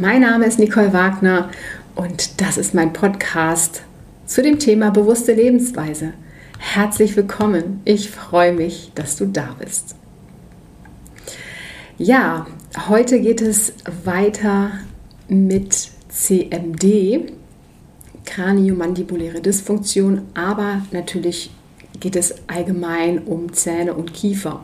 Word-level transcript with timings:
Mein 0.00 0.22
Name 0.22 0.46
ist 0.46 0.58
Nicole 0.58 0.94
Wagner 0.94 1.50
und 1.94 2.40
das 2.40 2.56
ist 2.56 2.72
mein 2.72 2.94
Podcast 2.94 3.82
zu 4.24 4.42
dem 4.42 4.58
Thema 4.58 4.90
bewusste 4.90 5.34
Lebensweise. 5.34 6.14
Herzlich 6.58 7.14
willkommen. 7.18 7.82
Ich 7.84 8.10
freue 8.10 8.54
mich, 8.54 8.92
dass 8.94 9.16
du 9.16 9.26
da 9.26 9.54
bist. 9.58 9.96
Ja, 11.98 12.46
heute 12.88 13.20
geht 13.20 13.42
es 13.42 13.74
weiter 14.06 14.70
mit 15.28 15.90
CMD, 16.08 17.34
Kraniomandibuläre 18.24 19.42
Dysfunktion, 19.42 20.22
aber 20.32 20.80
natürlich 20.92 21.50
geht 22.00 22.16
es 22.16 22.36
allgemein 22.46 23.18
um 23.18 23.52
Zähne 23.52 23.92
und 23.92 24.14
Kiefer. 24.14 24.62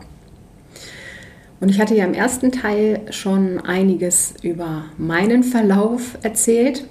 Und 1.59 1.69
ich 1.69 1.79
hatte 1.79 1.95
ja 1.95 2.05
im 2.05 2.13
ersten 2.13 2.51
Teil 2.51 3.01
schon 3.09 3.59
einiges 3.59 4.35
über 4.43 4.85
meinen 4.97 5.43
Verlauf 5.43 6.17
erzählt. 6.21 6.85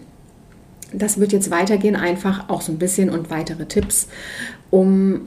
Das 0.93 1.21
wird 1.21 1.33
jetzt 1.33 1.51
weitergehen, 1.51 1.97
einfach 1.97 2.49
auch 2.49 2.63
so 2.63 2.73
ein 2.73 2.79
bisschen 2.79 3.11
und 3.11 3.31
weitere 3.31 3.67
Tipps, 3.67 4.09
um 4.71 5.23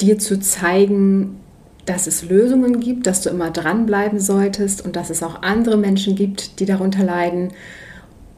dir 0.00 0.18
zu 0.18 0.38
zeigen, 0.38 1.40
dass 1.86 2.06
es 2.06 2.28
Lösungen 2.28 2.78
gibt, 2.80 3.06
dass 3.06 3.22
du 3.22 3.30
immer 3.30 3.50
dranbleiben 3.50 4.20
solltest 4.20 4.84
und 4.84 4.96
dass 4.96 5.10
es 5.10 5.22
auch 5.22 5.42
andere 5.42 5.76
Menschen 5.76 6.14
gibt, 6.14 6.60
die 6.60 6.66
darunter 6.66 7.02
leiden, 7.02 7.48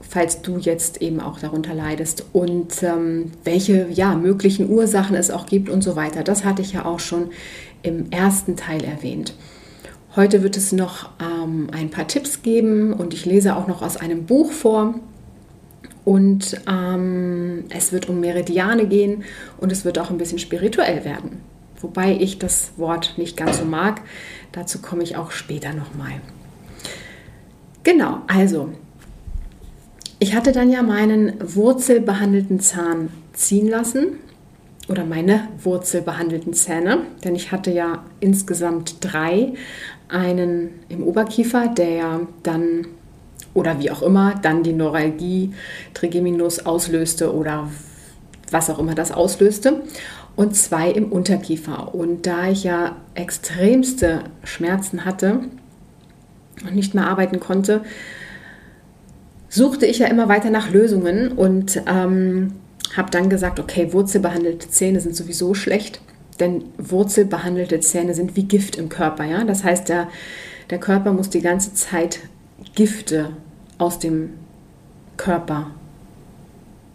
falls 0.01 0.43
du 0.43 0.59
jetzt 0.59 1.03
eben 1.03 1.21
auch 1.21 1.39
darunter 1.39 1.75
leidest 1.75 2.25
und 2.33 2.83
ähm, 2.83 3.33
welche 3.45 3.89
ja, 3.91 4.15
möglichen 4.15 4.71
Ursachen 4.71 5.17
es 5.17 5.31
auch 5.31 5.47
gibt 5.47 5.69
und 5.69 5.83
so 5.83 5.97
weiter. 5.97 6.23
Das 6.23 6.45
hatte 6.45 6.63
ich 6.63 6.73
ja 6.73 6.85
auch 6.85 7.01
schon 7.01 7.31
im 7.83 8.11
ersten 8.11 8.57
Teil 8.57 8.85
erwähnt. 8.85 9.35
Heute 10.15 10.43
wird 10.43 10.59
es 10.59 10.73
noch 10.73 11.09
ähm, 11.21 11.69
ein 11.73 11.89
paar 11.89 12.07
Tipps 12.07 12.43
geben 12.43 12.93
und 12.93 13.15
ich 13.15 13.25
lese 13.25 13.57
auch 13.57 13.67
noch 13.67 13.81
aus 13.81 13.97
einem 13.97 14.27
Buch 14.27 14.53
vor. 14.53 14.95
Und 16.05 16.61
ähm, 16.69 17.65
es 17.71 17.93
wird 17.93 18.11
um 18.11 18.21
Meridiane 18.21 18.87
gehen 18.87 19.25
und 19.59 19.73
es 19.73 19.87
wird 19.87 19.99
auch 19.99 20.11
ein 20.11 20.19
bisschen 20.19 20.39
spirituell 20.39 21.07
werden. 21.07 21.41
Wobei 21.81 22.13
ich 22.13 22.39
das 22.39 22.73
Wort 22.77 23.15
nicht 23.17 23.39
ganz 23.39 23.59
so 23.59 23.65
mag. 23.65 24.03
Dazu 24.53 24.81
komme 24.81 25.03
ich 25.03 25.17
auch 25.17 25.31
später 25.31 25.73
nochmal. 25.73 26.21
Genau, 27.83 28.19
also 28.27 28.69
ich 30.19 30.35
hatte 30.35 30.53
dann 30.53 30.71
ja 30.71 30.83
meinen 30.83 31.35
wurzelbehandelten 31.43 32.61
Zahn 32.61 33.09
ziehen 33.33 33.67
lassen 33.67 34.19
oder 34.89 35.05
meine 35.05 35.49
wurzelbehandelten 35.63 36.53
Zähne, 36.53 36.99
denn 37.25 37.35
ich 37.35 37.51
hatte 37.51 37.71
ja 37.71 38.05
insgesamt 38.21 38.97
drei 39.01 39.55
einen 40.13 40.71
im 40.89 41.03
Oberkiefer, 41.03 41.69
der 41.69 42.21
dann 42.43 42.87
oder 43.55 43.79
wie 43.81 43.91
auch 43.91 44.03
immer 44.03 44.35
dann 44.41 44.63
die 44.63 44.73
Neuralgie 44.73 45.53
Trigeminus 45.95 46.65
auslöste 46.65 47.35
oder 47.35 47.69
was 48.51 48.71
auch 48.71 48.79
immer 48.79 48.95
das 48.95 49.13
auslöste 49.13 49.83
und 50.37 50.57
zwei 50.57 50.91
im 50.91 51.11
Unterkiefer. 51.13 51.95
Und 51.95 52.27
da 52.27 52.49
ich 52.49 52.65
ja 52.65 52.97
extremste 53.15 54.25
Schmerzen 54.45 55.05
hatte 55.05 55.41
und 56.65 56.75
nicht 56.75 56.95
mehr 56.95 57.07
arbeiten 57.07 57.41
konnte, 57.41 57.83
suchte 59.49 59.87
ich 59.87 59.99
ja 59.99 60.07
immer 60.07 60.29
weiter 60.29 60.51
nach 60.51 60.71
Lösungen 60.71 61.33
und 61.33 61.83
ähm, 61.87 62.55
habe 62.97 63.11
dann 63.11 63.29
gesagt, 63.29 63.61
okay, 63.61 63.93
wurzelbehandelte 63.93 64.69
Zähne 64.71 65.01
sind 65.01 65.15
sowieso 65.15 65.55
schlecht 65.55 66.01
denn 66.43 66.65
wurzelbehandelte 66.77 67.81
Zähne 67.81 68.15
sind 68.15 68.37
wie 68.37 68.45
Gift 68.45 68.77
im 68.77 68.89
Körper. 68.89 69.25
Ja? 69.25 69.45
Das 69.45 69.65
heißt, 69.65 69.89
der, 69.89 70.09
der 70.71 70.79
Körper 70.79 71.13
muss 71.13 71.31
die 71.31 71.41
ganze 71.41 71.73
Zeit 71.73 72.21
Gifte 72.75 73.31
aus 73.79 73.99
dem 73.99 74.31
Körper 75.17 75.71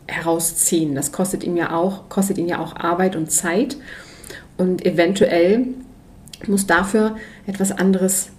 herausziehen. 0.07 0.95
Das 0.95 1.11
kostet 1.11 1.43
ihn 1.43 1.57
ja 1.57 1.75
auch, 1.75 2.09
kostet 2.09 2.37
ihn 2.37 2.47
ja 2.47 2.59
auch 2.59 2.75
Arbeit 2.75 3.15
und 3.15 3.31
Zeit. 3.31 3.77
Und 4.57 4.85
eventuell 4.85 5.67
muss 6.47 6.67
dafür 6.67 7.15
etwas 7.45 7.71
anderes 7.71 8.29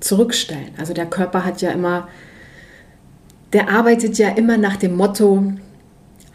zurückstellen. 0.00 0.70
Also 0.78 0.94
der 0.94 1.06
Körper 1.06 1.44
hat 1.44 1.62
ja 1.62 1.70
immer, 1.70 2.08
der 3.52 3.70
arbeitet 3.70 4.18
ja 4.18 4.30
immer 4.30 4.56
nach 4.56 4.76
dem 4.76 4.96
Motto, 4.96 5.52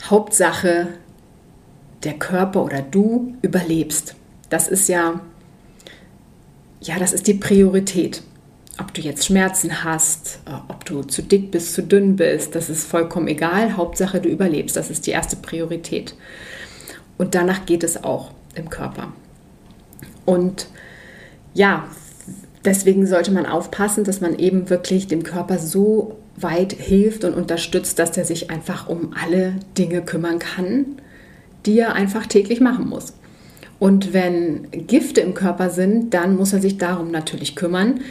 Hauptsache 0.10 0.88
der 2.04 2.14
Körper 2.14 2.64
oder 2.64 2.82
du 2.82 3.36
überlebst. 3.42 4.16
Das 4.52 4.68
ist 4.68 4.90
ja, 4.90 5.22
ja, 6.82 7.00
das 7.00 7.14
ist 7.14 7.26
die 7.26 7.34
Priorität. 7.34 8.22
Ob 8.78 8.94
du 8.94 9.02
jetzt 9.02 9.26
Schmerzen 9.26 9.84
hast, 9.84 10.40
äh, 10.46 10.52
ob 10.68 10.84
du 10.86 11.04
zu 11.04 11.24
dick 11.24 11.52
bist, 11.52 11.74
zu 11.74 11.82
dünn 11.82 12.18
bist, 12.18 12.54
das 12.54 12.70
ist 12.70 12.86
vollkommen 12.86 13.30
egal. 13.30 13.78
Hauptsache, 13.78 14.20
du 14.20 14.28
überlebst. 14.28 14.76
Das 14.76 14.90
ist 14.90 15.08
die 15.08 15.12
erste 15.12 15.38
Priorität. 15.38 16.16
Und 17.18 17.34
danach 17.34 17.66
geht 17.66 17.84
es 17.84 18.04
auch 18.04 18.32
im 18.56 18.70
Körper. 18.70 19.14
Und 20.26 20.68
ja, 21.54 21.88
deswegen 22.66 23.08
sollte 23.08 23.32
man 23.32 23.46
aufpassen, 23.46 24.04
dass 24.04 24.20
man 24.20 24.38
eben 24.38 24.70
wirklich 24.70 25.08
dem 25.08 25.24
Körper 25.24 25.60
so 25.60 26.18
weit 26.36 26.74
hilft 26.74 27.24
und 27.24 27.36
unterstützt, 27.36 28.00
dass 28.00 28.18
er 28.18 28.26
sich 28.26 28.50
einfach 28.50 28.90
um 28.90 29.14
alle 29.14 29.56
Dinge 29.78 30.02
kümmern 30.02 30.40
kann, 30.40 30.98
die 31.66 31.80
er 31.80 31.94
einfach 31.94 32.26
täglich 32.26 32.60
machen 32.60 32.90
muss. 32.90 33.14
Und 33.82 34.14
wenn 34.14 34.70
Gifte 34.70 35.22
im 35.22 35.34
Körper 35.34 35.72
sind, 35.72 36.14
dann 36.14 36.36
muss 36.36 36.54
er 36.54 36.62
sich 36.62 36.78
darum 36.78 37.10
natürlich 37.10 37.56
kümmern, 37.56 38.02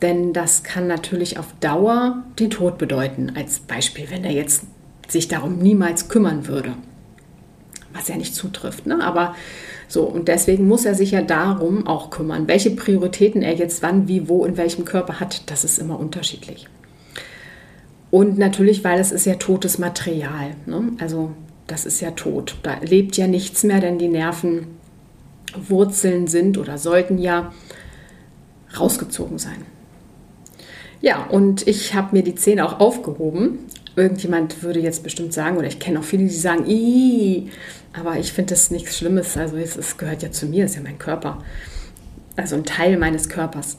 denn 0.00 0.32
das 0.32 0.62
kann 0.62 0.86
natürlich 0.86 1.38
auf 1.38 1.48
Dauer 1.60 2.24
den 2.38 2.48
Tod 2.48 2.78
bedeuten. 2.78 3.30
Als 3.36 3.58
Beispiel, 3.58 4.06
wenn 4.08 4.24
er 4.24 4.30
jetzt 4.30 4.62
sich 5.08 5.28
darum 5.28 5.58
niemals 5.58 6.08
kümmern 6.08 6.48
würde, 6.48 6.72
was 7.92 8.08
ja 8.08 8.16
nicht 8.16 8.34
zutrifft. 8.34 8.86
Ne? 8.86 9.04
Aber 9.04 9.34
so, 9.88 10.04
und 10.04 10.28
deswegen 10.28 10.66
muss 10.66 10.86
er 10.86 10.94
sich 10.94 11.10
ja 11.10 11.20
darum 11.20 11.86
auch 11.86 12.08
kümmern. 12.08 12.48
Welche 12.48 12.70
Prioritäten 12.70 13.42
er 13.42 13.54
jetzt 13.54 13.82
wann, 13.82 14.08
wie, 14.08 14.26
wo, 14.26 14.46
in 14.46 14.56
welchem 14.56 14.86
Körper 14.86 15.20
hat, 15.20 15.50
das 15.50 15.64
ist 15.64 15.78
immer 15.78 16.00
unterschiedlich. 16.00 16.66
Und 18.10 18.38
natürlich, 18.38 18.84
weil 18.84 18.98
es 18.98 19.12
ist 19.12 19.26
ja 19.26 19.34
totes 19.34 19.76
Material. 19.76 20.56
Ne? 20.64 20.94
Also 20.98 21.32
das 21.66 21.84
ist 21.84 22.00
ja 22.00 22.12
tot. 22.12 22.56
Da 22.62 22.78
lebt 22.80 23.18
ja 23.18 23.26
nichts 23.26 23.64
mehr, 23.64 23.80
denn 23.80 23.98
die 23.98 24.08
Nervenwurzeln 25.52 26.26
sind 26.26 26.58
oder 26.58 26.78
sollten 26.78 27.18
ja 27.18 27.52
rausgezogen 28.78 29.38
sein. 29.38 29.64
Ja, 31.00 31.24
und 31.24 31.66
ich 31.66 31.94
habe 31.94 32.16
mir 32.16 32.22
die 32.22 32.34
Zähne 32.34 32.64
auch 32.64 32.78
aufgehoben. 32.78 33.60
Irgendjemand 33.96 34.62
würde 34.62 34.80
jetzt 34.80 35.02
bestimmt 35.02 35.32
sagen, 35.32 35.56
oder 35.56 35.66
ich 35.66 35.78
kenne 35.78 36.00
auch 36.00 36.04
viele, 36.04 36.24
die 36.24 36.30
sagen, 36.30 36.66
Ii! 36.66 37.50
aber 37.92 38.18
ich 38.18 38.32
finde 38.32 38.50
das 38.50 38.70
nichts 38.70 38.98
Schlimmes. 38.98 39.36
Also 39.36 39.56
es, 39.56 39.76
es 39.76 39.96
gehört 39.96 40.22
ja 40.22 40.30
zu 40.30 40.46
mir, 40.46 40.64
es 40.64 40.72
ist 40.72 40.76
ja 40.76 40.82
mein 40.82 40.98
Körper. 40.98 41.42
Also 42.36 42.54
ein 42.54 42.64
Teil 42.64 42.96
meines 42.96 43.28
Körpers. 43.28 43.78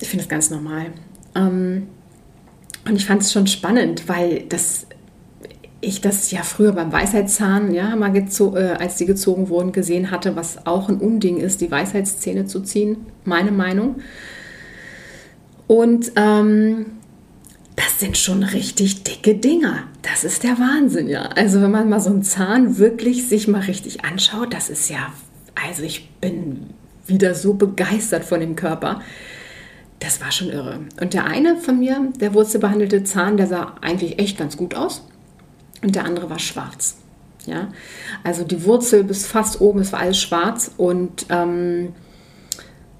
Ich 0.00 0.08
finde 0.08 0.24
es 0.24 0.28
ganz 0.28 0.50
normal. 0.50 0.86
Ähm, 1.34 1.88
und 2.86 2.96
ich 2.96 3.06
fand 3.06 3.22
es 3.22 3.32
schon 3.32 3.46
spannend, 3.46 4.08
weil 4.08 4.44
das 4.48 4.86
ich 5.80 6.00
das 6.00 6.30
ja 6.30 6.42
früher 6.42 6.72
beim 6.72 6.92
Weisheitszahn, 6.92 7.72
ja, 7.72 7.94
mal 7.94 8.14
äh, 8.16 8.22
als 8.78 8.96
die 8.96 9.06
gezogen 9.06 9.48
wurden, 9.48 9.72
gesehen 9.72 10.10
hatte, 10.10 10.34
was 10.34 10.66
auch 10.66 10.88
ein 10.88 10.98
Unding 10.98 11.38
ist, 11.38 11.60
die 11.60 11.70
Weisheitszähne 11.70 12.46
zu 12.46 12.60
ziehen, 12.60 13.06
meine 13.24 13.52
Meinung. 13.52 13.96
Und 15.68 16.12
ähm, 16.16 16.86
das 17.76 18.00
sind 18.00 18.16
schon 18.16 18.42
richtig 18.42 19.04
dicke 19.04 19.36
Dinger. 19.36 19.84
Das 20.02 20.24
ist 20.24 20.42
der 20.42 20.58
Wahnsinn, 20.58 21.08
ja. 21.08 21.22
Also 21.36 21.62
wenn 21.62 21.70
man 21.70 21.88
mal 21.88 22.00
so 22.00 22.10
einen 22.10 22.24
Zahn 22.24 22.78
wirklich 22.78 23.28
sich 23.28 23.46
mal 23.46 23.60
richtig 23.60 24.04
anschaut, 24.04 24.52
das 24.52 24.70
ist 24.70 24.90
ja, 24.90 25.12
also 25.54 25.84
ich 25.84 26.10
bin 26.20 26.70
wieder 27.06 27.34
so 27.34 27.54
begeistert 27.54 28.24
von 28.24 28.40
dem 28.40 28.56
Körper. 28.56 29.00
Das 30.00 30.20
war 30.20 30.32
schon 30.32 30.50
irre. 30.50 30.80
Und 31.00 31.14
der 31.14 31.26
eine 31.26 31.56
von 31.56 31.78
mir, 31.78 32.12
der 32.20 32.34
wurzelbehandelte 32.34 33.04
Zahn, 33.04 33.36
der 33.36 33.46
sah 33.46 33.74
eigentlich 33.80 34.18
echt 34.18 34.38
ganz 34.38 34.56
gut 34.56 34.74
aus 34.74 35.04
und 35.82 35.94
der 35.94 36.04
andere 36.04 36.30
war 36.30 36.38
schwarz. 36.38 36.96
Ja? 37.46 37.68
Also 38.24 38.44
die 38.44 38.64
Wurzel 38.64 39.04
bis 39.04 39.26
fast 39.26 39.60
oben, 39.60 39.80
es 39.80 39.92
war 39.92 40.00
alles 40.00 40.18
schwarz 40.18 40.70
und 40.76 41.26
ähm, 41.30 41.94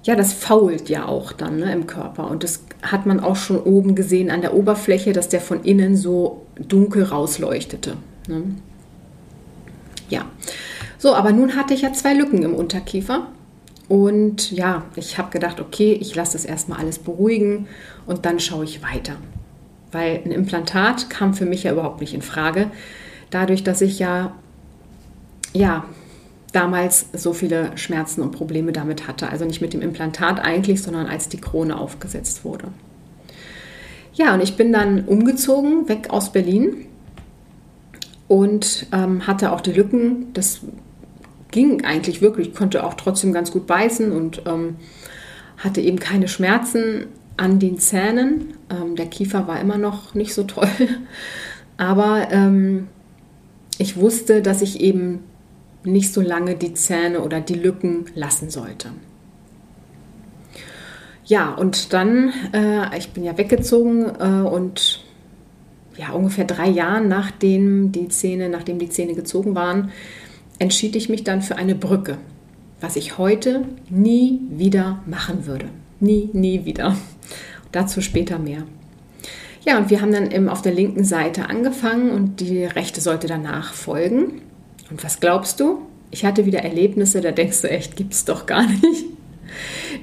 ja, 0.05 0.17
das 0.17 0.33
fault 0.33 0.89
ja 0.89 1.07
auch 1.07 1.33
dann 1.33 1.59
ne, 1.59 1.73
im 1.73 1.87
Körper. 1.87 2.31
Und 2.31 2.43
das 2.45 2.63
hat 2.83 3.05
man 3.05 3.21
auch 3.21 3.37
schon 3.37 3.61
oben 3.61 3.95
gesehen 3.95 4.31
an 4.31 4.41
der 4.41 4.55
Oberfläche, 4.55 5.13
dass 5.13 5.29
der 5.29 5.41
von 5.41 5.65
innen 5.65 5.97
so 5.97 6.47
dunkel 6.57 7.03
rausleuchtete. 7.05 7.97
Ne? 8.27 8.43
Ja, 10.09 10.25
so, 10.97 11.15
aber 11.15 11.33
nun 11.33 11.57
hatte 11.57 11.75
ich 11.75 11.83
ja 11.83 11.93
zwei 11.93 12.15
Lücken 12.15 12.43
im 12.43 12.55
Unterkiefer. 12.55 13.27
Und 13.89 14.51
ja, 14.53 14.85
ich 14.97 15.19
habe 15.19 15.31
gedacht, 15.31 15.61
okay, 15.61 15.93
ich 15.93 16.15
lasse 16.15 16.35
das 16.35 16.45
erstmal 16.45 16.79
alles 16.79 16.99
beruhigen 16.99 17.69
und 18.07 18.27
dann 18.27 18.39
schaue 18.39 18.65
ich 18.65 18.83
weiter 18.83 19.17
weil 19.93 20.21
ein 20.25 20.31
Implantat 20.31 21.11
kam 21.11 21.35
für 21.35 21.47
mich 21.47 21.65
ja 21.65 21.73
überhaupt 21.73 22.01
nicht 22.01 22.15
in 22.15 22.23
Frage, 22.23 22.71
dadurch, 23.31 23.65
dass 23.65 23.81
ich 23.81 23.99
ja, 23.99 24.33
ja, 25.53 25.85
damals 26.53 27.07
so 27.13 27.33
viele 27.33 27.77
Schmerzen 27.77 28.23
und 28.23 28.33
Probleme 28.33 28.73
damit 28.73 29.07
hatte. 29.07 29.29
Also 29.29 29.45
nicht 29.45 29.61
mit 29.61 29.75
dem 29.75 29.83
Implantat 29.83 30.41
eigentlich, 30.41 30.83
sondern 30.83 31.07
als 31.07 31.29
die 31.29 31.41
Krone 31.41 31.79
aufgesetzt 31.79 32.45
wurde. 32.45 32.69
Ja, 34.15 34.35
und 34.35 34.43
ich 34.43 34.57
bin 34.57 34.73
dann 34.73 35.05
umgezogen, 35.05 35.89
weg 35.89 36.11
aus 36.11 36.33
Berlin 36.33 36.87
und 38.27 38.87
ähm, 38.93 39.27
hatte 39.27 39.53
auch 39.53 39.61
die 39.61 39.73
Lücken. 39.73 40.33
Das 40.33 40.61
ging 41.51 41.85
eigentlich 41.85 42.21
wirklich, 42.21 42.55
konnte 42.55 42.85
auch 42.85 42.95
trotzdem 42.95 43.33
ganz 43.33 43.51
gut 43.51 43.67
beißen 43.67 44.11
und 44.11 44.43
ähm, 44.47 44.77
hatte 45.59 45.81
eben 45.81 45.99
keine 45.99 46.29
Schmerzen 46.29 47.07
an 47.39 47.59
den 47.59 47.79
Zähnen. 47.79 48.55
Ähm, 48.69 48.97
der 48.97 49.07
Kiefer 49.07 49.49
war 49.49 49.59
immer 49.61 49.79
noch 49.79 50.15
nicht 50.15 50.35
so 50.35 50.43
toll, 50.43 50.69
aber 51.79 52.29
ähm, 52.31 52.89
ich 53.79 53.97
wusste, 53.97 54.43
dass 54.43 54.61
ich 54.61 54.81
eben 54.81 55.21
nicht 55.85 56.13
so 56.13 56.21
lange 56.21 56.57
die 56.57 56.75
Zähne 56.75 57.21
oder 57.23 57.41
die 57.41 57.55
Lücken 57.55 58.07
lassen 58.15 58.51
sollte. 58.51 58.91
Ja, 61.25 61.55
und 61.55 61.93
dann, 61.93 62.33
äh, 62.53 62.99
ich 62.99 63.11
bin 63.11 63.23
ja 63.23 63.37
weggezogen 63.39 64.07
äh, 64.19 64.49
und 64.49 65.05
ja, 65.97 66.11
ungefähr 66.13 66.45
drei 66.45 66.69
Jahren 66.69 67.09
nachdem 67.09 67.93
die 67.93 68.09
Zähne, 68.09 68.49
nachdem 68.49 68.79
die 68.79 68.89
Zähne 68.89 69.15
gezogen 69.15 69.55
waren, 69.55 69.91
entschied 70.59 70.97
ich 70.97 71.09
mich 71.09 71.25
dann 71.25 71.43
für 71.43 71.57
eine 71.57 71.75
Brücke, 71.75 72.19
was 72.81 72.97
ich 72.97 73.19
heute 73.19 73.65
nie 73.91 74.41
wieder 74.51 75.03
machen 75.07 75.47
würde. 75.47 75.67
Nie, 76.01 76.31
nie 76.33 76.65
wieder. 76.65 76.97
Dazu 77.73 78.01
später 78.01 78.39
mehr. 78.39 78.65
Ja, 79.65 79.77
und 79.79 79.91
wir 79.91 80.01
haben 80.01 80.13
dann 80.13 80.31
eben 80.31 80.49
auf 80.49 80.63
der 80.63 80.73
linken 80.73 81.05
Seite 81.05 81.49
angefangen 81.49 82.11
und 82.11 82.41
die 82.41 82.65
rechte 82.65 83.01
sollte 83.01 83.27
danach 83.27 83.75
folgen. 83.75 84.41
Und 84.91 85.05
was 85.05 85.21
glaubst 85.21 85.61
du? 85.61 85.83
Ich 86.11 86.25
hatte 86.25 86.47
wieder 86.47 86.61
Erlebnisse, 86.61 87.21
da 87.21 87.33
denkst 87.33 87.61
du 87.63 87.71
echt, 87.71 87.97
gibt 87.97 88.15
es 88.15 88.25
doch 88.25 88.47
gar 88.47 88.67
nicht. 88.67 89.05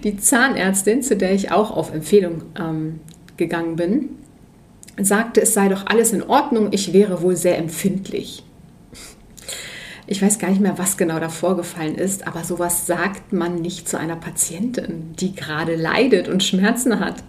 Die 0.04 0.18
Zahnärztin, 0.18 1.02
zu 1.02 1.16
der 1.16 1.34
ich 1.34 1.52
auch 1.52 1.72
auf 1.72 1.94
Empfehlung 1.94 2.44
ähm, 2.60 3.00
gegangen 3.38 3.76
bin, 3.76 4.10
sagte, 5.00 5.42
es 5.42 5.54
sei 5.54 5.68
doch 5.68 5.88
alles 5.88 6.14
in 6.14 6.24
Ordnung, 6.24 6.70
ich 6.72 6.94
wäre 6.94 7.22
wohl 7.22 7.36
sehr 7.36 7.58
empfindlich. 7.58 8.44
Ich 10.08 10.22
weiß 10.22 10.38
gar 10.38 10.50
nicht 10.50 10.62
mehr, 10.62 10.78
was 10.78 10.98
genau 10.98 11.20
da 11.20 11.30
vorgefallen 11.30 11.96
ist, 11.96 12.28
aber 12.28 12.44
sowas 12.44 12.86
sagt 12.86 13.34
man 13.34 13.56
nicht 13.56 13.90
zu 13.90 13.98
einer 13.98 14.16
Patientin, 14.16 15.16
die 15.20 15.34
gerade 15.34 15.76
leidet 15.76 16.28
und 16.28 16.44
Schmerzen 16.44 17.00
hat. 17.00 17.24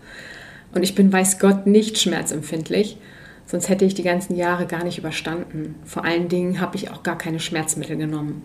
Und 0.75 0.82
ich 0.82 0.94
bin, 0.94 1.11
weiß 1.11 1.38
Gott, 1.38 1.67
nicht 1.67 1.99
schmerzempfindlich, 1.99 2.99
sonst 3.46 3.70
hätte 3.70 3.87
ich 3.87 3.94
die 3.94 4.02
ganzen 4.02 4.37
Jahre 4.37 4.67
gar 4.67 4.84
nicht 4.84 4.99
überstanden. 4.99 5.76
Vor 5.87 6.05
allen 6.05 6.28
Dingen 6.28 6.61
habe 6.61 6.76
ich 6.76 6.90
auch 6.90 7.02
gar 7.02 7.17
keine 7.17 7.40
Schmerzmittel 7.40 7.96
genommen. 7.96 8.43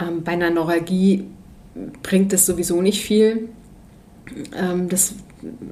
Ähm, 0.00 0.22
bei 0.24 0.32
einer 0.32 0.50
Neuralgie 0.50 1.26
bringt 2.02 2.32
es 2.32 2.46
sowieso 2.46 2.80
nicht 2.80 3.02
viel. 3.02 3.50
Ähm, 4.58 4.88
das, 4.88 5.14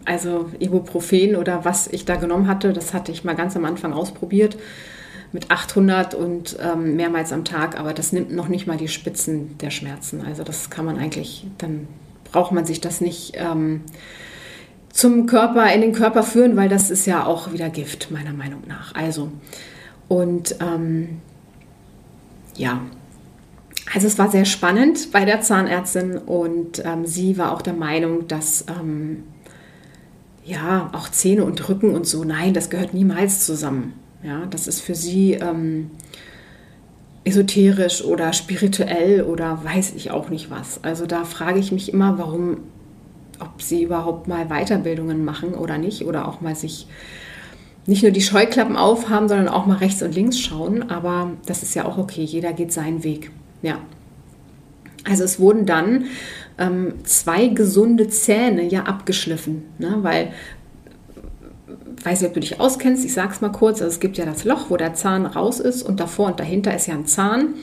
also 0.05 0.51
Ibuprofen 0.59 1.37
oder 1.37 1.65
was 1.65 1.87
ich 1.87 2.05
da 2.05 2.17
genommen 2.17 2.47
hatte, 2.47 2.75
das 2.75 2.93
hatte 2.93 3.11
ich 3.11 3.25
mal 3.25 3.37
ganz 3.37 3.57
am 3.57 3.65
Anfang 3.65 3.95
ausprobiert 3.95 4.59
mit 5.33 5.51
800 5.51 6.15
und 6.15 6.57
ähm, 6.61 6.97
mehrmals 6.97 7.33
am 7.33 7.45
Tag, 7.45 7.79
aber 7.79 7.95
das 7.95 8.13
nimmt 8.13 8.33
noch 8.33 8.49
nicht 8.49 8.67
mal 8.67 8.77
die 8.77 8.89
Spitzen 8.89 9.57
der 9.59 9.71
Schmerzen. 9.71 10.23
Also 10.23 10.43
das 10.43 10.71
kann 10.71 10.85
man 10.85 10.99
eigentlich, 10.99 11.47
dann 11.59 11.87
braucht 12.25 12.53
man 12.53 12.65
sich 12.65 12.81
das 12.81 13.01
nicht 13.01 13.33
ähm, 13.37 13.83
zum 14.93 15.27
Körper, 15.27 15.73
in 15.73 15.81
den 15.81 15.93
Körper 15.93 16.23
führen, 16.23 16.57
weil 16.57 16.69
das 16.69 16.91
ist 16.91 17.07
ja 17.07 17.25
auch 17.25 17.53
wieder 17.53 17.71
Gift, 17.71 18.11
meiner 18.11 18.33
Meinung 18.33 18.63
nach. 18.67 18.95
Also, 18.95 19.31
und 20.09 20.57
ähm, 20.61 21.21
ja, 22.57 22.81
also 23.93 24.07
es 24.07 24.19
war 24.19 24.31
sehr 24.31 24.45
spannend 24.45 25.13
bei 25.13 25.25
der 25.25 25.41
Zahnärztin 25.41 26.19
und 26.19 26.83
ähm, 26.85 27.07
sie 27.07 27.39
war 27.39 27.53
auch 27.53 27.63
der 27.63 27.73
Meinung, 27.73 28.27
dass 28.29 28.65
ähm, 28.69 29.25
ja 30.45 30.91
auch 30.93 31.09
Zähne 31.09 31.45
und 31.45 31.69
Rücken 31.69 31.95
und 31.95 32.07
so, 32.07 32.25
nein, 32.25 32.55
das 32.55 32.71
gehört 32.71 32.95
niemals 32.95 33.47
zusammen. 33.47 33.95
Ja, 34.23 34.47
das 34.47 34.67
ist 34.67 34.81
für 34.81 34.95
sie 34.95 35.35
ähm, 35.35 35.91
esoterisch 37.25 38.05
oder 38.05 38.33
spirituell 38.33 39.23
oder 39.23 39.63
weiß 39.65 39.95
ich 39.97 40.11
auch 40.11 40.31
nicht 40.31 40.51
was. 40.51 40.83
Also 40.83 41.07
da 41.07 41.25
frage 41.25 41.59
ich 41.59 41.73
mich 41.73 41.93
immer, 41.93 42.19
warum, 42.19 42.59
ob 43.39 43.63
sie 43.63 43.83
überhaupt 43.83 44.29
mal 44.29 44.47
Weiterbildungen 44.47 45.25
machen 45.25 45.55
oder 45.55 45.79
nicht 45.79 46.05
oder 46.05 46.29
auch 46.29 46.41
mal 46.41 46.55
sich 46.55 46.87
nicht 47.87 48.03
nur 48.03 48.13
die 48.13 48.21
Scheuklappen 48.21 48.77
aufhaben, 48.77 49.29
sondern 49.29 49.49
auch 49.49 49.67
mal 49.67 49.79
rechts 49.79 50.03
und 50.03 50.15
links 50.15 50.39
schauen. 50.39 50.91
Aber 50.91 51.33
das 51.47 51.63
ist 51.63 51.75
ja 51.75 51.87
auch 51.87 51.99
okay, 51.99 52.23
jeder 52.23 52.53
geht 52.53 52.73
seinen 52.73 53.05
Weg. 53.05 53.31
Ja. 53.63 53.79
Also 55.05 55.25
es 55.25 55.41
wurden 55.41 55.65
dann 55.65 56.05
ähm, 56.59 56.95
zwei 57.05 57.49
gesunde 57.49 58.09
Zähne 58.09 58.65
ja 58.65 58.83
abgeschliffen, 58.83 59.63
ne? 59.79 59.99
weil 60.03 60.33
weiß 62.05 62.21
nicht, 62.21 62.29
ob 62.29 62.35
du 62.35 62.41
dich 62.41 62.61
auskennst, 62.61 63.05
ich 63.05 63.13
sage 63.13 63.33
es 63.33 63.41
mal 63.41 63.51
kurz, 63.51 63.81
also 63.81 63.93
es 63.93 64.01
gibt 64.01 64.19
ja 64.19 64.25
das 64.25 64.45
Loch, 64.45 64.71
wo 64.71 64.77
der 64.77 64.95
Zahn 64.95 65.27
raus 65.27 65.61
ist 65.61 65.83
und 65.83 66.01
davor 66.01 66.29
und 66.29 66.41
dahinter 66.41 66.75
ist 66.75 66.87
ja 66.87 66.95
ein 66.95 67.07
Zahn 67.07 67.55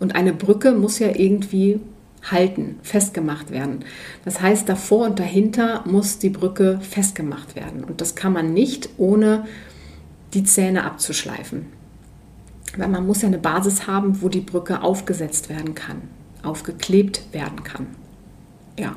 und 0.00 0.14
eine 0.14 0.32
Brücke 0.32 0.72
muss 0.72 0.98
ja 0.98 1.08
irgendwie 1.14 1.80
halten, 2.30 2.78
festgemacht 2.82 3.50
werden. 3.50 3.84
Das 4.24 4.40
heißt, 4.40 4.68
davor 4.68 5.06
und 5.06 5.18
dahinter 5.18 5.84
muss 5.86 6.18
die 6.18 6.30
Brücke 6.30 6.80
festgemacht 6.80 7.54
werden 7.54 7.84
und 7.84 8.00
das 8.00 8.14
kann 8.14 8.32
man 8.32 8.52
nicht 8.52 8.88
ohne 8.98 9.46
die 10.34 10.44
Zähne 10.44 10.84
abzuschleifen. 10.84 11.66
Weil 12.76 12.88
man 12.88 13.06
muss 13.06 13.22
ja 13.22 13.28
eine 13.28 13.38
Basis 13.38 13.86
haben, 13.86 14.20
wo 14.22 14.28
die 14.28 14.40
Brücke 14.40 14.82
aufgesetzt 14.82 15.48
werden 15.48 15.74
kann, 15.74 16.02
aufgeklebt 16.42 17.32
werden 17.32 17.62
kann. 17.62 17.86
Ja. 18.78 18.96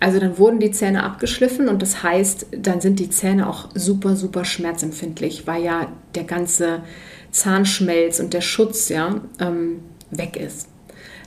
Also 0.00 0.20
dann 0.20 0.38
wurden 0.38 0.60
die 0.60 0.70
Zähne 0.70 1.02
abgeschliffen 1.02 1.68
und 1.68 1.82
das 1.82 2.02
heißt, 2.02 2.46
dann 2.52 2.80
sind 2.80 3.00
die 3.00 3.10
Zähne 3.10 3.48
auch 3.48 3.68
super, 3.74 4.14
super 4.14 4.44
schmerzempfindlich, 4.44 5.46
weil 5.46 5.64
ja 5.64 5.88
der 6.14 6.24
ganze 6.24 6.82
Zahnschmelz 7.32 8.20
und 8.20 8.32
der 8.32 8.40
Schutz 8.40 8.88
ja 8.88 9.20
ähm, 9.40 9.80
weg 10.10 10.36
ist. 10.36 10.68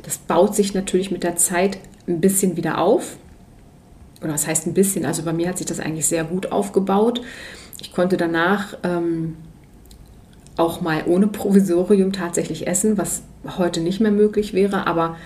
Das 0.03 0.17
baut 0.17 0.55
sich 0.55 0.73
natürlich 0.73 1.11
mit 1.11 1.23
der 1.23 1.35
Zeit 1.35 1.77
ein 2.07 2.21
bisschen 2.21 2.57
wieder 2.57 2.79
auf. 2.79 3.17
Oder 4.21 4.33
was 4.33 4.47
heißt 4.47 4.67
ein 4.67 4.73
bisschen? 4.73 5.05
Also 5.05 5.23
bei 5.23 5.33
mir 5.33 5.49
hat 5.49 5.57
sich 5.57 5.67
das 5.67 5.79
eigentlich 5.79 6.05
sehr 6.05 6.23
gut 6.23 6.51
aufgebaut. 6.51 7.21
Ich 7.81 7.91
konnte 7.91 8.17
danach 8.17 8.77
ähm, 8.83 9.35
auch 10.57 10.81
mal 10.81 11.03
ohne 11.07 11.27
Provisorium 11.27 12.13
tatsächlich 12.13 12.67
essen, 12.67 12.97
was 12.97 13.23
heute 13.57 13.81
nicht 13.81 13.99
mehr 13.99 14.11
möglich 14.11 14.53
wäre. 14.53 14.87
Aber 14.87 15.17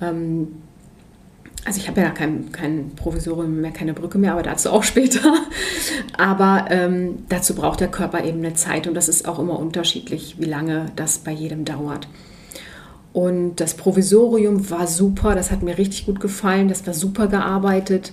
ähm, 0.00 0.48
also 1.64 1.80
ich 1.80 1.88
habe 1.88 2.02
ja 2.02 2.10
kein, 2.10 2.52
kein 2.52 2.90
Provisorium 2.94 3.60
mehr, 3.60 3.70
keine 3.70 3.94
Brücke 3.94 4.18
mehr, 4.18 4.32
aber 4.32 4.42
dazu 4.42 4.70
auch 4.70 4.82
später. 4.84 5.34
Aber 6.16 6.66
ähm, 6.70 7.24
dazu 7.28 7.54
braucht 7.54 7.80
der 7.80 7.88
Körper 7.88 8.24
eben 8.24 8.38
eine 8.38 8.54
Zeit 8.54 8.86
und 8.86 8.94
das 8.94 9.08
ist 9.08 9.26
auch 9.26 9.38
immer 9.38 9.58
unterschiedlich, 9.58 10.36
wie 10.38 10.44
lange 10.44 10.86
das 10.96 11.18
bei 11.18 11.32
jedem 11.32 11.64
dauert. 11.64 12.08
Und 13.12 13.60
das 13.60 13.74
Provisorium 13.74 14.68
war 14.70 14.86
super, 14.86 15.34
das 15.34 15.50
hat 15.50 15.62
mir 15.62 15.78
richtig 15.78 16.06
gut 16.06 16.20
gefallen, 16.20 16.68
das 16.68 16.86
war 16.86 16.94
super 16.94 17.28
gearbeitet. 17.28 18.12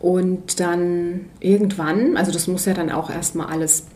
Und 0.00 0.60
dann 0.60 1.26
irgendwann, 1.40 2.16
also 2.16 2.32
das 2.32 2.48
muss 2.48 2.66
ja 2.66 2.74
dann 2.74 2.90
auch 2.90 3.10
erstmal 3.10 3.46
alles 3.46 3.86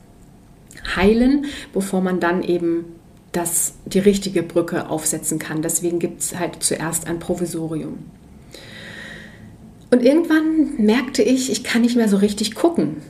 heilen, 0.97 1.47
bevor 1.73 2.01
man 2.01 2.21
dann 2.21 2.43
eben 2.43 2.85
das, 3.33 3.75
die 3.85 3.99
richtige 3.99 4.43
Brücke 4.43 4.89
aufsetzen 4.89 5.39
kann. 5.39 5.63
Deswegen 5.63 5.99
gibt 5.99 6.21
es 6.21 6.39
halt 6.39 6.63
zuerst 6.63 7.07
ein 7.07 7.19
Provisorium. 7.19 7.99
Und 9.93 10.03
irgendwann 10.03 10.75
merkte 10.79 11.23
ich, 11.23 11.53
ich 11.53 11.65
kann 11.65 11.83
nicht 11.83 11.97
mehr 11.97 12.09
so 12.09 12.17
richtig 12.17 12.55
gucken. 12.55 13.03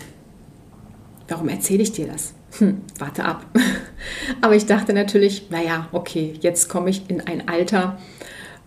Warum 1.28 1.48
erzähle 1.48 1.84
ich 1.84 1.92
dir 1.92 2.08
das? 2.08 2.34
Hm, 2.58 2.80
warte 2.98 3.24
ab. 3.24 3.46
Aber 4.40 4.56
ich 4.56 4.66
dachte 4.66 4.92
natürlich, 4.92 5.48
naja, 5.48 5.88
okay, 5.92 6.34
jetzt 6.40 6.68
komme 6.68 6.90
ich 6.90 7.08
in 7.08 7.20
ein 7.20 7.48
Alter, 7.48 7.98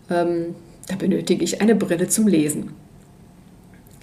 ähm, 0.10 0.55
da 0.88 0.95
benötige 0.95 1.43
ich 1.43 1.60
eine 1.62 1.75
Brille 1.75 2.07
zum 2.07 2.25
Lesen. 2.25 2.72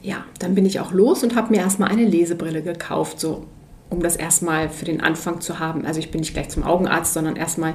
Ja, 0.02 0.26
dann 0.38 0.54
bin 0.54 0.66
ich 0.66 0.78
auch 0.78 0.92
los 0.92 1.22
und 1.22 1.34
habe 1.34 1.50
mir 1.50 1.60
erstmal 1.60 1.90
eine 1.90 2.04
Lesebrille 2.04 2.60
gekauft, 2.60 3.18
so 3.18 3.46
um 3.88 4.02
das 4.02 4.16
erstmal 4.16 4.68
für 4.68 4.84
den 4.84 5.00
Anfang 5.00 5.40
zu 5.40 5.58
haben. 5.58 5.86
Also 5.86 6.00
ich 6.00 6.10
bin 6.10 6.20
nicht 6.20 6.34
gleich 6.34 6.50
zum 6.50 6.64
Augenarzt, 6.64 7.14
sondern 7.14 7.36
erstmal 7.36 7.74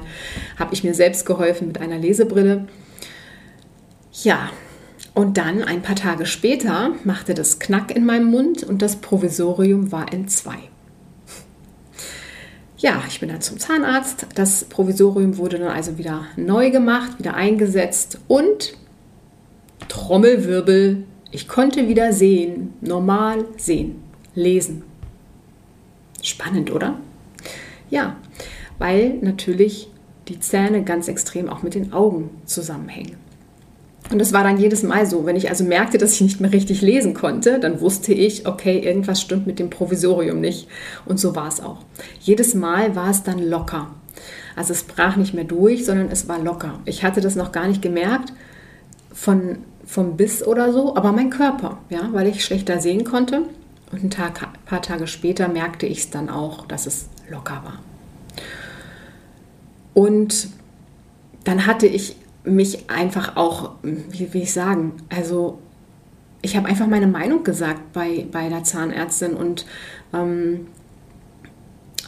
habe 0.60 0.76
ich 0.76 0.84
mir 0.84 0.94
selbst 0.94 1.26
geholfen 1.26 1.68
mit 1.68 1.82
einer 1.82 1.98
Lesebrille. 1.98 2.68
Ja, 4.22 4.52
und 5.18 5.40
dann, 5.40 5.64
ein 5.64 5.82
paar 5.82 5.96
Tage 5.96 6.28
später, 6.28 6.92
machte 7.04 7.34
das 7.34 7.58
Knack 7.58 7.90
in 7.90 8.06
meinem 8.06 8.30
Mund 8.30 8.62
und 8.62 8.84
das 8.84 8.98
Provisorium 8.98 9.92
war 9.92 10.14
in 10.14 10.28
zwei. 10.28 10.60
Ja, 12.78 13.02
ich 13.08 13.20
bin 13.20 13.30
dann 13.30 13.42
zum 13.42 13.58
Zahnarzt. 13.58 14.28
Das 14.36 14.66
Provisorium 14.66 15.38
wurde 15.38 15.58
dann 15.58 15.70
also 15.70 15.98
wieder 15.98 16.26
neu 16.36 16.70
gemacht, 16.70 17.18
wieder 17.18 17.34
eingesetzt 17.34 18.20
und 18.28 18.78
Trommelwirbel, 19.88 21.06
ich 21.32 21.48
konnte 21.48 21.88
wieder 21.88 22.14
sehen, 22.14 22.74
normal 22.82 23.46
sehen, 23.58 24.04
lesen. 24.36 24.84
Spannend, 26.22 26.70
oder? 26.70 27.00
Ja, 27.90 28.18
weil 28.78 29.16
natürlich 29.22 29.90
die 30.28 30.40
Zähne 30.40 30.84
ganz 30.84 31.08
extrem 31.08 31.50
auch 31.50 31.64
mit 31.64 31.74
den 31.74 31.92
Augen 31.92 32.30
zusammenhängen. 32.46 33.27
Und 34.10 34.22
es 34.22 34.32
war 34.32 34.44
dann 34.44 34.58
jedes 34.58 34.84
Mal 34.84 35.06
so, 35.06 35.26
wenn 35.26 35.36
ich 35.36 35.50
also 35.50 35.66
merkte, 35.66 35.98
dass 35.98 36.14
ich 36.14 36.22
nicht 36.22 36.40
mehr 36.40 36.54
richtig 36.54 36.82
lesen 36.82 37.14
konnte, 37.14 37.60
dann 37.60 37.82
wusste 37.82 38.14
ich, 38.14 38.48
okay, 38.48 38.80
irgendwas 38.80 39.22
stimmt 39.22 39.48
mit 39.48 39.60
dem 39.60 39.70
Provisorium 39.70 40.40
nicht. 40.40 40.68
Und 41.06 41.20
so 41.20 41.36
war 41.36 41.48
es 41.48 41.62
auch. 41.62 41.80
Jedes 42.22 42.54
Mal 42.54 42.96
war 42.96 43.10
es 43.10 43.24
dann 43.24 43.40
locker. 43.40 43.92
Also 44.56 44.74
es 44.74 44.84
brach 44.84 45.18
nicht 45.18 45.34
mehr 45.34 45.44
durch, 45.44 45.86
sondern 45.86 46.10
es 46.10 46.28
war 46.28 46.40
locker. 46.40 46.80
Ich 46.86 47.04
hatte 47.04 47.22
das 47.22 47.36
noch 47.36 47.52
gar 47.52 47.68
nicht 47.68 47.82
gemerkt 47.82 48.34
von, 49.14 49.60
vom 49.86 50.16
Biss 50.16 50.46
oder 50.46 50.72
so, 50.72 50.96
aber 50.96 51.12
mein 51.12 51.30
Körper, 51.30 51.80
ja, 51.90 52.10
weil 52.14 52.28
ich 52.28 52.46
schlechter 52.46 52.80
sehen 52.80 53.04
konnte. 53.04 53.44
Und 53.92 54.04
ein 54.04 54.10
Tag, 54.10 54.48
paar 54.66 54.82
Tage 54.82 55.08
später 55.08 55.48
merkte 55.48 55.86
ich 55.86 56.00
es 56.00 56.10
dann 56.10 56.30
auch, 56.30 56.66
dass 56.66 56.88
es 56.88 57.08
locker 57.30 57.62
war. 57.64 57.80
Und 59.94 60.50
dann 61.44 61.66
hatte 61.66 61.88
ich 61.88 62.16
mich 62.48 62.90
einfach 62.90 63.36
auch, 63.36 63.72
wie 63.84 64.34
will 64.34 64.44
ich 64.44 64.54
sagen, 64.54 64.94
also 65.10 65.60
ich 66.42 66.56
habe 66.56 66.68
einfach 66.68 66.88
meine 66.88 67.08
Meinung 67.08 67.44
gesagt 67.44 67.94
bei, 67.94 68.26
bei 68.32 68.50
der 68.50 68.64
Zahnärztin 68.64 69.34
und 69.34 69.66
ähm, 70.14 70.68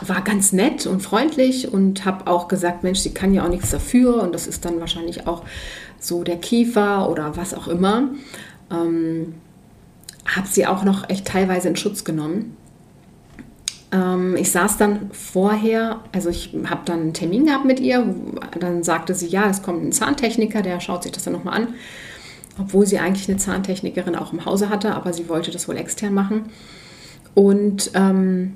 war 0.02 0.22
ganz 0.22 0.54
nett 0.54 0.86
und 0.86 1.02
freundlich 1.02 1.72
und 1.72 2.06
habe 2.06 2.28
auch 2.28 2.48
gesagt, 2.48 2.84
Mensch, 2.84 3.00
sie 3.00 3.14
kann 3.14 3.34
ja 3.34 3.44
auch 3.44 3.50
nichts 3.50 3.72
dafür 3.72 4.24
und 4.24 4.34
das 4.34 4.48
ist 4.48 4.64
dann 4.64 4.80
wahrscheinlich 4.80 5.28
auch 5.28 5.44
so 6.00 6.24
der 6.24 6.38
Kiefer 6.38 7.10
oder 7.10 7.36
was 7.36 7.54
auch 7.54 7.68
immer. 7.68 8.10
Ähm, 8.72 9.34
habe 10.26 10.48
sie 10.48 10.68
auch 10.68 10.84
noch 10.84 11.10
echt 11.10 11.26
teilweise 11.26 11.70
in 11.70 11.76
Schutz 11.76 12.04
genommen. 12.04 12.56
Ähm, 13.92 14.36
ich 14.36 14.52
saß 14.52 14.78
dann 14.78 15.10
vorher, 15.12 16.02
also 16.12 16.30
ich 16.30 16.56
habe 16.66 16.82
dann 16.86 17.00
einen 17.02 17.14
Termin 17.14 17.46
gehabt 17.46 17.66
mit 17.66 17.80
ihr, 17.80 18.16
dann 18.60 18.84
sagte 18.84 19.16
sie, 19.16 19.28
ja, 19.28 19.50
es 19.50 19.62
kommt 19.62 19.84
ein 19.84 19.92
Zahntechniker, 19.92 20.62
der 20.62 20.80
schaut 20.80 21.04
sich 21.04 21.12
das 21.12 21.24
dann 21.24 21.34
nochmal 21.34 21.62
an, 21.62 21.68
obwohl 22.60 22.86
sie 22.86 23.00
eigentlich 23.00 23.28
eine 23.30 23.38
Zahntechnikerin 23.38 24.16
auch 24.16 24.34
im 24.34 24.46
Hause 24.46 24.70
hatte, 24.70 24.94
aber 24.94 25.14
sie 25.14 25.30
wollte 25.30 25.52
das 25.52 25.68
wohl 25.68 25.78
extern 25.78 26.14
machen. 26.14 26.44
Und 27.34 27.92
ähm, 27.96 28.56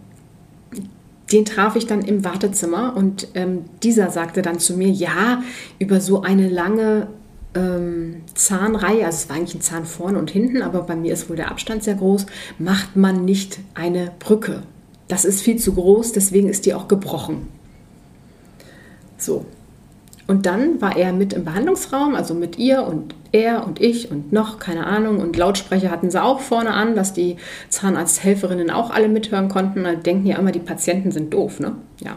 den 1.32 1.46
traf 1.46 1.76
ich 1.76 1.88
dann 1.88 2.02
im 2.02 2.24
Wartezimmer 2.24 2.96
und 2.96 3.30
ähm, 3.34 3.66
dieser 3.82 4.12
sagte 4.12 4.42
dann 4.42 4.60
zu 4.60 4.78
mir, 4.78 4.90
ja, 4.90 5.42
über 5.80 6.00
so 6.00 6.22
eine 6.22 6.48
lange 6.48 7.08
ähm, 7.56 8.22
Zahnreihe, 8.36 9.06
also 9.06 9.16
es 9.16 9.30
war 9.30 9.38
eigentlich 9.38 9.56
ein 9.56 9.62
Zahn 9.62 9.86
vorne 9.86 10.20
und 10.20 10.30
hinten, 10.30 10.62
aber 10.62 10.84
bei 10.84 10.96
mir 10.96 11.14
ist 11.14 11.30
wohl 11.30 11.36
der 11.36 11.50
Abstand 11.50 11.84
sehr 11.84 11.96
groß, 11.96 12.28
macht 12.60 12.96
man 12.96 13.26
nicht 13.26 13.60
eine 13.74 14.12
Brücke 14.20 14.64
das 15.14 15.26
ist 15.26 15.42
viel 15.42 15.58
zu 15.58 15.76
groß, 15.76 16.12
deswegen 16.12 16.50
ist 16.50 16.66
die 16.66 16.74
auch 16.74 16.88
gebrochen. 16.88 17.48
So. 19.16 19.46
Und 20.26 20.48
dann 20.48 20.82
war 20.82 20.98
er 20.98 21.14
mit 21.14 21.34
im 21.34 21.46
Behandlungsraum, 21.46 22.16
also 22.16 22.34
mit 22.34 22.58
ihr 22.58 22.82
und 22.82 23.14
er 23.32 23.68
und 23.68 23.80
ich 23.80 24.10
und 24.10 24.34
noch, 24.34 24.58
keine 24.58 24.88
Ahnung. 24.88 25.20
Und 25.20 25.38
Lautsprecher 25.38 25.92
hatten 25.92 26.10
sie 26.10 26.20
auch 26.20 26.40
vorne 26.40 26.72
an, 26.72 26.96
dass 26.96 27.14
die 27.14 27.38
Zahnarzthelferinnen 27.70 28.72
auch 28.72 28.90
alle 28.90 29.08
mithören 29.08 29.50
konnten. 29.50 29.84
Da 29.84 29.94
denken 29.94 30.26
ja 30.26 30.40
immer, 30.40 30.52
die 30.52 30.60
Patienten 30.60 31.12
sind 31.12 31.32
doof, 31.32 31.60
ne? 31.60 31.76
Ja. 32.00 32.16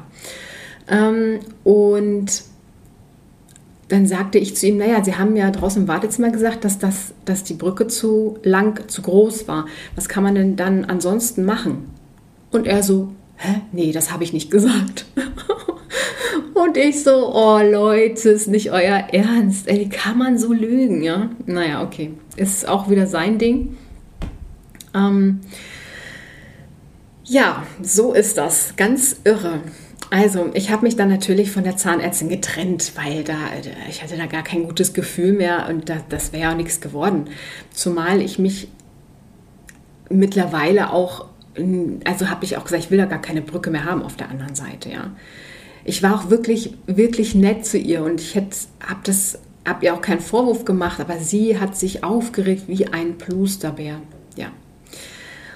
Ähm, 0.88 1.40
und 1.64 2.44
dann 3.88 4.06
sagte 4.06 4.38
ich 4.38 4.56
zu 4.56 4.68
ihm, 4.68 4.78
naja, 4.78 5.04
Sie 5.04 5.16
haben 5.16 5.36
ja 5.36 5.50
draußen 5.50 5.82
im 5.82 5.88
Wartezimmer 5.88 6.30
gesagt, 6.30 6.64
dass, 6.64 6.78
das, 6.78 7.12
dass 7.26 7.44
die 7.44 7.54
Brücke 7.54 7.88
zu 7.88 8.38
lang, 8.42 8.88
zu 8.88 9.02
groß 9.02 9.48
war. 9.48 9.66
Was 9.96 10.08
kann 10.08 10.22
man 10.22 10.34
denn 10.34 10.56
dann 10.56 10.86
ansonsten 10.86 11.44
machen? 11.44 11.90
Und 12.56 12.66
er 12.66 12.82
so, 12.82 13.12
hä? 13.36 13.60
Nee, 13.72 13.92
das 13.92 14.10
habe 14.10 14.24
ich 14.24 14.32
nicht 14.32 14.50
gesagt. 14.50 15.04
Und 16.54 16.78
ich 16.78 17.04
so, 17.04 17.34
oh 17.34 17.60
Leute, 17.60 18.30
ist 18.30 18.48
nicht 18.48 18.72
euer 18.72 19.08
Ernst. 19.12 19.68
Ey, 19.68 19.90
kann 19.90 20.16
man 20.16 20.38
so 20.38 20.54
lügen, 20.54 21.02
ja? 21.02 21.28
Naja, 21.44 21.82
okay. 21.82 22.14
Ist 22.36 22.66
auch 22.66 22.88
wieder 22.88 23.06
sein 23.06 23.36
Ding. 23.38 23.76
Ähm, 24.94 25.40
ja, 27.24 27.62
so 27.82 28.14
ist 28.14 28.38
das. 28.38 28.74
Ganz 28.76 29.16
irre. 29.24 29.60
Also, 30.08 30.48
ich 30.54 30.70
habe 30.70 30.86
mich 30.86 30.96
dann 30.96 31.10
natürlich 31.10 31.50
von 31.50 31.62
der 31.62 31.76
Zahnärztin 31.76 32.30
getrennt, 32.30 32.92
weil 32.96 33.22
da 33.22 33.36
ich 33.90 34.02
hatte 34.02 34.16
da 34.16 34.24
gar 34.24 34.44
kein 34.44 34.64
gutes 34.64 34.94
Gefühl 34.94 35.32
mehr 35.32 35.66
und 35.68 35.90
da, 35.90 35.96
das 36.08 36.32
wäre 36.32 36.44
ja 36.44 36.54
nichts 36.54 36.80
geworden. 36.80 37.26
Zumal 37.70 38.22
ich 38.22 38.38
mich 38.38 38.68
mittlerweile 40.08 40.90
auch 40.90 41.26
also 42.04 42.28
habe 42.28 42.44
ich 42.44 42.56
auch 42.56 42.64
gesagt, 42.64 42.84
ich 42.84 42.90
will 42.90 42.98
da 42.98 43.06
gar 43.06 43.20
keine 43.20 43.42
Brücke 43.42 43.70
mehr 43.70 43.84
haben 43.84 44.02
auf 44.02 44.16
der 44.16 44.30
anderen 44.30 44.54
Seite, 44.54 44.90
ja. 44.90 45.10
Ich 45.84 46.02
war 46.02 46.16
auch 46.16 46.30
wirklich, 46.30 46.74
wirklich 46.86 47.34
nett 47.34 47.64
zu 47.64 47.78
ihr 47.78 48.02
und 48.02 48.20
ich 48.20 48.36
habe 48.36 48.48
das, 49.04 49.38
ihr 49.80 49.94
auch 49.94 50.00
keinen 50.00 50.20
Vorwurf 50.20 50.64
gemacht, 50.64 51.00
aber 51.00 51.18
sie 51.18 51.60
hat 51.60 51.76
sich 51.76 52.02
aufgeregt 52.02 52.64
wie 52.66 52.88
ein 52.88 53.18
Plusterbär, 53.18 54.00
ja. 54.36 54.48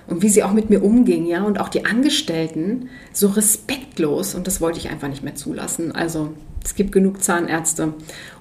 Und 0.06 0.22
wie 0.22 0.28
sie 0.28 0.42
auch 0.42 0.52
mit 0.52 0.70
mir 0.70 0.82
umging, 0.82 1.26
ja, 1.26 1.42
und 1.44 1.60
auch 1.60 1.68
die 1.68 1.84
Angestellten 1.84 2.88
so 3.12 3.28
respektlos 3.28 4.34
und 4.34 4.46
das 4.46 4.60
wollte 4.60 4.78
ich 4.78 4.88
einfach 4.88 5.08
nicht 5.08 5.22
mehr 5.22 5.34
zulassen. 5.34 5.92
Also 5.92 6.32
es 6.64 6.74
gibt 6.74 6.92
genug 6.92 7.22
Zahnärzte 7.22 7.94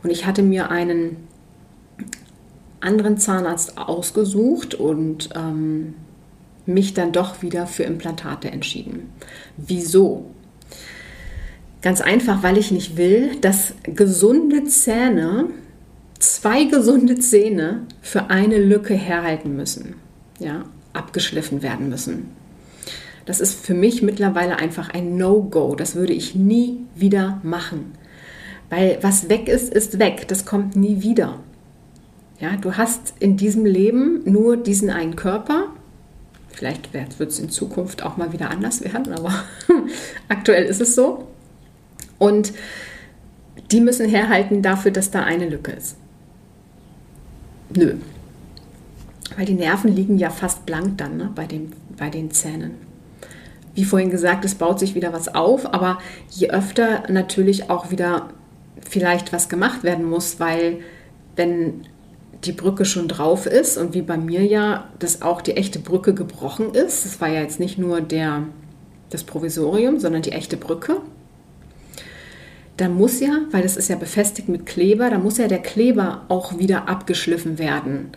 und 0.03 0.09
ich 0.09 0.25
hatte 0.25 0.43
mir 0.43 0.69
einen 0.69 1.17
anderen 2.81 3.17
Zahnarzt 3.17 3.77
ausgesucht 3.77 4.75
und 4.75 5.29
ähm, 5.35 5.95
mich 6.69 6.93
dann 6.93 7.11
doch 7.11 7.41
wieder 7.41 7.67
für 7.67 7.83
Implantate 7.83 8.49
entschieden. 8.49 9.11
Wieso? 9.57 10.25
Ganz 11.81 12.01
einfach, 12.01 12.43
weil 12.43 12.57
ich 12.57 12.71
nicht 12.71 12.97
will, 12.97 13.35
dass 13.41 13.73
gesunde 13.83 14.65
Zähne, 14.65 15.45
zwei 16.19 16.65
gesunde 16.65 17.19
Zähne 17.19 17.85
für 18.01 18.29
eine 18.29 18.57
Lücke 18.57 18.93
herhalten 18.93 19.55
müssen, 19.55 19.95
ja, 20.39 20.65
abgeschliffen 20.93 21.61
werden 21.61 21.89
müssen. 21.89 22.31
Das 23.25 23.39
ist 23.39 23.65
für 23.65 23.75
mich 23.75 24.01
mittlerweile 24.01 24.57
einfach 24.57 24.89
ein 24.89 25.15
No-Go. 25.15 25.75
Das 25.75 25.95
würde 25.95 26.13
ich 26.13 26.35
nie 26.35 26.85
wieder 26.95 27.39
machen. 27.43 27.93
Weil 28.69 28.97
was 29.01 29.29
weg 29.29 29.47
ist, 29.47 29.73
ist 29.73 29.99
weg. 29.99 30.27
Das 30.27 30.45
kommt 30.45 30.75
nie 30.75 31.01
wieder. 31.03 31.39
Ja, 32.39 32.55
du 32.55 32.77
hast 32.77 33.13
in 33.19 33.38
diesem 33.38 33.65
Leben 33.65 34.21
nur 34.25 34.57
diesen 34.57 34.89
einen 34.89 35.15
Körper 35.15 35.67
Vielleicht 36.59 36.93
wird 36.93 37.31
es 37.31 37.39
in 37.39 37.49
Zukunft 37.49 38.03
auch 38.03 38.17
mal 38.17 38.33
wieder 38.33 38.49
anders 38.49 38.83
werden, 38.83 39.13
aber 39.13 39.33
aktuell 40.27 40.65
ist 40.65 40.81
es 40.81 40.93
so. 40.93 41.25
Und 42.17 42.51
die 43.71 43.79
müssen 43.79 44.09
herhalten 44.09 44.61
dafür, 44.61 44.91
dass 44.91 45.09
da 45.09 45.23
eine 45.23 45.47
Lücke 45.47 45.71
ist. 45.71 45.95
Nö. 47.73 47.95
Weil 49.37 49.45
die 49.45 49.53
Nerven 49.53 49.95
liegen 49.95 50.17
ja 50.17 50.31
fast 50.31 50.65
blank 50.65 50.97
dann 50.97 51.15
ne, 51.15 51.31
bei, 51.33 51.45
dem, 51.45 51.71
bei 51.97 52.09
den 52.09 52.29
Zähnen. 52.29 52.71
Wie 53.73 53.85
vorhin 53.85 54.09
gesagt, 54.09 54.43
es 54.43 54.55
baut 54.55 54.79
sich 54.79 54.95
wieder 54.95 55.13
was 55.13 55.33
auf, 55.33 55.73
aber 55.73 55.99
je 56.29 56.49
öfter 56.49 57.09
natürlich 57.09 57.69
auch 57.69 57.89
wieder 57.89 58.31
vielleicht 58.81 59.31
was 59.31 59.47
gemacht 59.47 59.83
werden 59.83 60.03
muss, 60.03 60.41
weil 60.41 60.81
wenn 61.37 61.85
die 62.46 62.51
Brücke 62.53 62.86
schon 62.86 63.08
drauf 63.08 63.46
ist 63.46 63.77
und 63.77 63.93
wie 63.93 64.01
bei 64.01 64.17
mir 64.17 64.46
ja, 64.46 64.89
dass 65.00 65.22
auch 65.22 65.41
die 65.41 65.58
echte 65.58 65.79
Brücke 65.79 66.13
gebrochen 66.13 66.74
ist. 66.74 67.05
Das 67.05 67.19
war 67.19 67.27
ja 67.27 67.41
jetzt 67.41 67.60
nicht 67.60 67.77
nur 67.77 68.01
der, 68.01 68.43
das 69.10 69.24
Provisorium, 69.24 70.00
sondern 70.00 70.22
die 70.22 70.31
echte 70.31 70.55
Brücke. 70.55 70.98
Da 72.77 72.88
muss 72.88 73.19
ja, 73.19 73.41
weil 73.51 73.63
das 73.63 73.75
ist 73.75 73.89
ja 73.89 73.98
befestigt 73.98 74.48
mit 74.48 74.65
Kleber, 74.65 75.10
da 75.10 75.17
muss 75.17 75.38
ja 75.38 75.50
der 75.50 75.62
Kleber 75.62 76.24
auch 76.29 76.58
wieder 76.60 76.88
abgeschliffen 76.88 77.60
werden. 77.60 78.12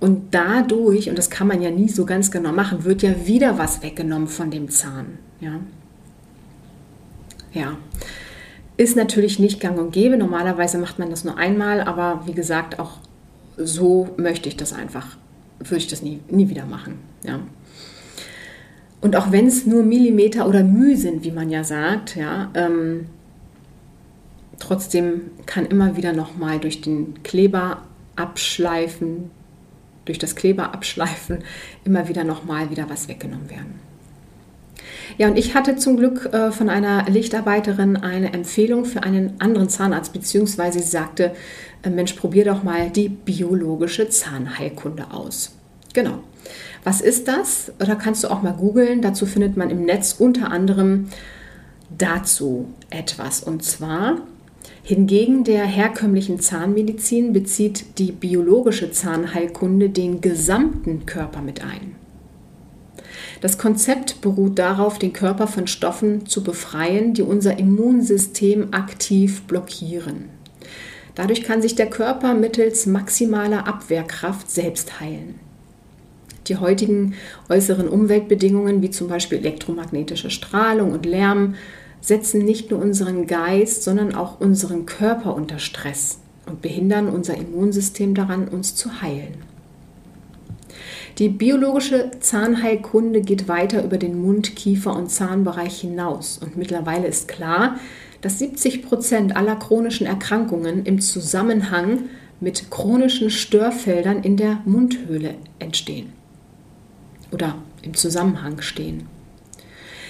Und 0.00 0.34
dadurch, 0.34 1.10
und 1.10 1.18
das 1.18 1.28
kann 1.28 1.46
man 1.46 1.60
ja 1.60 1.70
nie 1.70 1.90
so 1.90 2.06
ganz 2.06 2.30
genau 2.30 2.52
machen, 2.52 2.84
wird 2.84 3.02
ja 3.02 3.26
wieder 3.26 3.58
was 3.58 3.82
weggenommen 3.82 4.28
von 4.28 4.50
dem 4.50 4.70
Zahn. 4.70 5.18
Ja. 5.40 5.60
Ja. 7.52 7.76
Ist 8.78 8.96
natürlich 8.96 9.38
nicht 9.38 9.60
gang 9.60 9.78
und 9.78 9.92
gäbe. 9.92 10.16
Normalerweise 10.16 10.78
macht 10.78 10.98
man 10.98 11.10
das 11.10 11.24
nur 11.24 11.36
einmal, 11.36 11.82
aber 11.82 12.22
wie 12.24 12.32
gesagt, 12.32 12.78
auch 12.78 12.92
so 13.56 14.08
möchte 14.16 14.48
ich 14.48 14.56
das 14.56 14.72
einfach, 14.72 15.16
würde 15.58 15.76
ich 15.76 15.88
das 15.88 16.02
nie, 16.02 16.20
nie 16.28 16.48
wieder 16.48 16.66
machen. 16.66 16.98
Ja. 17.24 17.40
Und 19.00 19.16
auch 19.16 19.32
wenn 19.32 19.46
es 19.46 19.66
nur 19.66 19.82
Millimeter 19.82 20.46
oder 20.46 20.62
Mühe 20.62 20.96
sind, 20.96 21.24
wie 21.24 21.32
man 21.32 21.50
ja 21.50 21.64
sagt, 21.64 22.16
ja, 22.16 22.50
ähm, 22.54 23.06
trotzdem 24.60 25.22
kann 25.44 25.66
immer 25.66 25.96
wieder 25.96 26.12
nochmal 26.12 26.60
durch 26.60 26.80
den 26.80 27.22
Kleber 27.24 27.82
abschleifen, 28.14 29.30
durch 30.04 30.18
das 30.18 30.36
Kleber 30.36 30.72
abschleifen, 30.72 31.38
immer 31.84 32.08
wieder 32.08 32.22
nochmal 32.24 32.70
wieder 32.70 32.88
was 32.88 33.08
weggenommen 33.08 33.50
werden. 33.50 33.80
Ja, 35.18 35.28
und 35.28 35.36
ich 35.36 35.54
hatte 35.54 35.76
zum 35.76 35.96
Glück 35.96 36.32
äh, 36.32 36.52
von 36.52 36.68
einer 36.68 37.08
Lichtarbeiterin 37.08 37.96
eine 37.96 38.32
Empfehlung 38.32 38.84
für 38.84 39.02
einen 39.02 39.34
anderen 39.40 39.68
Zahnarzt, 39.68 40.12
beziehungsweise 40.12 40.78
sie 40.78 40.86
sagte, 40.88 41.32
Mensch, 41.90 42.12
probier 42.14 42.44
doch 42.44 42.62
mal 42.62 42.90
die 42.90 43.08
biologische 43.08 44.08
Zahnheilkunde 44.08 45.10
aus. 45.10 45.56
Genau. 45.92 46.20
Was 46.84 47.00
ist 47.00 47.28
das? 47.28 47.72
Da 47.78 47.94
kannst 47.94 48.24
du 48.24 48.28
auch 48.28 48.42
mal 48.42 48.54
googeln. 48.54 49.02
Dazu 49.02 49.26
findet 49.26 49.56
man 49.56 49.70
im 49.70 49.84
Netz 49.84 50.16
unter 50.18 50.50
anderem 50.50 51.08
dazu 51.96 52.66
etwas. 52.90 53.42
Und 53.42 53.62
zwar 53.62 54.18
Hingegen 54.84 55.44
der 55.44 55.64
herkömmlichen 55.64 56.40
Zahnmedizin 56.40 57.32
bezieht 57.32 57.98
die 57.98 58.10
biologische 58.10 58.90
Zahnheilkunde 58.90 59.90
den 59.90 60.20
gesamten 60.20 61.06
Körper 61.06 61.40
mit 61.40 61.62
ein. 61.62 61.94
Das 63.40 63.58
Konzept 63.58 64.20
beruht 64.20 64.58
darauf, 64.58 64.98
den 64.98 65.12
Körper 65.12 65.46
von 65.46 65.68
Stoffen 65.68 66.26
zu 66.26 66.42
befreien, 66.42 67.14
die 67.14 67.22
unser 67.22 67.58
Immunsystem 67.58 68.68
aktiv 68.72 69.42
blockieren. 69.42 70.30
Dadurch 71.14 71.42
kann 71.42 71.60
sich 71.60 71.74
der 71.74 71.90
Körper 71.90 72.34
mittels 72.34 72.86
maximaler 72.86 73.66
Abwehrkraft 73.66 74.50
selbst 74.50 75.00
heilen. 75.00 75.38
Die 76.48 76.56
heutigen 76.56 77.14
äußeren 77.48 77.88
Umweltbedingungen, 77.88 78.82
wie 78.82 78.90
zum 78.90 79.08
Beispiel 79.08 79.38
elektromagnetische 79.38 80.30
Strahlung 80.30 80.92
und 80.92 81.06
Lärm, 81.06 81.54
setzen 82.00 82.44
nicht 82.44 82.70
nur 82.70 82.80
unseren 82.80 83.26
Geist, 83.26 83.84
sondern 83.84 84.14
auch 84.14 84.40
unseren 84.40 84.86
Körper 84.86 85.34
unter 85.34 85.58
Stress 85.58 86.18
und 86.46 86.60
behindern 86.60 87.08
unser 87.08 87.36
Immunsystem 87.36 88.14
daran, 88.14 88.48
uns 88.48 88.74
zu 88.74 89.02
heilen. 89.02 89.34
Die 91.18 91.28
biologische 91.28 92.10
Zahnheilkunde 92.18 93.20
geht 93.20 93.46
weiter 93.46 93.84
über 93.84 93.98
den 93.98 94.20
Mund-, 94.20 94.56
Kiefer- 94.56 94.96
und 94.96 95.10
Zahnbereich 95.10 95.80
hinaus 95.80 96.38
und 96.38 96.56
mittlerweile 96.56 97.06
ist 97.06 97.28
klar, 97.28 97.76
dass 98.22 98.38
70 98.38 98.82
Prozent 98.82 99.36
aller 99.36 99.56
chronischen 99.56 100.06
Erkrankungen 100.06 100.86
im 100.86 101.00
Zusammenhang 101.00 102.04
mit 102.40 102.70
chronischen 102.70 103.30
Störfeldern 103.30 104.22
in 104.22 104.36
der 104.36 104.60
Mundhöhle 104.64 105.34
entstehen 105.58 106.12
oder 107.30 107.56
im 107.82 107.94
Zusammenhang 107.94 108.60
stehen. 108.60 109.06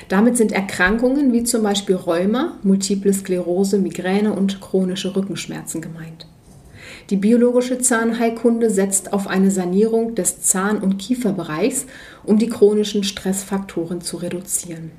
Damit 0.09 0.37
sind 0.37 0.53
Erkrankungen 0.53 1.33
wie 1.33 1.45
zum 1.45 1.63
Beispiel 1.63 1.97
Rheuma, 1.97 2.59
Multiple 2.63 3.13
Sklerose, 3.13 3.79
Migräne 3.79 4.33
und 4.33 4.61
chronische 4.61 5.17
Rückenschmerzen 5.17 5.81
gemeint. 5.81 6.27
Die 7.11 7.17
biologische 7.17 7.79
Zahnheilkunde 7.79 8.71
setzt 8.71 9.13
auf 9.13 9.27
eine 9.27 9.51
Sanierung 9.51 10.15
des 10.15 10.43
Zahn- 10.43 10.83
und 10.83 10.99
Kieferbereichs, 10.99 11.87
um 12.25 12.39
die 12.39 12.49
chronischen 12.49 13.05
Stressfaktoren 13.05 14.01
zu 14.01 14.19
reduzieren. 14.19 14.91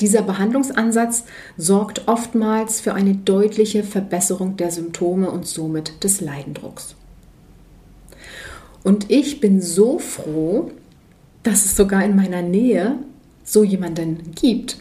Dieser 0.00 0.22
Behandlungsansatz 0.22 1.24
sorgt 1.56 2.06
oftmals 2.06 2.80
für 2.80 2.94
eine 2.94 3.14
deutliche 3.14 3.82
Verbesserung 3.82 4.56
der 4.56 4.70
Symptome 4.70 5.30
und 5.30 5.46
somit 5.46 6.04
des 6.04 6.20
Leidendrucks. 6.20 6.94
Und 8.84 9.10
ich 9.10 9.40
bin 9.40 9.60
so 9.60 9.98
froh, 9.98 10.70
dass 11.42 11.64
es 11.64 11.76
sogar 11.76 12.04
in 12.04 12.14
meiner 12.14 12.42
Nähe 12.42 12.96
so 13.44 13.64
jemanden 13.64 14.32
gibt. 14.34 14.78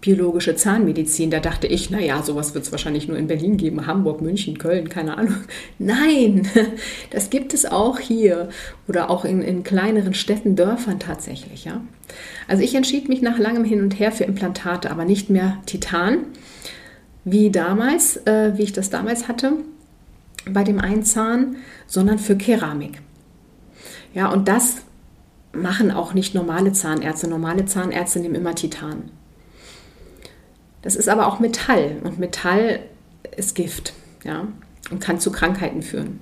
Biologische 0.00 0.54
Zahnmedizin, 0.54 1.30
da 1.30 1.40
dachte 1.40 1.66
ich, 1.66 1.90
naja, 1.90 2.22
sowas 2.22 2.54
wird 2.54 2.64
es 2.64 2.70
wahrscheinlich 2.70 3.08
nur 3.08 3.16
in 3.16 3.26
Berlin 3.26 3.56
geben, 3.56 3.86
Hamburg, 3.86 4.20
München, 4.20 4.56
Köln, 4.56 4.88
keine 4.88 5.18
Ahnung. 5.18 5.36
Nein, 5.78 6.48
das 7.10 7.30
gibt 7.30 7.52
es 7.52 7.66
auch 7.66 7.98
hier 7.98 8.48
oder 8.86 9.10
auch 9.10 9.24
in, 9.24 9.42
in 9.42 9.64
kleineren 9.64 10.14
Städten, 10.14 10.54
Dörfern 10.54 11.00
tatsächlich. 11.00 11.64
Ja? 11.64 11.80
Also 12.46 12.62
ich 12.62 12.74
entschied 12.74 13.08
mich 13.08 13.22
nach 13.22 13.38
langem 13.38 13.64
Hin 13.64 13.82
und 13.82 13.98
Her 13.98 14.12
für 14.12 14.24
Implantate, 14.24 14.90
aber 14.90 15.04
nicht 15.04 15.30
mehr 15.30 15.58
Titan, 15.66 16.18
wie 17.24 17.50
damals, 17.50 18.18
äh, 18.18 18.52
wie 18.56 18.62
ich 18.62 18.72
das 18.72 18.90
damals 18.90 19.26
hatte 19.26 19.54
bei 20.52 20.64
dem 20.64 20.78
einen 20.78 21.04
Zahn, 21.04 21.56
sondern 21.86 22.18
für 22.18 22.36
Keramik. 22.36 23.00
Ja, 24.14 24.30
und 24.30 24.48
das 24.48 24.78
machen 25.52 25.90
auch 25.90 26.14
nicht 26.14 26.34
normale 26.34 26.72
Zahnärzte. 26.72 27.28
Normale 27.28 27.66
Zahnärzte 27.66 28.20
nehmen 28.20 28.34
immer 28.34 28.54
Titan. 28.54 29.10
Das 30.82 30.96
ist 30.96 31.08
aber 31.08 31.26
auch 31.26 31.40
Metall 31.40 31.96
und 32.04 32.18
Metall 32.18 32.80
ist 33.36 33.54
Gift 33.54 33.92
ja, 34.24 34.46
und 34.90 35.00
kann 35.00 35.20
zu 35.20 35.32
Krankheiten 35.32 35.82
führen. 35.82 36.20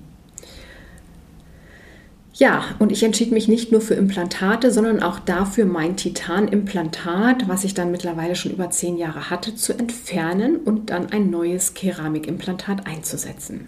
Ja, 2.33 2.65
und 2.77 2.91
ich 2.91 3.01
entschied 3.01 3.31
mich 3.31 3.47
nicht 3.47 3.71
nur 3.71 3.81
für 3.81 3.95
Implantate, 3.95 4.71
sondern 4.71 5.01
auch 5.01 5.17
dafür, 5.17 5.65
mein 5.65 5.97
Titanimplantat, 5.97 7.47
was 7.47 7.63
ich 7.63 7.73
dann 7.73 7.89
mittlerweile 7.89 8.35
schon 8.35 8.51
über 8.51 8.69
zehn 8.69 8.95
Jahre 8.97 9.31
hatte, 9.31 9.55
zu 9.55 9.73
entfernen 9.73 10.57
und 10.57 10.91
dann 10.91 11.11
ein 11.11 11.31
neues 11.31 11.73
Keramikimplantat 11.73 12.85
einzusetzen. 12.85 13.67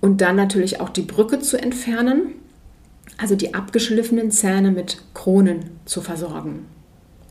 Und 0.00 0.22
dann 0.22 0.36
natürlich 0.36 0.80
auch 0.80 0.88
die 0.88 1.02
Brücke 1.02 1.40
zu 1.40 1.60
entfernen, 1.60 2.34
also 3.18 3.36
die 3.36 3.52
abgeschliffenen 3.52 4.30
Zähne 4.30 4.70
mit 4.70 5.02
Kronen 5.12 5.70
zu 5.84 6.00
versorgen 6.00 6.64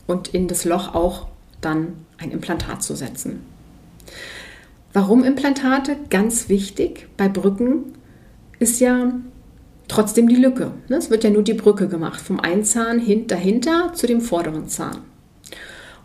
und 0.05 0.27
in 0.27 0.47
das 0.47 0.63
Loch 0.63 0.93
auch 0.93 1.27
dann 1.61 1.93
ein 2.17 2.31
Implantat 2.31 2.83
zu 2.83 2.95
setzen. 2.95 3.41
Warum 4.93 5.23
Implantate? 5.23 5.95
Ganz 6.09 6.49
wichtig 6.49 7.07
bei 7.15 7.29
Brücken 7.29 7.93
ist 8.59 8.79
ja 8.79 9.13
trotzdem 9.87 10.27
die 10.27 10.35
Lücke. 10.35 10.71
Ne? 10.89 10.97
Es 10.97 11.09
wird 11.09 11.23
ja 11.23 11.29
nur 11.29 11.43
die 11.43 11.53
Brücke 11.53 11.87
gemacht, 11.87 12.19
vom 12.19 12.39
einen 12.39 12.63
Zahn 12.63 13.01
dahinter 13.27 13.93
zu 13.93 14.07
dem 14.07 14.21
vorderen 14.21 14.67
Zahn. 14.67 14.99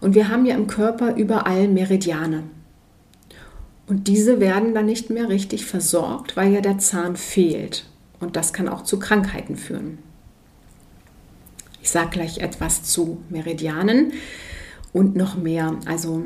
Und 0.00 0.14
wir 0.14 0.28
haben 0.28 0.46
ja 0.46 0.54
im 0.54 0.66
Körper 0.66 1.16
überall 1.16 1.68
Meridiane. 1.68 2.44
Und 3.88 4.08
diese 4.08 4.40
werden 4.40 4.74
dann 4.74 4.86
nicht 4.86 5.10
mehr 5.10 5.28
richtig 5.28 5.64
versorgt, 5.64 6.36
weil 6.36 6.52
ja 6.52 6.60
der 6.60 6.78
Zahn 6.78 7.16
fehlt. 7.16 7.86
Und 8.20 8.36
das 8.36 8.52
kann 8.52 8.68
auch 8.68 8.82
zu 8.82 8.98
Krankheiten 8.98 9.56
führen. 9.56 9.98
Ich 11.82 11.90
sage 11.90 12.10
gleich 12.10 12.38
etwas 12.38 12.82
zu 12.82 13.18
Meridianen 13.30 14.12
und 14.92 15.16
noch 15.16 15.36
mehr. 15.36 15.76
Also, 15.86 16.24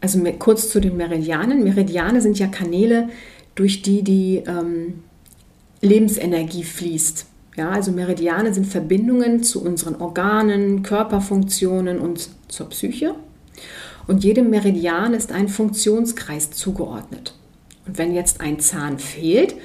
also 0.00 0.22
kurz 0.38 0.68
zu 0.68 0.80
den 0.80 0.96
Meridianen. 0.96 1.64
Meridiane 1.64 2.20
sind 2.20 2.38
ja 2.38 2.46
Kanäle, 2.46 3.08
durch 3.54 3.82
die 3.82 4.02
die 4.02 4.42
ähm, 4.46 5.02
Lebensenergie 5.80 6.64
fließt. 6.64 7.26
Ja, 7.56 7.70
also 7.70 7.90
Meridiane 7.92 8.54
sind 8.54 8.66
Verbindungen 8.66 9.42
zu 9.42 9.62
unseren 9.62 9.96
Organen, 9.96 10.82
Körperfunktionen 10.82 11.98
und 11.98 12.30
zur 12.48 12.68
Psyche. 12.70 13.14
Und 14.06 14.24
jedem 14.24 14.50
Meridian 14.50 15.14
ist 15.14 15.32
ein 15.32 15.48
Funktionskreis 15.48 16.50
zugeordnet. 16.50 17.34
Und 17.86 17.98
wenn 17.98 18.14
jetzt 18.14 18.40
ein 18.40 18.60
Zahn 18.60 18.98
fehlt, 18.98 19.56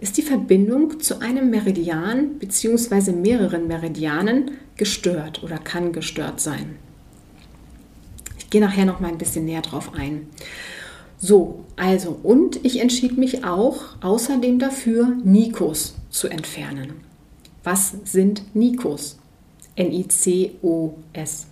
ist 0.00 0.16
die 0.16 0.22
Verbindung 0.22 1.00
zu 1.00 1.20
einem 1.20 1.50
Meridian 1.50 2.38
bzw. 2.38 3.12
mehreren 3.12 3.66
Meridianen 3.66 4.52
gestört 4.76 5.42
oder 5.42 5.58
kann 5.58 5.92
gestört 5.92 6.40
sein. 6.40 6.76
Gehe 8.54 8.60
nachher 8.60 8.84
noch 8.84 9.00
mal 9.00 9.08
ein 9.08 9.18
bisschen 9.18 9.46
näher 9.46 9.62
drauf 9.62 9.94
ein. 9.96 10.28
So, 11.18 11.64
also 11.74 12.16
und 12.22 12.64
ich 12.64 12.78
entschied 12.78 13.18
mich 13.18 13.44
auch 13.44 13.82
außerdem 14.00 14.60
dafür, 14.60 15.16
Nikos 15.24 15.96
zu 16.08 16.28
entfernen. 16.28 16.92
Was 17.64 17.94
sind 18.04 18.54
Nikos? 18.54 19.18
N-I-C-O-S. 19.74 21.48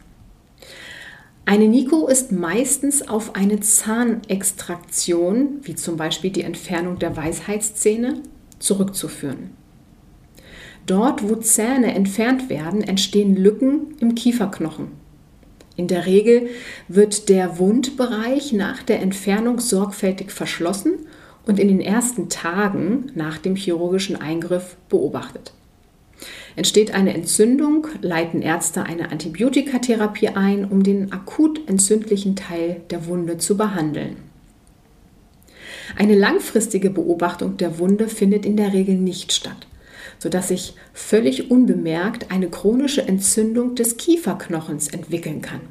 Eine 1.44 1.66
Niko 1.66 2.06
ist 2.06 2.30
meistens 2.30 3.08
auf 3.08 3.34
eine 3.34 3.58
Zahnextraktion, 3.58 5.58
wie 5.62 5.74
zum 5.74 5.96
Beispiel 5.96 6.30
die 6.30 6.42
Entfernung 6.42 7.00
der 7.00 7.16
Weisheitszähne, 7.16 8.22
zurückzuführen. 8.60 9.50
Dort, 10.86 11.28
wo 11.28 11.34
Zähne 11.34 11.96
entfernt 11.96 12.48
werden, 12.48 12.80
entstehen 12.80 13.34
Lücken 13.34 13.96
im 13.98 14.14
Kieferknochen. 14.14 15.01
In 15.76 15.88
der 15.88 16.06
Regel 16.06 16.48
wird 16.88 17.28
der 17.28 17.58
Wundbereich 17.58 18.52
nach 18.52 18.82
der 18.82 19.00
Entfernung 19.00 19.58
sorgfältig 19.58 20.30
verschlossen 20.30 21.06
und 21.46 21.58
in 21.58 21.68
den 21.68 21.80
ersten 21.80 22.28
Tagen 22.28 23.10
nach 23.14 23.38
dem 23.38 23.56
chirurgischen 23.56 24.16
Eingriff 24.16 24.76
beobachtet. 24.88 25.52
Entsteht 26.54 26.92
eine 26.92 27.14
Entzündung, 27.14 27.86
leiten 28.02 28.42
Ärzte 28.42 28.82
eine 28.82 29.10
Antibiotikatherapie 29.10 30.28
ein, 30.28 30.66
um 30.66 30.82
den 30.82 31.10
akut 31.12 31.66
entzündlichen 31.66 32.36
Teil 32.36 32.82
der 32.90 33.06
Wunde 33.06 33.38
zu 33.38 33.56
behandeln. 33.56 34.16
Eine 35.96 36.14
langfristige 36.14 36.90
Beobachtung 36.90 37.56
der 37.56 37.78
Wunde 37.78 38.08
findet 38.08 38.44
in 38.44 38.56
der 38.56 38.72
Regel 38.72 38.96
nicht 38.96 39.32
statt 39.32 39.66
sodass 40.22 40.46
sich 40.48 40.74
völlig 40.92 41.50
unbemerkt 41.50 42.30
eine 42.30 42.48
chronische 42.48 43.02
Entzündung 43.02 43.74
des 43.74 43.96
Kieferknochens 43.96 44.86
entwickeln 44.86 45.42
kann. 45.42 45.62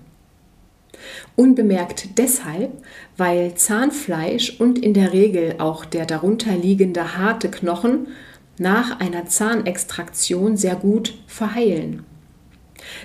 Unbemerkt 1.38 2.18
deshalb, 2.18 2.72
weil 3.16 3.56
Zahnfleisch 3.56 4.60
und 4.60 4.78
in 4.78 4.94
der 4.94 5.14
Regel 5.14 5.56
auch 5.60 5.86
der 5.86 6.06
darunter 6.06 6.54
liegende 6.54 7.18
harte 7.18 7.50
Knochen 7.50 8.08
nach 8.58 9.00
einer 9.00 9.26
Zahnextraktion 9.26 10.58
sehr 10.58 10.76
gut 10.76 11.14
verheilen. 11.28 12.04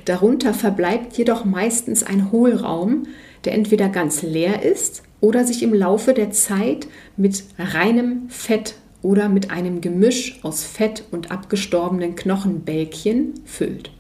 Darunter 0.05 0.53
verbleibt 0.53 1.17
jedoch 1.17 1.45
meistens 1.45 2.03
ein 2.03 2.33
Hohlraum, 2.33 3.05
der 3.45 3.55
entweder 3.55 3.89
ganz 3.89 4.23
leer 4.23 4.65
ist 4.65 5.05
oder 5.21 5.45
sich 5.45 5.63
im 5.63 5.73
Laufe 5.73 6.13
der 6.13 6.33
Zeit 6.33 6.89
mit 7.17 7.45
reinem 7.57 8.29
Fett 8.31 8.75
oder 9.07 9.29
mit 9.29 9.53
einem 9.53 9.81
Gemisch 9.81 10.41
aus 10.43 10.65
Fett 10.65 11.05
und 11.13 11.31
abgestorbenen 11.31 12.17
Knochenbälkchen 12.17 13.35
füllt. 13.45 13.93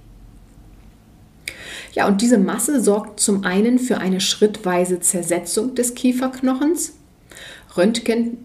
Ja, 1.93 2.09
und 2.09 2.21
diese 2.23 2.39
Masse 2.39 2.83
sorgt 2.83 3.21
zum 3.21 3.45
einen 3.45 3.79
für 3.79 3.99
eine 3.99 4.21
schrittweise 4.21 4.99
Zersetzung 4.99 5.77
des 5.77 5.95
Kieferknochens. 5.95 6.95
Röntgen, 7.77 8.39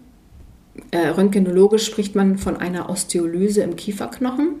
äh, 0.92 1.08
röntgenologisch 1.08 1.84
spricht 1.84 2.14
man 2.14 2.38
von 2.38 2.56
einer 2.56 2.88
Osteolyse 2.88 3.62
im 3.62 3.74
Kieferknochen. 3.74 4.54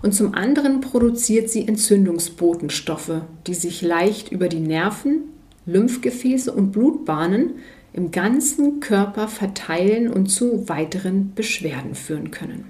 Und 0.00 0.14
zum 0.14 0.34
anderen 0.34 0.80
produziert 0.80 1.50
sie 1.50 1.68
Entzündungsbotenstoffe, 1.68 3.20
die 3.46 3.54
sich 3.54 3.82
leicht 3.82 4.32
über 4.32 4.48
die 4.48 4.60
Nerven, 4.60 5.24
Lymphgefäße 5.66 6.50
und 6.50 6.72
Blutbahnen 6.72 7.56
im 7.92 8.10
ganzen 8.10 8.80
Körper 8.80 9.28
verteilen 9.28 10.08
und 10.08 10.26
zu 10.28 10.68
weiteren 10.68 11.34
Beschwerden 11.34 11.94
führen 11.94 12.30
können. 12.30 12.66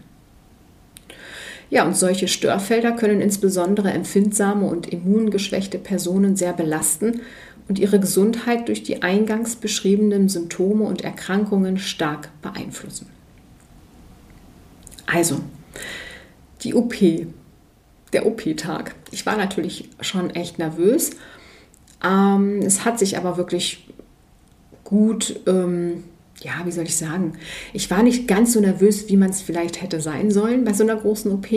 Ja, 1.68 1.84
und 1.84 1.96
solche 1.96 2.26
Störfelder 2.26 2.92
können 2.92 3.20
insbesondere 3.20 3.92
empfindsame 3.92 4.66
und 4.66 4.88
immungeschwächte 4.88 5.78
Personen 5.78 6.34
sehr 6.34 6.52
belasten 6.52 7.20
und 7.68 7.78
ihre 7.78 8.00
Gesundheit 8.00 8.66
durch 8.66 8.82
die 8.82 9.02
eingangs 9.02 9.54
beschriebenen 9.54 10.28
Symptome 10.28 10.84
und 10.84 11.02
Erkrankungen 11.02 11.78
stark 11.78 12.30
beeinflussen. 12.42 13.06
Also, 15.06 15.40
die 16.62 16.74
OP, 16.74 16.94
der 18.12 18.26
OP-Tag. 18.26 18.96
Ich 19.12 19.24
war 19.24 19.36
natürlich 19.36 19.88
schon 20.00 20.30
echt 20.30 20.58
nervös. 20.58 21.10
Ähm, 22.04 22.58
es 22.62 22.84
hat 22.84 22.98
sich 22.98 23.16
aber 23.16 23.36
wirklich 23.36 23.86
gut, 24.90 25.40
ähm, 25.46 26.04
ja, 26.42 26.52
wie 26.64 26.72
soll 26.72 26.84
ich 26.84 26.96
sagen, 26.96 27.34
ich 27.72 27.90
war 27.90 28.02
nicht 28.02 28.26
ganz 28.26 28.54
so 28.54 28.60
nervös, 28.60 29.08
wie 29.08 29.16
man 29.16 29.30
es 29.30 29.40
vielleicht 29.40 29.80
hätte 29.82 30.00
sein 30.00 30.30
sollen 30.30 30.64
bei 30.64 30.72
so 30.72 30.82
einer 30.82 30.96
großen 30.96 31.30
OP, 31.30 31.50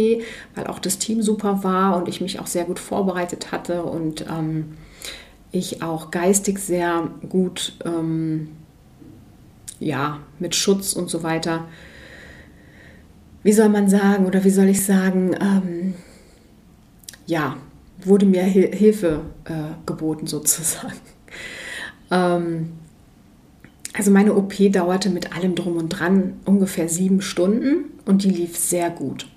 weil 0.55 0.67
auch 0.67 0.79
das 0.79 0.99
Team 0.99 1.21
super 1.21 1.63
war 1.63 1.97
und 1.97 2.07
ich 2.07 2.21
mich 2.21 2.39
auch 2.39 2.47
sehr 2.47 2.65
gut 2.65 2.79
vorbereitet 2.79 3.51
hatte 3.51 3.83
und 3.83 4.25
ähm, 4.29 4.77
ich 5.51 5.81
auch 5.81 6.11
geistig 6.11 6.59
sehr 6.59 7.09
gut, 7.27 7.73
ähm, 7.85 8.49
ja, 9.79 10.19
mit 10.39 10.55
Schutz 10.55 10.93
und 10.93 11.09
so 11.09 11.23
weiter, 11.23 11.65
wie 13.41 13.53
soll 13.53 13.69
man 13.69 13.89
sagen 13.89 14.25
oder 14.25 14.43
wie 14.43 14.49
soll 14.49 14.69
ich 14.69 14.85
sagen, 14.85 15.35
ähm, 15.39 15.93
ja, 17.25 17.57
wurde 18.03 18.25
mir 18.25 18.43
Hilfe 18.43 19.21
äh, 19.45 19.85
geboten 19.85 20.27
sozusagen. 20.27 20.93
Also 23.93 24.09
meine 24.09 24.33
OP 24.33 24.53
dauerte 24.71 25.09
mit 25.09 25.35
allem 25.35 25.55
drum 25.55 25.77
und 25.77 25.89
dran 25.89 26.33
ungefähr 26.45 26.89
sieben 26.89 27.21
Stunden 27.21 27.91
und 28.05 28.23
die 28.23 28.31
lief 28.31 28.57
sehr 28.57 28.89
gut. 28.89 29.27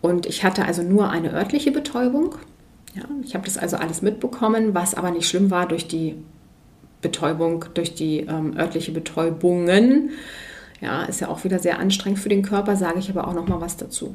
Und 0.00 0.26
ich 0.26 0.44
hatte 0.44 0.64
also 0.64 0.82
nur 0.82 1.10
eine 1.10 1.32
örtliche 1.32 1.70
Betäubung. 1.70 2.34
Ja, 2.94 3.04
ich 3.24 3.34
habe 3.34 3.44
das 3.44 3.56
also 3.56 3.76
alles 3.76 4.02
mitbekommen, 4.02 4.74
was 4.74 4.94
aber 4.94 5.10
nicht 5.10 5.28
schlimm 5.28 5.50
war 5.50 5.66
durch 5.66 5.88
die 5.88 6.16
Betäubung, 7.00 7.64
durch 7.74 7.94
die 7.94 8.20
ähm, 8.20 8.56
örtliche 8.56 8.92
Betäubungen. 8.92 10.10
Ja, 10.80 11.04
ist 11.04 11.20
ja 11.20 11.28
auch 11.28 11.44
wieder 11.44 11.58
sehr 11.58 11.78
anstrengend 11.78 12.18
für 12.18 12.28
den 12.28 12.42
Körper, 12.42 12.76
sage 12.76 12.98
ich 12.98 13.08
aber 13.08 13.28
auch 13.28 13.34
noch 13.34 13.48
mal 13.48 13.60
was 13.60 13.76
dazu. 13.76 14.14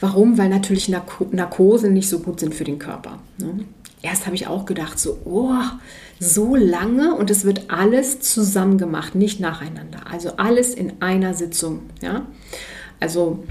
Warum? 0.00 0.38
Weil 0.38 0.48
natürlich 0.48 0.88
Narko 0.88 1.28
Narkosen 1.30 1.92
nicht 1.92 2.08
so 2.08 2.18
gut 2.18 2.40
sind 2.40 2.54
für 2.54 2.64
den 2.64 2.78
Körper. 2.78 3.18
Ne? 3.38 3.64
Erst 4.02 4.26
habe 4.26 4.36
ich 4.36 4.46
auch 4.46 4.66
gedacht, 4.66 4.98
so, 4.98 5.18
oh, 5.24 5.54
so 6.18 6.54
lange 6.56 7.14
und 7.14 7.30
es 7.30 7.44
wird 7.44 7.70
alles 7.70 8.20
zusammen 8.20 8.78
gemacht, 8.78 9.14
nicht 9.14 9.40
nacheinander. 9.40 10.00
Also 10.10 10.36
alles 10.36 10.74
in 10.74 11.02
einer 11.02 11.34
Sitzung. 11.34 11.82
Ja? 12.00 12.26
Also 13.00 13.44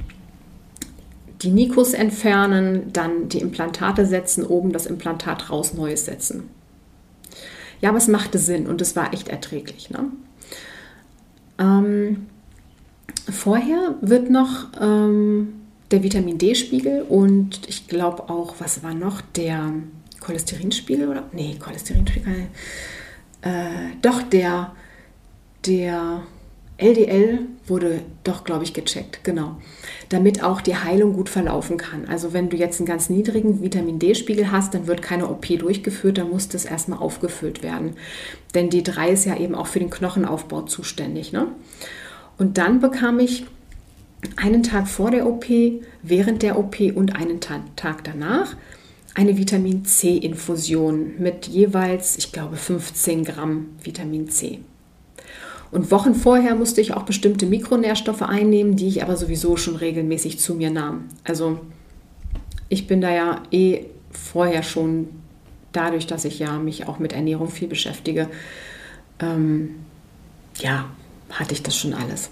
die 1.42 1.52
Nikos 1.52 1.94
entfernen, 1.94 2.92
dann 2.94 3.30
die 3.30 3.40
Implantate 3.40 4.06
setzen, 4.06 4.46
oben 4.46 4.72
das 4.72 4.86
Implantat 4.86 5.50
raus, 5.50 5.74
neues 5.74 6.06
setzen. 6.06 6.50
Ja, 7.82 7.90
aber 7.90 7.98
es 7.98 8.08
machte 8.08 8.40
Sinn 8.40 8.68
und 8.68 8.82
es 8.82 8.96
war 8.96 9.14
echt 9.14 9.28
erträglich. 9.28 9.90
Ne? 9.90 10.06
Ähm, 11.60 12.28
vorher 13.30 13.96
wird 14.00 14.30
noch 14.30 14.68
ähm, 14.80 15.56
der 15.92 16.02
Vitamin 16.02 16.38
D-Spiegel 16.38 17.04
und 17.04 17.68
ich 17.68 17.88
glaube 17.88 18.30
auch, 18.30 18.56
was 18.60 18.84
war 18.84 18.94
noch, 18.94 19.20
der 19.20 19.74
Cholesterinspiegel 20.24 21.08
oder? 21.10 21.24
Nee, 21.32 21.58
Cholesterinspiegel. 21.60 22.48
Äh, 23.42 23.98
doch, 24.02 24.24
der, 24.24 24.74
der 25.66 26.24
LDL 26.78 27.40
wurde 27.68 28.02
doch, 28.24 28.44
glaube 28.44 28.64
ich, 28.64 28.74
gecheckt, 28.74 29.24
genau. 29.24 29.58
Damit 30.10 30.44
auch 30.44 30.60
die 30.60 30.76
Heilung 30.76 31.14
gut 31.14 31.30
verlaufen 31.30 31.78
kann. 31.78 32.06
Also 32.08 32.34
wenn 32.34 32.50
du 32.50 32.58
jetzt 32.58 32.80
einen 32.80 32.88
ganz 32.88 33.10
niedrigen 33.10 33.62
Vitamin 33.62 34.00
D-Spiegel 34.00 34.52
hast, 34.52 34.74
dann 34.74 34.88
wird 34.88 35.02
keine 35.02 35.30
OP 35.30 35.46
durchgeführt, 35.48 36.18
dann 36.18 36.30
muss 36.30 36.48
das 36.48 36.66
erstmal 36.66 37.00
aufgefüllt 37.00 37.62
werden. 37.62 37.96
Denn 38.56 38.70
D3 38.70 39.10
ist 39.10 39.26
ja 39.26 39.38
eben 39.38 39.56
auch 39.56 39.68
für 39.68 39.80
den 39.80 39.90
Knochenaufbau 39.90 40.64
zuständig. 40.64 41.32
Ne? 41.32 41.48
Und 42.38 42.58
dann 42.58 42.80
bekam 42.80 43.20
ich 43.20 43.46
einen 44.38 44.64
Tag 44.64 44.88
vor 44.88 45.12
der 45.12 45.28
OP, 45.28 45.46
während 46.02 46.42
der 46.42 46.58
OP 46.58 46.80
und 46.96 47.16
einen 47.16 47.40
Tag 47.40 48.04
danach 48.04 48.56
eine 49.16 49.38
Vitamin 49.38 49.86
C-Infusion 49.86 51.14
mit 51.20 51.48
jeweils, 51.48 52.18
ich 52.18 52.32
glaube, 52.32 52.56
15 52.56 53.24
Gramm 53.24 53.68
Vitamin 53.84 54.30
C. 54.30 54.60
Und 55.72 55.92
Wochen 55.92 56.14
vorher 56.14 56.56
musste 56.56 56.82
ich 56.82 56.94
auch 56.94 57.04
bestimmte 57.04 57.46
Mikronährstoffe 57.46 58.22
einnehmen, 58.22 58.76
die 58.76 58.88
ich 58.88 59.04
aber 59.04 59.18
sowieso 59.18 59.58
schon 59.58 59.76
regelmäßig 59.76 60.40
zu 60.40 60.56
mir 60.56 60.70
nahm. 60.70 61.06
Also 61.24 61.60
ich 62.70 62.88
bin 62.88 63.02
da 63.02 63.12
ja 63.12 63.44
eh 63.52 63.86
vorher 64.12 64.64
schon, 64.64 65.10
dadurch, 65.72 66.06
dass 66.06 66.26
ich 66.26 66.40
ja 66.40 66.60
mich 66.60 66.88
auch 66.88 67.00
mit 67.00 67.14
Ernährung 67.14 67.50
viel 67.50 67.68
beschäftige, 67.68 68.30
ähm, 69.20 69.76
ja, 70.60 70.86
hatte 71.32 71.54
ich 71.54 71.64
das 71.64 71.76
schon 71.76 71.94
alles. 71.94 72.30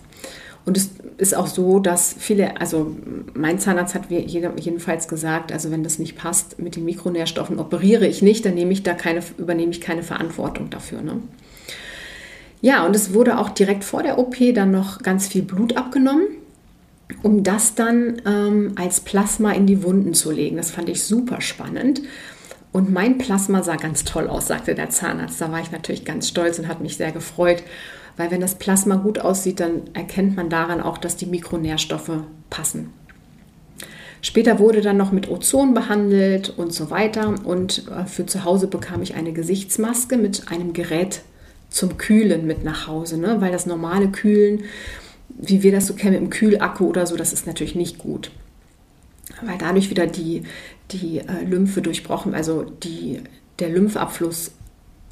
Und 0.66 0.78
es 0.78 0.92
ist 1.18 1.36
auch 1.36 1.48
so, 1.48 1.80
dass 1.80 2.16
viele, 2.18 2.60
also 2.62 2.96
mein 3.34 3.58
Zahnarzt 3.58 3.96
hat 3.96 4.12
jedenfalls 4.12 5.08
gesagt, 5.08 5.52
also 5.52 5.72
wenn 5.72 5.84
das 5.84 5.98
nicht 5.98 6.16
passt 6.16 6.60
mit 6.60 6.76
den 6.76 6.86
Mikronährstoffen, 6.86 7.58
operiere 7.60 8.06
ich 8.06 8.22
nicht, 8.22 8.46
dann 8.46 8.54
nehme 8.54 8.72
ich 8.72 8.84
da 8.84 8.94
keine, 8.94 9.24
übernehme 9.38 9.72
ich 9.72 9.82
keine 9.82 10.04
Verantwortung 10.04 10.70
dafür. 10.70 11.02
Ne? 11.02 11.18
Ja, 12.62 12.86
und 12.86 12.96
es 12.96 13.14
wurde 13.14 13.40
auch 13.40 13.50
direkt 13.50 13.84
vor 13.84 14.04
der 14.04 14.20
OP 14.20 14.36
dann 14.54 14.72
noch 14.72 15.02
ganz 15.02 15.28
viel 15.28 15.42
Blut 15.42 15.78
abgenommen, 15.78 16.28
um 17.24 17.44
das 17.44 17.74
dann 17.74 18.22
ähm, 18.28 18.74
als 18.76 19.00
Plasma 19.00 19.52
in 19.54 19.66
die 19.66 19.82
Wunden 19.84 20.14
zu 20.14 20.32
legen. 20.32 20.58
Das 20.58 20.70
fand 20.70 20.90
ich 20.90 21.04
super 21.04 21.42
spannend. 21.42 22.02
Und 22.72 22.92
mein 22.92 23.18
Plasma 23.18 23.64
sah 23.64 23.76
ganz 23.76 24.06
toll 24.06 24.28
aus, 24.28 24.48
sagte 24.48 24.76
der 24.76 24.90
Zahnarzt. 24.92 25.42
Da 25.42 25.52
war 25.52 25.60
ich 25.60 25.72
natürlich 25.72 26.06
ganz 26.06 26.28
stolz 26.30 26.58
und 26.60 26.68
hat 26.68 26.82
mich 26.82 26.98
sehr 26.98 27.12
gefreut. 27.12 27.64
Weil 28.18 28.32
wenn 28.32 28.42
das 28.42 28.56
Plasma 28.56 28.96
gut 28.96 29.20
aussieht, 29.20 29.60
dann 29.60 29.82
erkennt 29.94 30.36
man 30.36 30.50
daran 30.50 30.82
auch, 30.82 30.98
dass 30.98 31.18
die 31.18 31.26
Mikronährstoffe 31.26 32.24
passen. 32.50 32.94
Später 34.22 34.60
wurde 34.60 34.82
dann 34.82 34.98
noch 34.98 35.12
mit 35.12 35.30
Ozon 35.30 35.74
behandelt 35.74 36.54
und 36.56 36.74
so 36.74 36.92
weiter. 36.92 37.34
Und 37.44 37.88
äh, 37.90 38.06
für 38.06 38.26
zu 38.26 38.44
Hause 38.44 38.68
bekam 38.68 39.02
ich 39.02 39.16
eine 39.16 39.34
Gesichtsmaske 39.34 40.18
mit 40.18 40.52
einem 40.52 40.74
Gerät 40.74 41.22
zum 41.70 41.98
Kühlen 41.98 42.46
mit 42.46 42.64
nach 42.64 42.88
Hause, 42.88 43.18
ne? 43.18 43.38
weil 43.40 43.52
das 43.52 43.66
normale 43.66 44.10
Kühlen, 44.10 44.66
wie 45.30 45.64
wir 45.64 45.72
das 45.72 45.88
so 45.88 45.94
kennen, 45.94 46.18
im 46.18 46.30
Kühlakku 46.30 46.86
oder 46.86 47.08
so, 47.08 47.16
das 47.16 47.34
ist 47.34 47.48
natürlich 47.48 47.76
nicht 47.76 47.98
gut. 47.98 48.30
Weil 49.42 49.58
dadurch 49.58 49.90
wieder 49.90 50.06
die, 50.06 50.44
die 50.92 51.20
äh, 51.20 51.44
Lymphe 51.46 51.82
durchbrochen, 51.82 52.36
also 52.36 52.64
die, 52.64 53.22
der 53.60 53.70
Lymphabfluss 53.70 54.52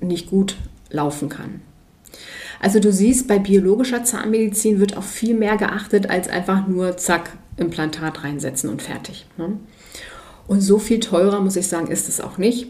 nicht 0.02 0.30
gut 0.30 0.58
laufen 0.92 1.30
kann. 1.30 1.62
Also 2.60 2.80
du 2.80 2.92
siehst, 2.92 3.28
bei 3.28 3.40
biologischer 3.40 4.04
Zahnmedizin 4.04 4.80
wird 4.80 4.98
auf 4.98 5.06
viel 5.06 5.34
mehr 5.34 5.58
geachtet 5.58 6.10
als 6.10 6.28
einfach 6.28 6.68
nur 6.68 6.98
zack, 6.98 7.32
Implantat 7.58 8.24
reinsetzen 8.24 8.70
und 8.70 8.82
fertig. 8.82 9.26
Ne? 9.38 9.58
Und 10.48 10.62
so 10.62 10.80
viel 10.80 11.00
teurer, 11.00 11.42
muss 11.42 11.56
ich 11.56 11.68
sagen, 11.68 11.88
ist 11.88 12.10
es 12.10 12.20
auch 12.20 12.38
nicht. 12.38 12.68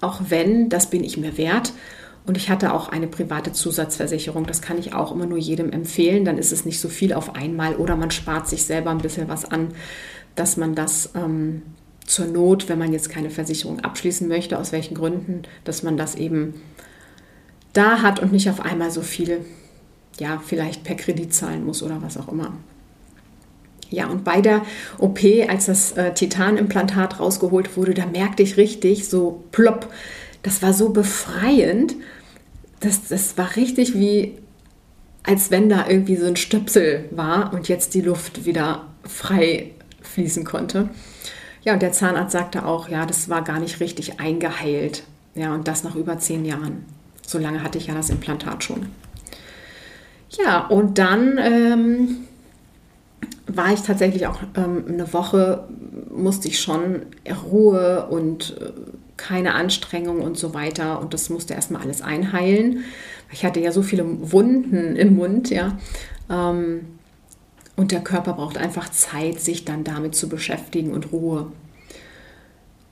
Auch 0.00 0.20
wenn, 0.28 0.68
das 0.68 0.90
bin 0.90 1.04
ich 1.04 1.16
mir 1.16 1.38
wert. 1.38 1.72
Und 2.26 2.36
ich 2.36 2.50
hatte 2.50 2.74
auch 2.74 2.88
eine 2.88 3.06
private 3.06 3.52
Zusatzversicherung. 3.52 4.46
Das 4.46 4.60
kann 4.60 4.78
ich 4.78 4.92
auch 4.92 5.12
immer 5.12 5.26
nur 5.26 5.38
jedem 5.38 5.70
empfehlen. 5.70 6.24
Dann 6.24 6.38
ist 6.38 6.52
es 6.52 6.64
nicht 6.64 6.80
so 6.80 6.88
viel 6.88 7.12
auf 7.12 7.36
einmal 7.36 7.76
oder 7.76 7.96
man 7.96 8.10
spart 8.10 8.48
sich 8.48 8.64
selber 8.64 8.90
ein 8.90 8.98
bisschen 8.98 9.28
was 9.28 9.44
an, 9.44 9.68
dass 10.34 10.56
man 10.56 10.74
das 10.74 11.10
ähm, 11.14 11.62
zur 12.04 12.26
Not, 12.26 12.68
wenn 12.68 12.78
man 12.78 12.92
jetzt 12.92 13.10
keine 13.10 13.30
Versicherung 13.30 13.80
abschließen 13.80 14.26
möchte, 14.28 14.58
aus 14.58 14.72
welchen 14.72 14.94
Gründen, 14.94 15.42
dass 15.64 15.82
man 15.82 15.96
das 15.96 16.14
eben 16.16 16.54
da 17.76 18.02
hat 18.02 18.20
und 18.20 18.32
nicht 18.32 18.48
auf 18.48 18.60
einmal 18.60 18.90
so 18.90 19.02
viel, 19.02 19.44
ja, 20.18 20.42
vielleicht 20.44 20.84
per 20.84 20.96
Kredit 20.96 21.34
zahlen 21.34 21.64
muss 21.64 21.82
oder 21.82 22.02
was 22.02 22.16
auch 22.16 22.28
immer. 22.28 22.54
Ja, 23.90 24.08
und 24.08 24.24
bei 24.24 24.40
der 24.40 24.62
OP, 24.98 25.20
als 25.48 25.66
das 25.66 25.92
äh, 25.92 26.12
Titanimplantat 26.12 27.20
rausgeholt 27.20 27.76
wurde, 27.76 27.94
da 27.94 28.06
merkte 28.06 28.42
ich 28.42 28.56
richtig 28.56 29.08
so 29.08 29.44
plopp, 29.52 29.92
das 30.42 30.62
war 30.62 30.72
so 30.72 30.90
befreiend. 30.90 31.94
Das, 32.80 33.08
das 33.08 33.38
war 33.38 33.56
richtig 33.56 33.94
wie, 33.94 34.36
als 35.22 35.50
wenn 35.50 35.68
da 35.68 35.88
irgendwie 35.88 36.16
so 36.16 36.26
ein 36.26 36.36
Stöpsel 36.36 37.08
war 37.10 37.52
und 37.52 37.68
jetzt 37.68 37.94
die 37.94 38.00
Luft 38.00 38.44
wieder 38.44 38.86
frei 39.04 39.70
fließen 40.02 40.44
konnte. 40.44 40.88
Ja, 41.62 41.72
und 41.72 41.82
der 41.82 41.92
Zahnarzt 41.92 42.32
sagte 42.32 42.64
auch, 42.64 42.88
ja, 42.88 43.06
das 43.06 43.28
war 43.28 43.42
gar 43.42 43.58
nicht 43.58 43.80
richtig 43.80 44.20
eingeheilt. 44.20 45.04
Ja, 45.34 45.54
und 45.54 45.68
das 45.68 45.84
nach 45.84 45.96
über 45.96 46.18
zehn 46.18 46.44
Jahren. 46.44 46.84
So 47.26 47.38
lange 47.38 47.62
hatte 47.62 47.78
ich 47.78 47.88
ja 47.88 47.94
das 47.94 48.10
Implantat 48.10 48.64
schon. 48.64 48.86
Ja, 50.30 50.66
und 50.66 50.98
dann 50.98 51.38
ähm, 51.38 52.16
war 53.46 53.72
ich 53.72 53.80
tatsächlich 53.80 54.26
auch 54.26 54.40
ähm, 54.56 54.84
eine 54.88 55.12
Woche, 55.12 55.64
musste 56.14 56.48
ich 56.48 56.60
schon 56.60 57.02
Ruhe 57.50 58.06
und 58.10 58.56
äh, 58.60 58.72
keine 59.16 59.54
Anstrengung 59.54 60.20
und 60.20 60.36
so 60.36 60.54
weiter. 60.54 61.00
Und 61.00 61.14
das 61.14 61.30
musste 61.30 61.54
erstmal 61.54 61.82
alles 61.82 62.02
einheilen. 62.02 62.84
Ich 63.32 63.44
hatte 63.44 63.60
ja 63.60 63.72
so 63.72 63.82
viele 63.82 64.04
Wunden 64.32 64.96
im 64.96 65.16
Mund, 65.16 65.50
ja. 65.50 65.78
Ähm, 66.30 66.86
und 67.76 67.92
der 67.92 68.00
Körper 68.00 68.32
braucht 68.32 68.56
einfach 68.56 68.90
Zeit, 68.90 69.38
sich 69.38 69.64
dann 69.64 69.84
damit 69.84 70.14
zu 70.14 70.28
beschäftigen 70.28 70.92
und 70.92 71.12
Ruhe. 71.12 71.52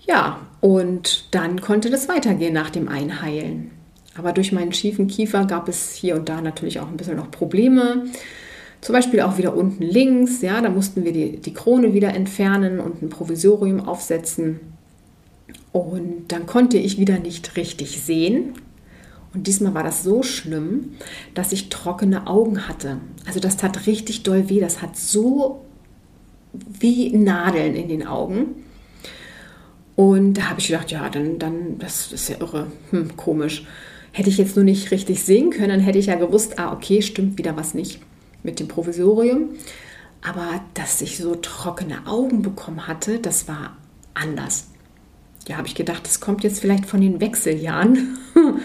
Ja, 0.01 0.41
und 0.61 1.35
dann 1.35 1.61
konnte 1.61 1.89
das 1.89 2.09
weitergehen 2.09 2.53
nach 2.53 2.71
dem 2.71 2.89
Einheilen. 2.89 3.71
Aber 4.17 4.33
durch 4.33 4.53
meinen 4.53 4.73
schiefen 4.73 5.09
Kiefer 5.09 5.45
gab 5.45 5.69
es 5.69 5.93
hier 5.93 6.17
und 6.17 6.29
da 6.29 6.41
natürlich 6.41 6.81
auch 6.81 6.89
ein 6.89 6.97
bisschen 6.97 7.17
noch 7.17 7.31
Probleme. 7.31 8.05
Zum 8.81 8.93
Beispiel 8.93 9.21
auch 9.21 9.39
wieder 9.39 9.57
unten 9.57 9.83
links, 9.83 10.43
ja, 10.43 10.61
da 10.61 10.69
mussten 10.69 11.05
wir 11.05 11.13
die, 11.13 11.39
die 11.39 11.55
Krone 11.55 11.95
wieder 11.95 12.15
entfernen 12.15 12.81
und 12.81 13.03
ein 13.03 13.09
Provisorium 13.09 13.81
aufsetzen. 13.81 14.61
Und 15.73 16.27
dann 16.29 16.47
konnte 16.47 16.79
ich 16.79 16.99
wieder 16.99 17.19
nicht 17.19 17.57
richtig 17.57 18.03
sehen. 18.03 18.53
Und 19.33 19.49
diesmal 19.49 19.75
war 19.75 19.83
das 19.83 20.05
so 20.05 20.23
schlimm, 20.23 20.93
dass 21.35 21.51
ich 21.51 21.69
trockene 21.69 22.29
Augen 22.29 22.69
hatte. 22.69 22.99
Also 23.27 23.41
das 23.41 23.57
tat 23.57 23.87
richtig 23.87 24.23
doll 24.23 24.49
weh. 24.49 24.61
Das 24.61 24.81
hat 24.81 24.97
so 24.97 25.65
wie 26.53 27.11
Nadeln 27.17 27.75
in 27.75 27.89
den 27.89 28.07
Augen. 28.07 28.65
Und 29.97 30.35
da 30.35 30.51
habe 30.51 30.61
ich 30.61 30.69
gedacht, 30.69 30.91
ja, 30.91 31.09
dann, 31.09 31.39
dann, 31.39 31.79
das 31.79 32.13
ist 32.13 32.29
ja 32.29 32.37
irre, 32.41 32.69
hm, 32.91 33.17
komisch. 33.17 33.67
Hätte 34.17 34.31
ich 34.31 34.39
jetzt 34.39 34.55
nur 34.55 34.65
nicht 34.65 34.93
richtig 34.93 35.25
sehen 35.25 35.51
können, 35.51 35.71
dann 35.71 35.81
hätte 35.81 35.99
ich 35.99 36.07
ja 36.07 36.15
gewusst, 36.15 36.61
ah, 36.61 36.73
okay, 36.73 37.03
stimmt 37.03 37.37
wieder 37.37 37.57
was 37.57 37.75
nicht 37.75 37.99
mit 38.45 38.61
dem 38.61 38.69
Provisorium. 38.69 39.49
Aber 40.23 40.61
dass 40.75 41.01
ich 41.01 41.19
so 41.19 41.35
trockene 41.35 42.07
Augen 42.07 42.43
bekommen 42.43 42.87
hatte, 42.87 43.19
das 43.19 43.49
war 43.49 43.77
anders. 44.15 44.69
Ja, 45.49 45.57
habe 45.57 45.67
ich 45.67 45.75
gedacht, 45.75 46.07
das 46.07 46.21
kommt 46.21 46.45
jetzt 46.45 46.61
vielleicht 46.61 46.87
von 46.87 47.01
den 47.01 47.21
Wechseljahren. 47.21 48.17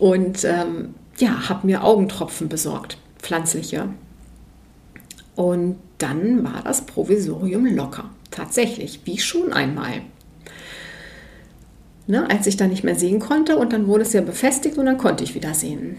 Und 0.00 0.44
ähm, 0.44 0.96
ja, 1.18 1.48
habe 1.48 1.68
mir 1.68 1.84
Augentropfen 1.84 2.48
besorgt, 2.48 2.98
pflanzliche. 3.20 3.90
Und 5.36 5.76
dann 5.98 6.42
war 6.42 6.62
das 6.64 6.84
Provisorium 6.84 7.64
locker. 7.66 8.10
Tatsächlich, 8.32 9.02
wie 9.04 9.18
schon 9.18 9.52
einmal. 9.52 10.02
Ne, 12.06 12.28
als 12.28 12.46
ich 12.46 12.58
dann 12.58 12.68
nicht 12.68 12.84
mehr 12.84 12.96
sehen 12.96 13.18
konnte 13.18 13.56
und 13.56 13.72
dann 13.72 13.86
wurde 13.86 14.02
es 14.02 14.12
ja 14.12 14.20
befestigt 14.20 14.76
und 14.76 14.84
dann 14.84 14.98
konnte 14.98 15.24
ich 15.24 15.34
wieder 15.34 15.54
sehen. 15.54 15.96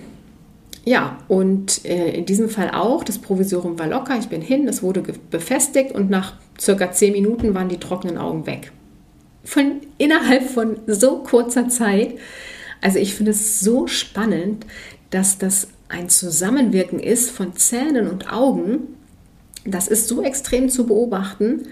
Ja, 0.86 1.18
und 1.28 1.84
äh, 1.84 2.12
in 2.12 2.28
diesem 2.28 2.48
Fall 2.48 2.70
auch, 2.70 3.04
das 3.04 3.18
Provisorium 3.18 3.80
war 3.80 3.88
locker, 3.88 4.16
ich 4.20 4.28
bin 4.28 4.42
hin, 4.42 4.68
es 4.68 4.84
wurde 4.84 5.02
befestigt 5.32 5.94
und 5.94 6.12
nach 6.12 6.36
circa 6.60 6.92
zehn 6.92 7.14
Minuten 7.14 7.56
waren 7.56 7.70
die 7.70 7.80
trockenen 7.80 8.20
Augen 8.20 8.46
weg. 8.46 8.72
Von 9.44 9.82
innerhalb 9.98 10.48
von 10.48 10.78
so 10.86 11.24
kurzer 11.24 11.70
Zeit. 11.70 12.14
Also 12.82 13.00
ich 13.00 13.16
finde 13.16 13.32
es 13.32 13.60
so 13.60 13.88
spannend, 13.88 14.68
dass 15.10 15.40
das 15.40 15.70
ein 15.90 16.10
Zusammenwirken 16.10 17.00
ist 17.00 17.32
von 17.32 17.56
Zähnen 17.56 18.08
und 18.08 18.32
Augen. 18.32 18.96
Das 19.66 19.88
ist 19.88 20.08
so 20.08 20.22
extrem 20.22 20.70
zu 20.70 20.86
beobachten. 20.86 21.64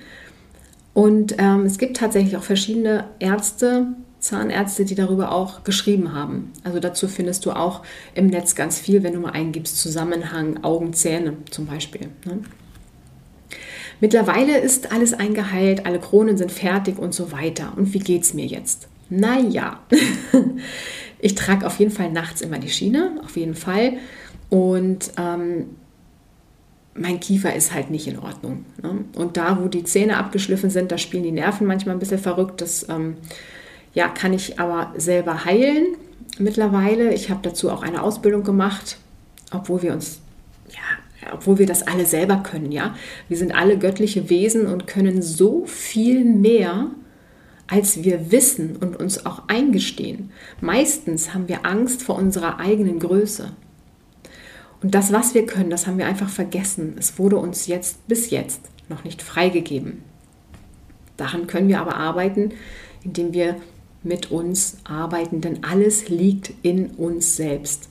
Und 0.96 1.36
ähm, 1.38 1.66
es 1.66 1.78
gibt 1.78 1.98
tatsächlich 1.98 2.36
auch 2.38 2.44
verschiedene 2.44 3.06
Ärzte, 3.20 3.88
Zahnärzte, 4.24 4.86
die 4.86 4.96
darüber 4.96 5.34
auch 5.34 5.64
geschrieben 5.64 6.14
haben. 6.14 6.54
Also 6.64 6.80
dazu 6.80 7.08
findest 7.08 7.46
du 7.46 7.52
auch 7.52 7.84
im 8.16 8.28
Netz 8.28 8.56
ganz 8.56 8.80
viel, 8.80 9.04
wenn 9.04 9.14
du 9.14 9.20
mal 9.20 9.32
eingibst, 9.32 9.78
Zusammenhang 9.78 10.64
Augen, 10.64 10.94
Zähne 10.94 11.38
zum 11.52 11.66
Beispiel. 11.66 12.08
Ne? 12.26 12.40
Mittlerweile 14.00 14.58
ist 14.60 14.92
alles 14.92 15.14
eingeheilt, 15.14 15.86
alle 15.86 16.00
Kronen 16.00 16.38
sind 16.38 16.52
fertig 16.52 16.98
und 16.98 17.14
so 17.14 17.32
weiter. 17.32 17.74
Und 17.76 17.94
wie 17.94 18.00
geht 18.00 18.24
es 18.24 18.34
mir 18.34 18.46
jetzt? 18.46 18.88
Naja, 19.10 19.82
ich 21.20 21.36
trage 21.36 21.68
auf 21.68 21.78
jeden 21.80 21.92
Fall 21.92 22.12
nachts 22.12 22.42
immer 22.42 22.60
die 22.60 22.70
Schiene, 22.70 23.20
auf 23.24 23.36
jeden 23.36 23.56
Fall. 23.56 23.94
Und 24.50 25.12
ähm, 25.18 25.66
mein 26.96 27.20
Kiefer 27.20 27.54
ist 27.56 27.74
halt 27.74 27.90
nicht 27.90 28.08
in 28.08 28.20
Ordnung. 28.20 28.66
Ne? 28.82 29.04
Und 29.16 29.36
da, 29.36 29.60
wo 29.62 29.68
die 29.68 29.84
Zähne 29.84 30.18
abgeschliffen 30.18 30.70
sind, 30.70 30.92
da 30.92 30.98
spielen 30.98 31.24
die 31.24 31.32
Nerven 31.32 31.68
manchmal 31.68 31.96
ein 31.96 32.00
bisschen 32.00 32.20
verrückt. 32.20 32.62
Das 32.62 32.88
ähm, 32.90 33.18
ja, 33.94 34.08
kann 34.08 34.34
ich 34.34 34.60
aber 34.60 34.94
selber 34.98 35.46
heilen 35.46 35.96
mittlerweile. 36.40 37.14
Ich 37.14 37.30
habe 37.30 37.42
dazu 37.44 37.70
auch 37.70 37.84
eine 37.84 38.04
Ausbildung 38.04 38.44
gemacht, 38.44 38.98
obwohl 39.52 39.82
wir 39.84 39.94
uns, 39.94 40.20
ja, 40.70 41.32
obwohl 41.34 41.60
wir 41.60 41.68
das 41.68 41.86
alle 41.88 42.06
selber 42.06 42.38
können, 42.38 42.72
ja. 42.72 42.96
Wir 43.30 43.38
sind 43.38 43.56
alle 43.56 43.78
göttliche 43.78 44.30
Wesen 44.30 44.68
und 44.68 44.88
können 44.88 45.22
so 45.22 45.66
viel 45.66 46.26
mehr, 46.26 46.88
als 47.68 48.04
wir 48.04 48.32
wissen 48.32 48.76
und 48.76 48.96
uns 49.00 49.26
auch 49.26 49.48
eingestehen. 49.48 50.32
Meistens 50.60 51.34
haben 51.34 51.48
wir 51.48 51.66
Angst 51.66 52.04
vor 52.04 52.16
unserer 52.16 52.60
eigenen 52.60 53.00
Größe. 53.00 53.52
Und 54.82 54.94
das, 54.94 55.14
was 55.14 55.34
wir 55.34 55.46
können, 55.46 55.70
das 55.70 55.88
haben 55.88 55.98
wir 55.98 56.06
einfach 56.06 56.30
vergessen. 56.30 56.96
Es 57.00 57.18
wurde 57.18 57.38
uns 57.38 57.68
jetzt 57.68 58.06
bis 58.08 58.32
jetzt 58.32 58.62
noch 58.90 59.06
nicht 59.06 59.22
freigegeben. 59.22 60.04
Daran 61.16 61.48
können 61.48 61.70
wir 61.70 61.80
aber 61.80 61.96
arbeiten, 61.96 62.52
indem 63.04 63.34
wir 63.34 63.56
mit 64.04 64.32
uns 64.32 64.78
arbeiten, 64.84 65.42
denn 65.42 65.64
alles 65.64 66.10
liegt 66.10 66.54
in 66.62 66.88
uns 66.92 67.36
selbst. 67.36 67.90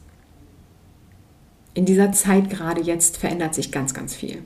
In 1.74 1.86
dieser 1.86 2.12
Zeit 2.12 2.50
gerade 2.50 2.82
jetzt 2.82 3.16
verändert 3.16 3.54
sich 3.54 3.72
ganz, 3.72 3.94
ganz 3.94 4.14
viel. 4.14 4.42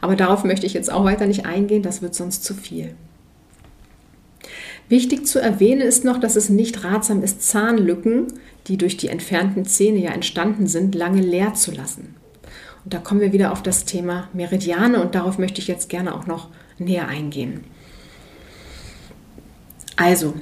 Aber 0.00 0.16
darauf 0.16 0.44
möchte 0.44 0.66
ich 0.66 0.74
jetzt 0.74 0.92
auch 0.92 1.04
weiter 1.04 1.26
nicht 1.26 1.46
eingehen, 1.46 1.82
das 1.82 2.02
wird 2.02 2.14
sonst 2.14 2.44
zu 2.44 2.54
viel. 2.54 2.94
Wichtig 4.88 5.26
zu 5.26 5.40
erwähnen 5.40 5.80
ist 5.80 6.04
noch, 6.04 6.18
dass 6.18 6.36
es 6.36 6.48
nicht 6.48 6.84
ratsam 6.84 7.22
ist, 7.22 7.42
Zahnlücken, 7.42 8.26
die 8.66 8.76
durch 8.76 8.96
die 8.96 9.08
entfernten 9.08 9.64
Zähne 9.64 9.98
ja 9.98 10.10
entstanden 10.10 10.66
sind, 10.66 10.94
lange 10.94 11.22
leer 11.22 11.54
zu 11.54 11.70
lassen. 11.70 12.16
Und 12.84 12.92
da 12.92 12.98
kommen 12.98 13.20
wir 13.20 13.32
wieder 13.32 13.52
auf 13.52 13.62
das 13.62 13.84
Thema 13.84 14.28
Meridiane 14.32 15.00
und 15.00 15.14
darauf 15.14 15.38
möchte 15.38 15.60
ich 15.60 15.68
jetzt 15.68 15.88
gerne 15.88 16.14
auch 16.14 16.26
noch 16.26 16.48
näher 16.78 17.06
eingehen. 17.08 17.64
Also, 19.96 20.34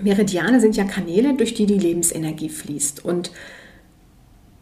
Meridiane 0.00 0.60
sind 0.60 0.76
ja 0.76 0.84
Kanäle, 0.84 1.34
durch 1.34 1.54
die 1.54 1.66
die 1.66 1.78
Lebensenergie 1.78 2.48
fließt. 2.48 3.04
Und 3.04 3.30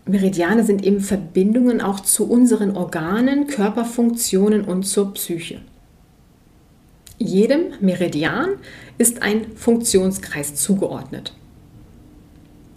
Meridiane 0.07 0.65
sind 0.65 0.85
eben 0.85 1.01
Verbindungen 1.01 1.81
auch 1.81 2.01
zu 2.01 2.29
unseren 2.29 2.77
Organen, 2.77 3.47
Körperfunktionen 3.47 4.65
und 4.65 4.85
zur 4.85 5.15
Psyche. 5.15 5.61
Jedem 7.19 7.75
Meridian 7.81 8.55
ist 8.99 9.23
ein 9.23 9.55
Funktionskreis 9.55 10.55
zugeordnet. 10.55 11.35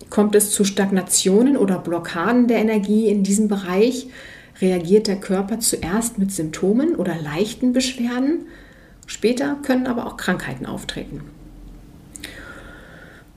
Kommt 0.10 0.36
es 0.36 0.52
zu 0.52 0.64
Stagnationen 0.64 1.58
oder 1.58 1.80
Blockaden 1.80 2.48
der 2.48 2.60
Energie 2.60 3.08
in 3.08 3.24
diesem 3.24 3.48
Bereich, 3.48 4.08
reagiert 4.62 5.08
der 5.08 5.16
Körper 5.16 5.60
zuerst 5.60 6.20
mit 6.20 6.32
Symptomen 6.32 6.96
oder 6.96 7.16
leichten 7.16 7.74
Beschwerden, 7.74 8.46
später 9.08 9.58
können 9.64 9.88
aber 9.88 10.06
auch 10.06 10.18
Krankheiten 10.18 10.66
auftreten. 10.66 11.22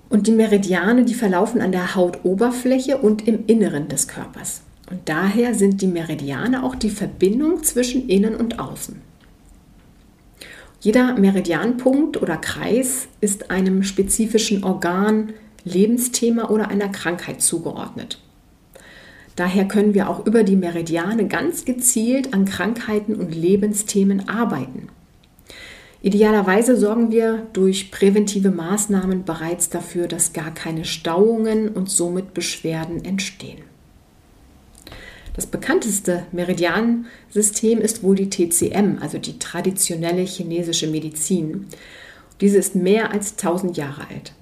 Und 0.09 0.27
die 0.27 0.33
Meridiane, 0.33 1.05
die 1.05 1.15
verlaufen 1.15 1.61
an 1.61 1.73
der 1.73 1.95
Hautoberfläche 1.95 2.99
und 2.99 3.27
im 3.27 3.47
Inneren 3.47 3.89
des 3.89 4.07
Körpers. 4.07 4.63
Und 4.91 5.01
daher 5.09 5.55
sind 5.55 5.83
die 5.83 5.89
Meridiane 5.89 6.63
auch 6.63 6.77
die 6.77 6.91
Verbindung 6.91 7.63
zwischen 7.65 8.09
Innen 8.09 8.37
und 8.37 8.61
Außen. 8.61 9.01
Jeder 10.81 11.15
Meridianpunkt 11.19 12.23
oder 12.23 12.37
Kreis 12.37 13.09
ist 13.21 13.51
einem 13.51 13.83
spezifischen 13.83 14.63
Organ, 14.63 15.33
Lebensthema 15.65 16.49
oder 16.51 16.69
einer 16.69 16.89
Krankheit 16.89 17.43
zugeordnet. 17.43 18.21
Daher 19.35 19.67
können 19.67 19.95
wir 19.95 20.09
auch 20.09 20.25
über 20.25 20.45
die 20.45 20.57
Meridiane 20.57 21.27
ganz 21.27 21.65
gezielt 21.65 22.33
an 22.33 22.45
Krankheiten 22.45 23.17
und 23.17 23.35
Lebensthemen 23.35 24.29
arbeiten. 24.29 24.89
Idealerweise 26.07 26.77
sorgen 26.77 27.11
wir 27.11 27.49
durch 27.53 27.91
präventive 27.91 28.53
Maßnahmen 28.53 29.25
bereits 29.25 29.71
dafür, 29.71 30.07
dass 30.07 30.33
gar 30.33 30.55
keine 30.55 30.85
Stauungen 30.85 31.71
und 31.71 31.91
somit 31.91 32.33
Beschwerden 32.33 33.05
entstehen. 33.05 33.63
Das 35.35 35.47
bekannteste 35.47 36.23
Meridiansystem 36.31 37.81
ist 37.81 38.05
wohl 38.05 38.15
die 38.15 38.31
TCM, 38.31 38.99
also 39.01 39.19
die 39.19 39.41
traditionelle 39.41 40.23
chinesische 40.23 40.87
Medizin. 40.87 41.67
Diese 42.41 42.59
ist 42.59 42.77
mehr 42.77 43.11
als 43.11 43.33
1000 43.33 43.77
Jahre 43.77 44.03
alt. 44.03 44.33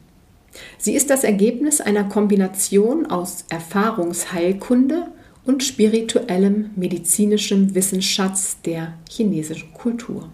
Sie 0.77 0.93
ist 0.93 1.09
das 1.09 1.25
Ergebnis 1.25 1.81
einer 1.81 2.05
Kombination 2.05 3.07
aus 3.07 3.47
Erfahrungsheilkunde 3.49 5.07
und 5.47 5.65
spirituellem 5.65 6.73
medizinischem 6.77 7.75
Wissensschatz 7.75 8.59
der 8.67 8.93
chinesischen 9.09 9.73
Kultur. 9.73 10.29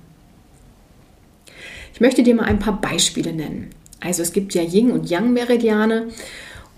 Ich 1.92 2.00
möchte 2.00 2.22
dir 2.22 2.34
mal 2.34 2.44
ein 2.44 2.58
paar 2.58 2.80
Beispiele 2.80 3.32
nennen. 3.32 3.70
Also 4.00 4.22
es 4.22 4.32
gibt 4.32 4.54
ja 4.54 4.62
Yin 4.62 4.90
und 4.90 5.10
Yang 5.10 5.32
Meridiane 5.32 6.08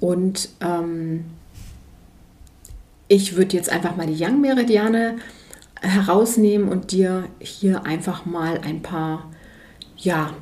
und 0.00 0.48
ähm, 0.60 1.24
ich 3.08 3.36
würde 3.36 3.56
jetzt 3.56 3.70
einfach 3.70 3.96
mal 3.96 4.06
die 4.06 4.14
Yang 4.14 4.40
Meridiane 4.40 5.16
herausnehmen 5.82 6.68
und 6.68 6.92
dir 6.92 7.24
hier 7.40 7.84
einfach 7.84 8.24
mal 8.24 8.60
ein 8.64 8.82
paar 8.82 9.28
ja, 9.96 10.32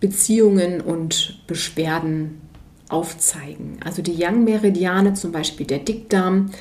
Beziehungen 0.00 0.80
und 0.80 1.40
Beschwerden 1.46 2.40
aufzeigen. 2.88 3.78
Also 3.84 4.00
die 4.02 4.14
Yang-Meridiane, 4.14 5.12
zum 5.14 5.32
Beispiel 5.32 5.66
der 5.66 5.80
Dickdarm, 5.80 6.52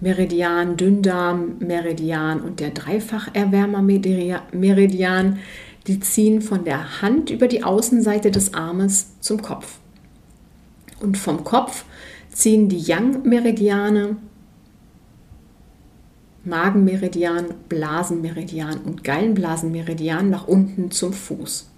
Meridian, 0.00 0.76
Dünndarm, 0.76 1.56
Meridian 1.60 2.40
und 2.40 2.60
der 2.60 2.70
Dreifacherwärmer-Meridian, 2.70 5.38
die 5.86 6.00
ziehen 6.00 6.40
von 6.40 6.64
der 6.64 7.02
Hand 7.02 7.30
über 7.30 7.46
die 7.46 7.62
Außenseite 7.62 8.30
des 8.30 8.54
Armes 8.54 9.20
zum 9.20 9.42
Kopf. 9.42 9.78
Und 11.00 11.18
vom 11.18 11.44
Kopf 11.44 11.84
ziehen 12.32 12.68
die 12.68 12.78
Yang-Meridiane, 12.78 14.16
Magenmeridian, 16.44 17.54
Blasenmeridian 17.68 18.78
und 18.80 19.02
Gallenblasenmeridian 19.02 20.28
nach 20.28 20.46
unten 20.46 20.90
zum 20.90 21.12
Fuß. 21.12 21.70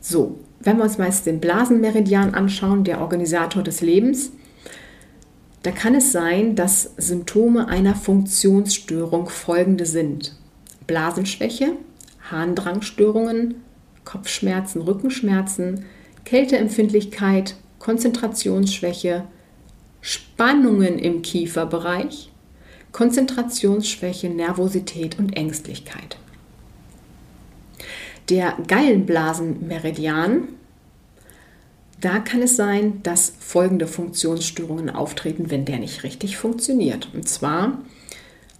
So, 0.00 0.38
wenn 0.60 0.76
wir 0.76 0.84
uns 0.84 0.98
meist 0.98 1.26
den 1.26 1.40
Blasenmeridian 1.40 2.34
anschauen, 2.34 2.84
der 2.84 3.00
Organisator 3.00 3.62
des 3.62 3.80
Lebens, 3.80 4.32
da 5.62 5.70
kann 5.70 5.94
es 5.94 6.12
sein, 6.12 6.56
dass 6.56 6.94
Symptome 6.96 7.68
einer 7.68 7.94
Funktionsstörung 7.94 9.28
folgende 9.28 9.86
sind. 9.86 10.36
Blasenschwäche, 10.88 11.74
Harndrangstörungen, 12.28 13.62
Kopfschmerzen, 14.04 14.82
Rückenschmerzen, 14.82 15.84
Kälteempfindlichkeit, 16.24 17.54
Konzentrationsschwäche, 17.78 19.24
Spannungen 20.00 20.98
im 20.98 21.22
Kieferbereich, 21.22 22.32
Konzentrationsschwäche, 22.90 24.28
Nervosität 24.28 25.18
und 25.18 25.36
Ängstlichkeit. 25.36 26.16
Der 28.30 28.56
Gallenblasenmeridian, 28.66 30.48
da 32.00 32.18
kann 32.18 32.42
es 32.42 32.56
sein, 32.56 33.02
dass 33.02 33.32
folgende 33.38 33.86
Funktionsstörungen 33.86 34.90
auftreten, 34.90 35.50
wenn 35.50 35.64
der 35.64 35.78
nicht 35.78 36.02
richtig 36.02 36.36
funktioniert. 36.36 37.08
Und 37.14 37.28
zwar 37.28 37.78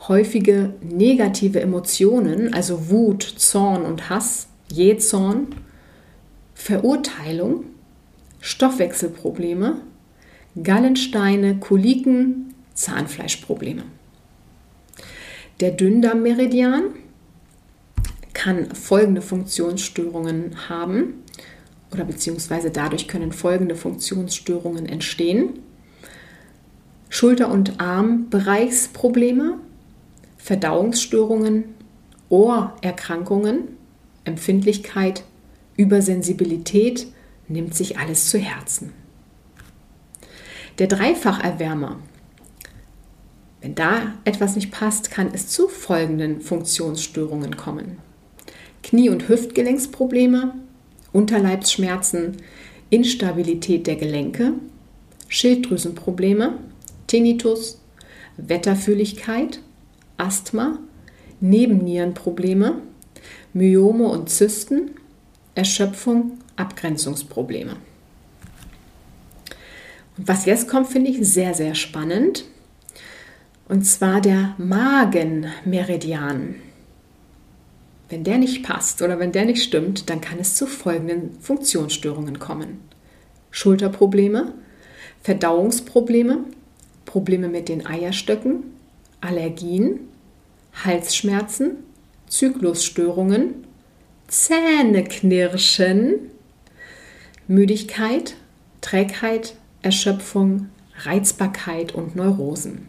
häufige 0.06 0.74
negative 0.82 1.61
Emotionen, 1.61 2.54
also 2.54 2.88
Wut, 2.90 3.22
Zorn 3.22 3.82
und 3.82 4.08
Hass, 4.08 4.48
Jähzorn, 4.70 5.48
Verurteilung, 6.54 7.64
Stoffwechselprobleme, 8.40 9.80
Gallensteine, 10.62 11.58
Koliken, 11.58 12.54
Zahnfleischprobleme. 12.74 13.82
Der 15.61 15.72
Dünndarmmeridian 15.72 16.84
kann 18.32 18.72
folgende 18.74 19.20
Funktionsstörungen 19.20 20.68
haben 20.68 21.24
oder 21.92 22.04
beziehungsweise 22.04 22.70
dadurch 22.70 23.08
können 23.08 23.32
folgende 23.32 23.74
Funktionsstörungen 23.74 24.87
entstehen. 24.87 25.58
Schulter- 27.08 27.50
und 27.50 27.80
Armbereichsprobleme, 27.80 29.58
Verdauungsstörungen, 30.48 31.74
Ohrerkrankungen, 32.30 33.68
Empfindlichkeit, 34.24 35.22
Übersensibilität, 35.76 37.06
nimmt 37.48 37.74
sich 37.74 37.98
alles 37.98 38.30
zu 38.30 38.38
Herzen. 38.38 38.94
Der 40.78 40.87
Dreifacherwärmer. 40.87 41.98
Wenn 43.61 43.74
da 43.74 44.14
etwas 44.24 44.56
nicht 44.56 44.70
passt, 44.70 45.11
kann 45.11 45.28
es 45.34 45.48
zu 45.48 45.68
folgenden 45.68 46.40
Funktionsstörungen 46.40 47.58
kommen. 47.58 47.98
Knie- 48.82 49.11
und 49.11 49.28
Hüftgelenksprobleme, 49.28 50.54
Unterleibsschmerzen, 51.12 52.38
Instabilität 52.88 53.87
der 53.87 53.96
Gelenke, 53.96 54.54
Schilddrüsenprobleme, 55.28 56.56
Tinnitus, 57.06 57.82
Wetterfühligkeit, 58.38 59.61
Asthma, 60.18 60.78
Nebennierenprobleme, 61.40 62.83
Myome 63.52 64.09
und 64.09 64.28
Zysten, 64.28 64.90
Erschöpfung, 65.54 66.38
Abgrenzungsprobleme. 66.57 67.76
Was 70.16 70.44
jetzt 70.44 70.68
kommt, 70.68 70.88
finde 70.88 71.11
ich 71.11 71.26
sehr, 71.26 71.54
sehr 71.54 71.74
spannend. 71.74 72.44
Und 73.68 73.85
zwar 73.85 74.20
der 74.20 74.54
Magenmeridian. 74.59 76.57
Wenn 78.09 78.24
der 78.24 78.38
nicht 78.38 78.64
passt 78.64 79.02
oder 79.02 79.18
wenn 79.18 79.33
der 79.33 79.44
nicht 79.44 79.62
stimmt, 79.62 80.09
dann 80.11 80.20
kann 80.20 80.38
es 80.38 80.57
zu 80.57 80.66
folgenden 80.66 81.38
Funktionsstörungen 81.40 82.38
kommen. 82.38 82.81
Schulterprobleme, 83.50 84.54
Verdauungsprobleme, 85.22 86.44
Probleme 87.04 87.48
mit 87.48 87.68
den 87.68 87.87
Eierstöcken, 87.87 88.64
Allergien, 89.20 90.00
Halsschmerzen, 90.85 91.72
Zyklusstörungen, 92.28 93.66
Zähneknirschen, 94.28 96.31
Müdigkeit, 97.46 98.35
Trägheit, 98.81 99.54
Erschöpfung, 99.83 100.70
Reizbarkeit 101.04 101.94
und 101.94 102.16
Neurosen. 102.16 102.88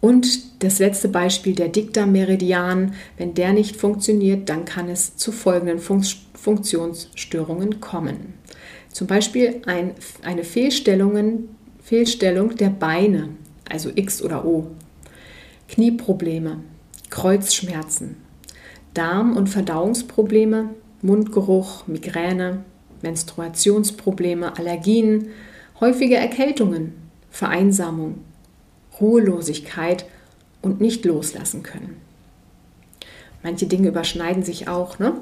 Und 0.00 0.62
das 0.64 0.80
letzte 0.80 1.08
Beispiel, 1.08 1.54
der 1.54 1.68
Dickdarmmeridian, 1.68 2.94
wenn 3.18 3.34
der 3.34 3.52
nicht 3.52 3.76
funktioniert, 3.76 4.48
dann 4.48 4.64
kann 4.64 4.88
es 4.88 5.16
zu 5.16 5.30
folgenden 5.32 5.78
Fun 5.78 6.04
Funktionsstörungen 6.34 7.80
kommen. 7.80 8.34
Zum 8.90 9.06
Beispiel 9.06 9.62
ein, 9.66 9.92
eine 10.22 10.42
Fehlstellung 10.42 11.46
der 12.56 12.70
Beine, 12.70 13.28
also 13.68 13.90
X 13.94 14.22
oder 14.22 14.44
O, 14.44 14.68
Knieprobleme, 15.68 16.58
Kreuzschmerzen, 17.10 18.16
Darm- 18.94 19.36
und 19.36 19.48
Verdauungsprobleme, 19.48 20.70
Mundgeruch, 21.00 21.86
Migräne, 21.86 22.64
Menstruationsprobleme, 23.02 24.56
Allergien, 24.56 25.28
häufige 25.80 26.16
Erkältungen, 26.16 26.94
Vereinsamung, 27.30 28.18
Ruhelosigkeit 29.00 30.04
und 30.60 30.80
nicht 30.80 31.04
loslassen 31.04 31.62
können. 31.62 31.96
Manche 33.42 33.66
Dinge 33.66 33.88
überschneiden 33.88 34.44
sich 34.44 34.68
auch. 34.68 34.98
Ne? 34.98 35.14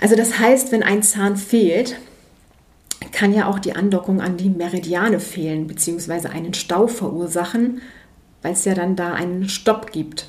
Also 0.00 0.14
das 0.14 0.38
heißt, 0.38 0.70
wenn 0.72 0.82
ein 0.82 1.02
Zahn 1.02 1.36
fehlt, 1.36 1.96
kann 3.12 3.32
ja 3.32 3.48
auch 3.48 3.58
die 3.58 3.74
Andockung 3.74 4.20
an 4.20 4.36
die 4.36 4.50
Meridiane 4.50 5.20
fehlen, 5.20 5.66
beziehungsweise 5.66 6.30
einen 6.30 6.54
Stau 6.54 6.86
verursachen, 6.86 7.80
weil 8.42 8.52
es 8.52 8.64
ja 8.64 8.74
dann 8.74 8.96
da 8.96 9.14
einen 9.14 9.48
Stopp 9.48 9.92
gibt. 9.92 10.28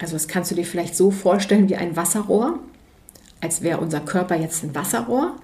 Also 0.00 0.14
das 0.14 0.28
kannst 0.28 0.50
du 0.50 0.54
dir 0.54 0.64
vielleicht 0.64 0.96
so 0.96 1.10
vorstellen 1.10 1.68
wie 1.68 1.76
ein 1.76 1.96
Wasserrohr 1.96 2.58
als 3.42 3.60
wäre 3.60 3.80
unser 3.80 4.00
Körper 4.00 4.36
jetzt 4.36 4.62
ein 4.62 4.74
Wasserrohr. 4.74 5.36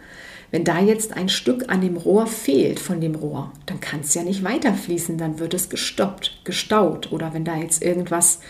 Wenn 0.50 0.64
da 0.64 0.80
jetzt 0.80 1.14
ein 1.14 1.28
Stück 1.28 1.68
an 1.68 1.82
dem 1.82 1.98
Rohr 1.98 2.26
fehlt 2.26 2.80
von 2.80 3.02
dem 3.02 3.14
Rohr, 3.14 3.52
dann 3.66 3.80
kann 3.80 4.00
es 4.00 4.14
ja 4.14 4.22
nicht 4.22 4.42
weiterfließen, 4.44 5.18
dann 5.18 5.38
wird 5.38 5.52
es 5.52 5.68
gestoppt, 5.68 6.40
gestaut. 6.44 7.12
Oder 7.12 7.34
wenn 7.34 7.44
da 7.44 7.56
jetzt 7.56 7.82
irgendwas, 7.82 8.40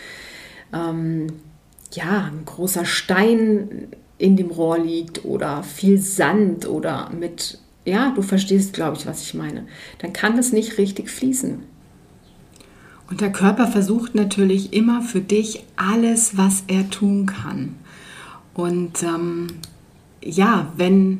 ähm, 0.71 1.27
ja, 1.91 2.29
ein 2.31 2.45
großer 2.45 2.85
Stein 2.85 3.89
in 4.17 4.37
dem 4.37 4.51
Rohr 4.51 4.77
liegt 4.77 5.25
oder 5.25 5.63
viel 5.63 5.97
Sand 5.97 6.69
oder 6.69 7.09
mit, 7.09 7.59
ja, 7.89 8.11
du 8.11 8.21
verstehst, 8.21 8.73
glaube 8.73 8.97
ich, 8.97 9.05
was 9.05 9.23
ich 9.23 9.33
meine, 9.33 9.65
dann 9.99 10.13
kann 10.13 10.37
es 10.37 10.51
nicht 10.51 10.77
richtig 10.77 11.09
fließen. 11.09 11.63
Und 13.09 13.21
der 13.21 13.31
Körper 13.31 13.67
versucht 13.67 14.13
natürlich 14.13 14.71
immer 14.73 15.01
für 15.01 15.21
dich 15.21 15.65
alles, 15.75 16.37
was 16.37 16.63
er 16.67 16.89
tun 16.89 17.25
kann. 17.25 17.75
Und 18.53 19.01
ähm, 19.03 19.47
ja, 20.23 20.71
wenn 20.77 21.19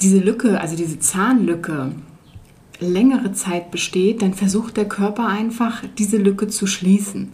diese 0.00 0.18
Lücke, 0.18 0.60
also 0.60 0.76
diese 0.76 0.98
Zahnlücke, 0.98 1.92
längere 2.78 3.32
Zeit 3.32 3.70
besteht, 3.70 4.22
dann 4.22 4.32
versucht 4.32 4.78
der 4.78 4.88
Körper 4.88 5.26
einfach, 5.26 5.82
diese 5.98 6.16
Lücke 6.16 6.48
zu 6.48 6.66
schließen. 6.66 7.32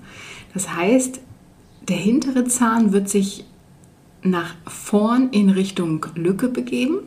Das 0.52 0.74
heißt, 0.74 1.20
der 1.88 1.96
hintere 1.96 2.44
Zahn 2.44 2.92
wird 2.92 3.08
sich 3.08 3.44
nach 4.26 4.54
vorn 4.66 5.30
in 5.30 5.50
Richtung 5.50 6.06
Lücke 6.14 6.48
begeben 6.48 7.00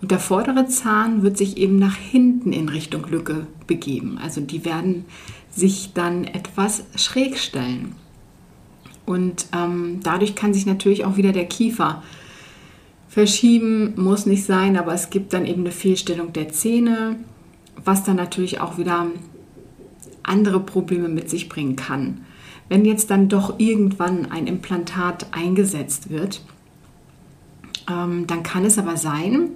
und 0.00 0.10
der 0.10 0.18
vordere 0.18 0.66
Zahn 0.66 1.22
wird 1.22 1.36
sich 1.36 1.58
eben 1.58 1.78
nach 1.78 1.96
hinten 1.96 2.52
in 2.52 2.68
Richtung 2.68 3.06
Lücke 3.08 3.46
begeben. 3.66 4.18
Also 4.22 4.40
die 4.40 4.64
werden 4.64 5.04
sich 5.50 5.92
dann 5.92 6.24
etwas 6.24 6.84
schräg 6.96 7.38
stellen. 7.38 7.94
Und 9.04 9.46
ähm, 9.54 10.00
dadurch 10.02 10.34
kann 10.34 10.54
sich 10.54 10.66
natürlich 10.66 11.04
auch 11.04 11.16
wieder 11.16 11.32
der 11.32 11.46
Kiefer 11.46 12.02
verschieben, 13.08 13.94
muss 13.96 14.24
nicht 14.24 14.44
sein, 14.44 14.76
aber 14.76 14.94
es 14.94 15.10
gibt 15.10 15.32
dann 15.32 15.44
eben 15.44 15.62
eine 15.62 15.72
Fehlstellung 15.72 16.32
der 16.32 16.50
Zähne, 16.50 17.16
was 17.84 18.04
dann 18.04 18.16
natürlich 18.16 18.60
auch 18.60 18.78
wieder 18.78 19.06
andere 20.22 20.60
Probleme 20.60 21.08
mit 21.08 21.28
sich 21.28 21.48
bringen 21.48 21.76
kann. 21.76 22.24
Wenn 22.70 22.84
jetzt 22.84 23.10
dann 23.10 23.28
doch 23.28 23.58
irgendwann 23.58 24.30
ein 24.30 24.46
Implantat 24.46 25.26
eingesetzt 25.32 26.08
wird, 26.08 26.40
ähm, 27.90 28.28
dann 28.28 28.44
kann 28.44 28.64
es 28.64 28.78
aber 28.78 28.96
sein, 28.96 29.50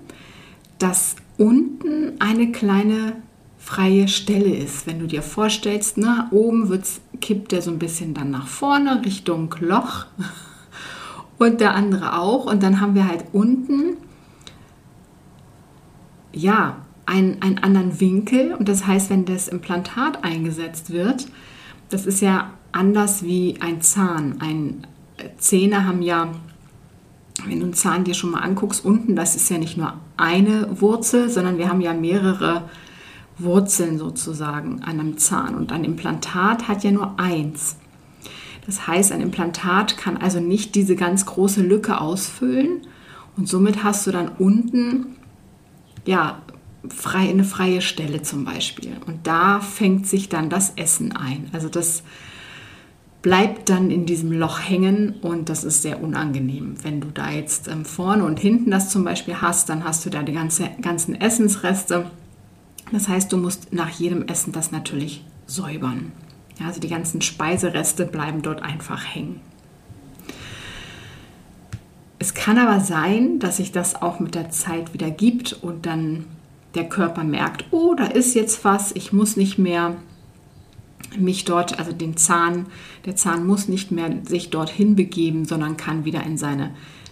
dass 0.81 1.15
unten 1.39 2.21
eine 2.21 2.51
kleine 2.51 3.15
freie 3.57 4.09
Stelle 4.09 4.53
ist. 4.53 4.89
Wenn 4.89 4.99
du 4.99 5.07
dir 5.07 5.23
vorstellst, 5.23 5.97
nach 5.97 6.33
oben 6.33 6.69
wird's, 6.69 7.01
kippt 7.21 7.53
der 7.53 7.63
so 7.63 7.71
ein 7.71 7.79
bisschen 7.79 8.15
dann 8.15 8.33
nach 8.33 8.49
vorne 8.49 9.05
Richtung 9.05 9.55
Loch 9.61 10.07
und 11.39 11.61
der 11.61 11.75
andere 11.75 12.19
auch. 12.19 12.47
Und 12.47 12.65
dann 12.65 12.81
haben 12.81 12.97
wir 12.97 13.07
halt 13.07 13.27
unten, 13.33 13.97
ja, 16.33 16.79
einen, 17.07 17.41
einen 17.43 17.59
anderen 17.59 18.01
Winkel. 18.01 18.55
Und 18.55 18.69
das 18.69 18.89
heißt, 18.89 19.09
wenn 19.09 19.25
das 19.25 19.47
Implantat 19.47 20.25
eingesetzt 20.25 20.93
wird, 20.93 21.29
das 21.91 22.07
ist 22.07 22.21
ja 22.21 22.51
anders 22.75 23.23
wie 23.23 23.57
ein 23.61 23.81
Zahn. 23.81 24.41
Ein 24.41 24.87
Zähne 25.39 25.87
haben 25.87 26.03
ja, 26.03 26.33
wenn 27.47 27.61
du 27.61 27.67
einen 27.67 27.75
Zahn 27.75 28.05
dir 28.05 28.15
schon 28.15 28.31
mal 28.31 28.41
anguckst, 28.41 28.85
unten, 28.85 29.17
das 29.17 29.37
ist 29.37 29.51
ja 29.51 29.59
nicht 29.59 29.77
nur 29.77 29.95
eine 30.17 30.81
Wurzel, 30.81 31.31
sondern 31.31 31.59
wir 31.59 31.69
haben 31.69 31.81
ja 31.81 31.95
mehrere 31.95 32.69
Wurzeln 33.39 33.99
sozusagen 33.99 34.83
an 34.83 35.01
einem 35.01 35.19
Zahn. 35.19 35.55
Und 35.55 35.73
ein 35.73 35.85
Implantat 35.85 36.69
hat 36.69 36.85
ja 36.85 36.91
nur 36.91 37.19
eins. 37.19 37.77
Das 38.67 38.87
heißt, 38.87 39.13
ein 39.13 39.21
Implantat 39.21 39.97
kann 39.97 40.17
also 40.17 40.41
nicht 40.41 40.75
diese 40.75 40.97
ganz 40.97 41.27
große 41.27 41.63
Lücke 41.63 42.01
ausfüllen 42.01 42.81
und 43.37 43.49
somit 43.49 43.83
hast 43.83 44.07
du 44.07 44.11
dann 44.11 44.29
unten 44.39 45.17
ja 46.07 46.41
frei, 46.89 47.29
eine 47.29 47.45
freie 47.45 47.83
Stelle 47.83 48.23
zum 48.23 48.45
Beispiel. 48.45 48.97
Und 49.07 49.27
da 49.27 49.61
fängt 49.61 50.07
sich 50.07 50.29
dann 50.29 50.51
das 50.51 50.75
Essen 50.77 51.13
ein. 51.17 51.49
Also 51.53 51.69
das 51.69 52.03
bleibt 53.25 53.71
dann 53.71 53.91
in 53.91 54.05
diesem 54.05 54.33
Loch 54.33 54.61
hängen 54.61 55.15
und 55.23 55.49
das 55.49 55.65
ist 55.65 55.81
sehr 55.81 56.03
unangenehm. 56.03 56.75
Wenn 56.83 57.01
du 57.01 57.09
da 57.09 57.31
jetzt 57.31 57.69
ähm, 57.69 57.87
vorne 57.87 58.23
und 58.23 58.39
hinten 58.39 58.71
das 58.71 58.91
zum 58.91 59.03
Beispiel 59.03 59.41
hast, 59.41 59.71
dann 59.71 59.83
hast 59.83 60.05
du 60.05 60.11
da 60.11 60.23
die 60.23 60.35
ganze, 60.35 60.69
ganzen 60.83 61.19
Essensreste. 61.19 62.05
Das 62.93 63.09
heißt, 63.09 63.33
du 63.33 63.39
musst 63.39 63.73
nach 63.73 63.89
jedem 63.89 64.29
Essen 64.29 64.53
das 64.53 64.73
natürlich 64.73 65.25
säubern. 65.47 66.13
Ja, 66.61 66.67
also 66.67 66.81
die 66.81 66.91
ganzen 66.91 67.23
Speisereste 67.23 68.05
bleiben 68.05 68.43
dort 68.43 68.63
einfach 68.63 69.03
hängen. 69.03 69.41
Es 72.19 72.35
kann 72.35 72.59
aber 72.59 72.81
sein, 72.81 73.39
dass 73.39 73.57
sich 73.57 73.73
das 73.73 74.03
auch 74.03 74.21
mit 74.21 74.35
der 74.35 74.51
Zeit 74.51 74.93
wieder 74.93 75.11
gibt 75.11 75.55
und 75.63 75.87
dann 75.87 76.27
der 76.75 76.91
Körper 76.91 77.25
merkt, 77.25 77.65
oh, 77.71 77.95
da 77.95 78.05
ist 78.05 78.35
jetzt 78.35 78.67
was, 78.67 78.93
ich 78.93 79.15
muss 79.15 79.39
nicht 79.39 79.57
mehr 79.57 79.97
mich 81.19 81.45
dort, 81.45 81.79
also 81.79 81.93
den 81.93 82.17
Zahn, 82.17 82.67
der 83.05 83.17
Zahn 83.17 83.47
muss 83.47 83.69
nicht 83.69 83.91
mehr 83.91 84.11
sich 84.27 84.51
dorthin 84.51 84.97
begeben, 84.97 85.45
sondern 85.45 85.77
kann 85.77 86.05
wieder 86.05 86.23
in 86.23 86.37
seine 86.37 86.71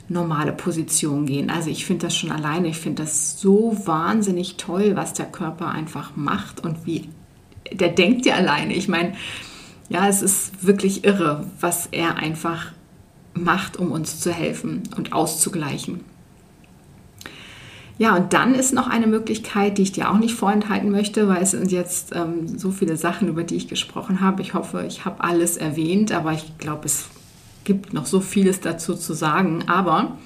normale 0.08 0.52
Position 0.52 1.26
gehen. 1.26 1.50
Also 1.50 1.70
ich 1.70 1.86
finde 1.86 2.06
das 2.06 2.16
schon 2.16 2.32
alleine, 2.32 2.68
ich 2.68 2.78
finde 2.78 3.02
das 3.02 3.40
so 3.40 3.76
wahnsinnig 3.84 4.56
toll, 4.56 4.92
was 4.94 5.14
der 5.14 5.26
Körper 5.26 5.68
einfach 5.68 6.16
macht 6.16 6.64
und 6.64 6.86
wie 6.86 7.08
der 7.72 7.88
denkt 7.88 8.26
ja 8.26 8.34
alleine. 8.34 8.74
Ich 8.74 8.88
meine, 8.88 9.14
ja, 9.88 10.08
es 10.08 10.22
ist 10.22 10.66
wirklich 10.66 11.04
irre, 11.04 11.46
was 11.60 11.86
er 11.86 12.16
einfach 12.16 12.72
macht, 13.34 13.78
um 13.78 13.92
uns 13.92 14.20
zu 14.20 14.32
helfen 14.32 14.82
und 14.96 15.12
auszugleichen. 15.12 16.00
Ja, 18.02 18.16
und 18.16 18.32
dann 18.32 18.56
ist 18.56 18.74
noch 18.74 18.88
eine 18.88 19.06
Möglichkeit, 19.06 19.78
die 19.78 19.82
ich 19.82 19.92
dir 19.92 20.10
auch 20.10 20.18
nicht 20.18 20.34
vorenthalten 20.34 20.90
möchte, 20.90 21.28
weil 21.28 21.40
es 21.40 21.52
sind 21.52 21.70
jetzt 21.70 22.10
ähm, 22.12 22.58
so 22.58 22.72
viele 22.72 22.96
Sachen, 22.96 23.28
über 23.28 23.44
die 23.44 23.54
ich 23.54 23.68
gesprochen 23.68 24.20
habe. 24.20 24.42
Ich 24.42 24.54
hoffe, 24.54 24.84
ich 24.88 25.04
habe 25.04 25.22
alles 25.22 25.56
erwähnt, 25.56 26.10
aber 26.10 26.32
ich 26.32 26.58
glaube, 26.58 26.86
es 26.86 27.04
gibt 27.62 27.92
noch 27.92 28.06
so 28.06 28.18
vieles 28.18 28.58
dazu 28.58 28.96
zu 28.96 29.12
sagen. 29.12 29.68
Aber 29.68 30.18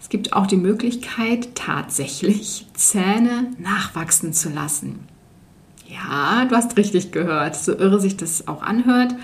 es 0.00 0.08
gibt 0.08 0.32
auch 0.32 0.48
die 0.48 0.56
Möglichkeit, 0.56 1.54
tatsächlich 1.54 2.66
Zähne 2.74 3.52
nachwachsen 3.56 4.32
zu 4.32 4.48
lassen. 4.48 5.06
Ja, 5.86 6.44
du 6.46 6.56
hast 6.56 6.76
richtig 6.76 7.12
gehört, 7.12 7.54
so 7.54 7.78
irre 7.78 8.00
sich 8.00 8.16
das 8.16 8.48
auch 8.48 8.62
anhört. 8.62 9.14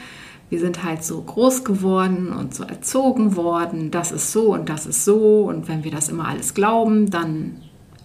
Wir 0.50 0.60
sind 0.60 0.84
halt 0.84 1.02
so 1.02 1.20
groß 1.20 1.64
geworden 1.64 2.32
und 2.32 2.54
so 2.54 2.62
erzogen 2.62 3.34
worden, 3.34 3.90
das 3.90 4.12
ist 4.12 4.30
so 4.30 4.54
und 4.54 4.68
das 4.68 4.86
ist 4.86 5.04
so. 5.04 5.46
Und 5.46 5.66
wenn 5.66 5.82
wir 5.82 5.90
das 5.90 6.10
immer 6.10 6.28
alles 6.28 6.54
glauben, 6.54 7.10
dann 7.10 7.61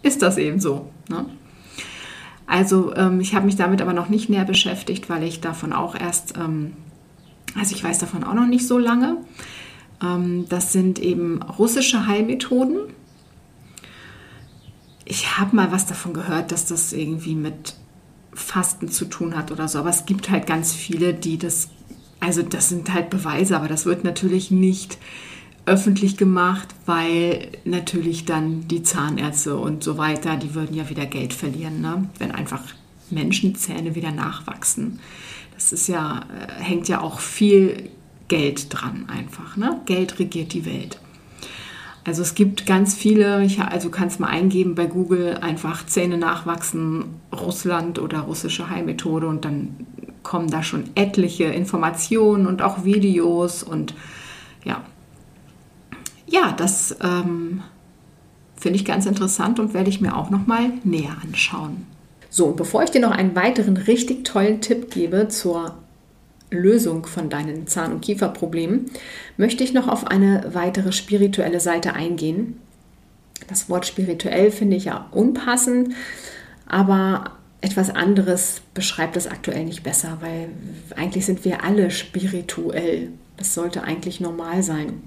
ist 0.07 0.21
das 0.21 0.37
eben 0.37 0.59
so. 0.59 0.89
Ne? 1.09 1.25
Also 2.47 2.95
ähm, 2.95 3.19
ich 3.19 3.35
habe 3.35 3.45
mich 3.45 3.57
damit 3.57 3.81
aber 3.81 3.93
noch 3.93 4.09
nicht 4.09 4.29
näher 4.29 4.45
beschäftigt, 4.45 5.09
weil 5.09 5.23
ich 5.23 5.41
davon 5.41 5.73
auch 5.73 5.95
erst, 5.95 6.37
ähm, 6.37 6.73
also 7.55 7.75
ich 7.75 7.83
weiß 7.83 7.99
davon 7.99 8.23
auch 8.23 8.33
noch 8.33 8.47
nicht 8.47 8.65
so 8.65 8.77
lange. 8.77 9.17
Ähm, 10.01 10.45
das 10.47 10.71
sind 10.71 10.99
eben 10.99 11.41
russische 11.43 12.07
Heilmethoden. 12.07 12.79
Ich 15.03 15.37
habe 15.37 15.55
mal 15.55 15.71
was 15.71 15.85
davon 15.85 16.13
gehört, 16.13 16.51
dass 16.51 16.65
das 16.65 16.93
irgendwie 16.93 17.35
mit 17.35 17.75
Fasten 18.33 18.89
zu 18.89 19.05
tun 19.05 19.35
hat 19.35 19.51
oder 19.51 19.67
so, 19.67 19.79
aber 19.79 19.89
es 19.89 20.05
gibt 20.05 20.29
halt 20.29 20.45
ganz 20.45 20.73
viele, 20.73 21.13
die 21.13 21.37
das, 21.37 21.69
also 22.19 22.43
das 22.43 22.69
sind 22.69 22.93
halt 22.93 23.09
Beweise, 23.09 23.57
aber 23.57 23.67
das 23.67 23.85
wird 23.85 24.03
natürlich 24.03 24.51
nicht 24.51 24.97
öffentlich 25.67 26.17
gemacht, 26.17 26.69
weil 26.85 27.49
natürlich 27.65 28.25
dann 28.25 28.67
die 28.67 28.83
Zahnärzte 28.83 29.57
und 29.57 29.83
so 29.83 29.97
weiter, 29.97 30.37
die 30.37 30.55
würden 30.55 30.75
ja 30.75 30.89
wieder 30.89 31.05
Geld 31.05 31.33
verlieren, 31.33 31.81
ne? 31.81 32.09
wenn 32.17 32.31
einfach 32.31 32.63
Menschenzähne 33.09 33.93
wieder 33.93 34.11
nachwachsen. 34.11 34.99
Das 35.53 35.73
ist 35.73 35.87
ja, 35.87 36.21
äh, 36.21 36.63
hängt 36.63 36.87
ja 36.87 37.01
auch 37.01 37.19
viel 37.19 37.89
Geld 38.29 38.67
dran 38.69 39.07
einfach. 39.09 39.57
Ne? 39.57 39.81
Geld 39.85 40.19
regiert 40.19 40.53
die 40.53 40.65
Welt. 40.65 40.99
Also 42.05 42.21
es 42.21 42.35
gibt 42.35 42.65
ganz 42.65 42.95
viele, 42.95 43.43
ich, 43.43 43.59
also 43.59 43.89
kannst 43.89 44.21
mal 44.21 44.27
eingeben 44.27 44.75
bei 44.75 44.85
Google 44.85 45.39
einfach 45.41 45.85
Zähne 45.85 46.17
nachwachsen, 46.17 47.03
Russland 47.37 47.99
oder 47.99 48.19
russische 48.19 48.69
Heilmethode 48.69 49.27
und 49.27 49.43
dann 49.43 49.75
kommen 50.23 50.49
da 50.49 50.63
schon 50.63 50.85
etliche 50.95 51.43
Informationen 51.43 52.47
und 52.47 52.61
auch 52.61 52.85
Videos 52.85 53.63
und 53.63 53.93
ja, 54.63 54.83
ja, 56.27 56.51
das 56.51 56.95
ähm, 57.01 57.63
finde 58.55 58.77
ich 58.77 58.85
ganz 58.85 59.05
interessant 59.05 59.59
und 59.59 59.73
werde 59.73 59.89
ich 59.89 60.01
mir 60.01 60.15
auch 60.15 60.29
noch 60.29 60.45
mal 60.45 60.71
näher 60.83 61.15
anschauen. 61.23 61.85
So, 62.29 62.47
und 62.47 62.57
bevor 62.57 62.83
ich 62.83 62.91
dir 62.91 63.01
noch 63.01 63.11
einen 63.11 63.35
weiteren 63.35 63.77
richtig 63.77 64.25
tollen 64.25 64.61
Tipp 64.61 64.91
gebe 64.91 65.29
zur 65.29 65.75
Lösung 66.49 67.05
von 67.05 67.29
deinen 67.29 67.67
Zahn- 67.67 67.93
und 67.93 68.01
Kieferproblemen, 68.01 68.85
möchte 69.37 69.63
ich 69.63 69.73
noch 69.73 69.87
auf 69.87 70.07
eine 70.07 70.49
weitere 70.53 70.91
spirituelle 70.91 71.59
Seite 71.59 71.93
eingehen. 71.93 72.59
Das 73.47 73.69
Wort 73.69 73.85
spirituell 73.85 74.51
finde 74.51 74.77
ich 74.77 74.85
ja 74.85 75.07
unpassend, 75.11 75.93
aber 76.65 77.31
etwas 77.61 77.89
anderes 77.89 78.61
beschreibt 78.73 79.17
es 79.17 79.27
aktuell 79.27 79.65
nicht 79.65 79.83
besser, 79.83 80.17
weil 80.21 80.49
eigentlich 80.95 81.25
sind 81.25 81.43
wir 81.43 81.63
alle 81.63 81.91
spirituell. 81.91 83.09
Das 83.35 83.53
sollte 83.53 83.83
eigentlich 83.83 84.19
normal 84.19 84.63
sein. 84.63 85.01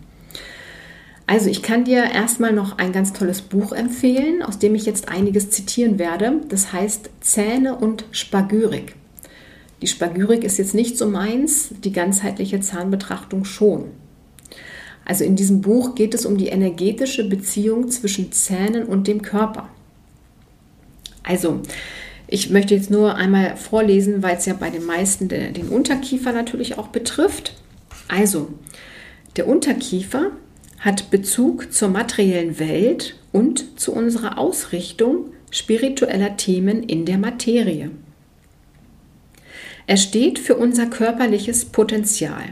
Also 1.31 1.49
ich 1.49 1.63
kann 1.63 1.85
dir 1.85 2.11
erstmal 2.13 2.53
noch 2.53 2.79
ein 2.79 2.91
ganz 2.91 3.13
tolles 3.13 3.41
Buch 3.41 3.71
empfehlen, 3.71 4.43
aus 4.43 4.59
dem 4.59 4.75
ich 4.75 4.85
jetzt 4.85 5.09
einiges 5.09 5.49
zitieren 5.51 5.97
werde. 6.01 6.41
Das 6.49 6.73
heißt 6.73 7.09
Zähne 7.21 7.77
und 7.77 8.05
Spagyrik. 8.11 8.97
Die 9.81 9.87
Spagyrik 9.87 10.43
ist 10.43 10.59
jetzt 10.59 10.75
nicht 10.75 10.99
so 10.99 11.07
meins, 11.07 11.73
die 11.85 11.93
ganzheitliche 11.93 12.59
Zahnbetrachtung 12.59 13.45
schon. 13.45 13.93
Also 15.05 15.23
in 15.23 15.37
diesem 15.37 15.61
Buch 15.61 15.95
geht 15.95 16.15
es 16.15 16.27
um 16.27 16.37
die 16.37 16.49
energetische 16.49 17.23
Beziehung 17.29 17.91
zwischen 17.91 18.33
Zähnen 18.33 18.83
und 18.83 19.07
dem 19.07 19.23
Körper. 19.23 19.69
Also, 21.23 21.61
ich 22.27 22.51
möchte 22.51 22.75
jetzt 22.75 22.91
nur 22.91 23.15
einmal 23.15 23.57
vorlesen, 23.57 24.25
weil 24.25 24.37
es 24.37 24.47
ja 24.47 24.55
bei 24.55 24.71
den 24.71 24.85
meisten 24.85 25.29
den 25.29 25.69
Unterkiefer 25.69 26.33
natürlich 26.33 26.77
auch 26.77 26.89
betrifft. 26.89 27.55
Also, 28.09 28.49
der 29.37 29.47
Unterkiefer 29.47 30.33
hat 30.81 31.11
Bezug 31.11 31.73
zur 31.73 31.89
materiellen 31.89 32.59
Welt 32.59 33.17
und 33.33 33.79
zu 33.79 33.93
unserer 33.93 34.39
Ausrichtung 34.39 35.27
spiritueller 35.51 36.37
Themen 36.37 36.83
in 36.83 37.05
der 37.05 37.19
Materie. 37.19 37.91
Er 39.87 39.97
steht 39.97 40.39
für 40.39 40.57
unser 40.57 40.87
körperliches 40.87 41.67
Potenzial. 41.67 42.45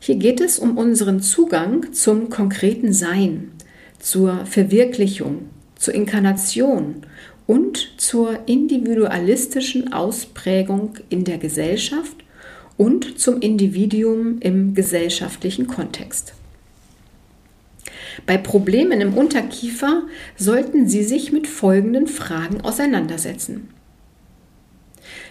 Hier 0.00 0.16
geht 0.16 0.40
es 0.40 0.58
um 0.58 0.76
unseren 0.76 1.20
Zugang 1.20 1.92
zum 1.92 2.28
konkreten 2.28 2.92
Sein, 2.92 3.52
zur 3.98 4.44
Verwirklichung, 4.46 5.48
zur 5.76 5.94
Inkarnation 5.94 7.06
und 7.46 7.94
zur 7.96 8.46
individualistischen 8.46 9.92
Ausprägung 9.92 10.98
in 11.08 11.24
der 11.24 11.38
Gesellschaft 11.38 12.16
und 12.76 13.18
zum 13.18 13.40
Individuum 13.40 14.38
im 14.40 14.74
gesellschaftlichen 14.74 15.66
Kontext. 15.66 16.34
Bei 18.26 18.36
Problemen 18.36 19.00
im 19.00 19.14
Unterkiefer 19.14 20.02
sollten 20.36 20.88
Sie 20.88 21.04
sich 21.04 21.32
mit 21.32 21.46
folgenden 21.46 22.06
Fragen 22.06 22.60
auseinandersetzen. 22.60 23.68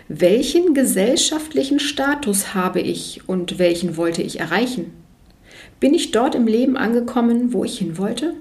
Welchen 0.07 0.73
gesellschaftlichen 0.73 1.79
Status 1.79 2.53
habe 2.53 2.79
ich 2.79 3.27
und 3.27 3.59
welchen 3.59 3.97
wollte 3.97 4.21
ich 4.21 4.39
erreichen? 4.39 4.93
Bin 5.79 5.93
ich 5.93 6.11
dort 6.11 6.33
im 6.33 6.47
Leben 6.47 6.77
angekommen, 6.77 7.51
wo 7.51 7.63
ich 7.65 7.79
hin 7.79 7.97
wollte? 7.97 8.33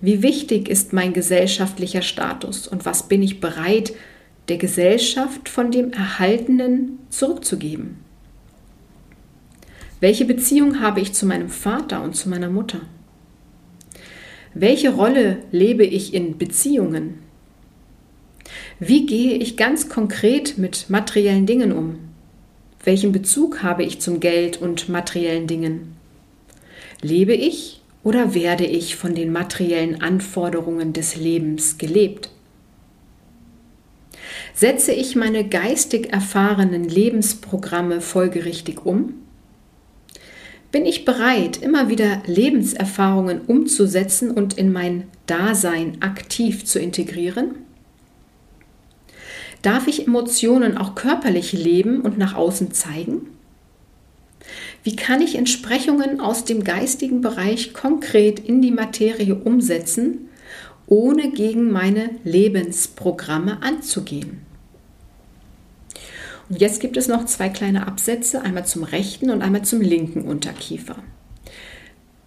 Wie 0.00 0.22
wichtig 0.22 0.68
ist 0.68 0.92
mein 0.92 1.12
gesellschaftlicher 1.12 2.02
Status 2.02 2.66
und 2.66 2.84
was 2.84 3.08
bin 3.08 3.22
ich 3.22 3.40
bereit, 3.40 3.92
der 4.48 4.58
Gesellschaft 4.58 5.48
von 5.48 5.70
dem 5.70 5.92
Erhaltenen 5.92 6.98
zurückzugeben? 7.10 7.98
Welche 10.00 10.24
Beziehung 10.24 10.80
habe 10.80 11.00
ich 11.00 11.14
zu 11.14 11.26
meinem 11.26 11.48
Vater 11.48 12.02
und 12.02 12.14
zu 12.14 12.28
meiner 12.28 12.50
Mutter? 12.50 12.80
Welche 14.58 14.94
Rolle 14.94 15.36
lebe 15.52 15.84
ich 15.84 16.14
in 16.14 16.38
Beziehungen? 16.38 17.18
Wie 18.80 19.04
gehe 19.04 19.34
ich 19.34 19.58
ganz 19.58 19.90
konkret 19.90 20.56
mit 20.56 20.88
materiellen 20.88 21.44
Dingen 21.44 21.72
um? 21.72 21.98
Welchen 22.82 23.12
Bezug 23.12 23.62
habe 23.62 23.84
ich 23.84 24.00
zum 24.00 24.18
Geld 24.18 24.62
und 24.62 24.88
materiellen 24.88 25.46
Dingen? 25.46 25.94
Lebe 27.02 27.34
ich 27.34 27.82
oder 28.02 28.32
werde 28.32 28.64
ich 28.64 28.96
von 28.96 29.14
den 29.14 29.30
materiellen 29.30 30.00
Anforderungen 30.00 30.94
des 30.94 31.16
Lebens 31.16 31.76
gelebt? 31.76 32.30
Setze 34.54 34.92
ich 34.92 35.16
meine 35.16 35.46
geistig 35.46 36.14
erfahrenen 36.14 36.84
Lebensprogramme 36.84 38.00
folgerichtig 38.00 38.86
um? 38.86 39.25
Bin 40.76 40.84
ich 40.84 41.06
bereit, 41.06 41.62
immer 41.62 41.88
wieder 41.88 42.22
Lebenserfahrungen 42.26 43.40
umzusetzen 43.46 44.30
und 44.30 44.58
in 44.58 44.70
mein 44.70 45.04
Dasein 45.24 46.02
aktiv 46.02 46.66
zu 46.66 46.78
integrieren? 46.78 47.54
Darf 49.62 49.86
ich 49.86 50.06
Emotionen 50.06 50.76
auch 50.76 50.94
körperlich 50.94 51.54
leben 51.54 52.02
und 52.02 52.18
nach 52.18 52.34
außen 52.34 52.72
zeigen? 52.72 53.22
Wie 54.82 54.94
kann 54.94 55.22
ich 55.22 55.36
Entsprechungen 55.36 56.20
aus 56.20 56.44
dem 56.44 56.62
geistigen 56.62 57.22
Bereich 57.22 57.72
konkret 57.72 58.38
in 58.38 58.60
die 58.60 58.70
Materie 58.70 59.34
umsetzen, 59.34 60.28
ohne 60.86 61.30
gegen 61.30 61.72
meine 61.72 62.10
Lebensprogramme 62.22 63.62
anzugehen? 63.62 64.45
Und 66.48 66.60
jetzt 66.60 66.80
gibt 66.80 66.96
es 66.96 67.08
noch 67.08 67.26
zwei 67.26 67.48
kleine 67.48 67.86
Absätze, 67.86 68.42
einmal 68.42 68.66
zum 68.66 68.84
rechten 68.84 69.30
und 69.30 69.42
einmal 69.42 69.62
zum 69.62 69.80
linken 69.80 70.22
Unterkiefer. 70.22 70.96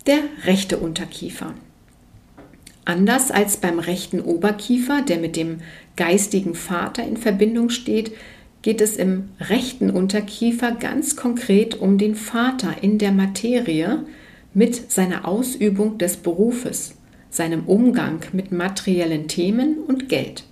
Der 0.08 0.20
rechte 0.44 0.78
Unterkiefer. 0.78 1.54
Anders 2.86 3.32
als 3.32 3.58
beim 3.58 3.80
rechten 3.80 4.20
Oberkiefer, 4.20 5.02
der 5.02 5.20
mit 5.20 5.36
dem 5.36 5.60
geistigen 5.96 6.56
Vater 6.56 7.04
in 7.04 7.18
Verbindung 7.18 7.70
steht, 7.70 8.12
geht 8.62 8.82
es 8.82 8.98
im 8.98 9.30
rechten 9.40 9.90
Unterkiefer 9.90 10.72
ganz 10.72 11.16
konkret 11.16 11.80
um 11.80 11.98
den 11.98 12.16
Vater 12.16 12.76
in 12.82 12.98
der 12.98 13.12
Materie 13.12 14.04
mit 14.54 14.92
seiner 14.92 15.28
Ausübung 15.28 15.98
des 15.98 16.18
Berufes, 16.18 16.96
seinem 17.30 17.66
Umgang 17.66 18.22
mit 18.34 18.52
materiellen 18.52 19.28
Themen 19.28 19.78
und 19.78 20.10
Geld. 20.10 20.44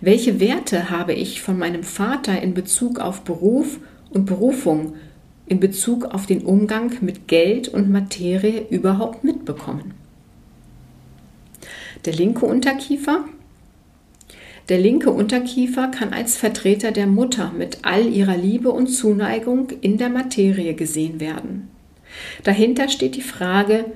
Welche 0.00 0.40
Werte 0.40 0.90
habe 0.90 1.12
ich 1.12 1.42
von 1.42 1.58
meinem 1.58 1.82
Vater 1.82 2.40
in 2.40 2.54
Bezug 2.54 3.00
auf 3.00 3.22
Beruf 3.22 3.78
und 4.10 4.26
Berufung, 4.26 4.94
in 5.46 5.60
Bezug 5.60 6.04
auf 6.04 6.26
den 6.26 6.42
Umgang 6.42 6.92
mit 7.00 7.26
Geld 7.26 7.68
und 7.68 7.90
Materie 7.90 8.66
überhaupt 8.70 9.24
mitbekommen? 9.24 9.94
Der 12.04 12.12
linke 12.12 12.46
Unterkiefer. 12.46 13.24
Der 14.68 14.78
linke 14.78 15.10
Unterkiefer 15.10 15.88
kann 15.88 16.12
als 16.12 16.36
Vertreter 16.36 16.92
der 16.92 17.06
Mutter 17.06 17.52
mit 17.56 17.78
all 17.82 18.06
ihrer 18.06 18.36
Liebe 18.36 18.70
und 18.70 18.88
Zuneigung 18.88 19.70
in 19.80 19.96
der 19.96 20.10
Materie 20.10 20.74
gesehen 20.74 21.20
werden. 21.20 21.70
Dahinter 22.44 22.88
steht 22.88 23.16
die 23.16 23.22
Frage, 23.22 23.86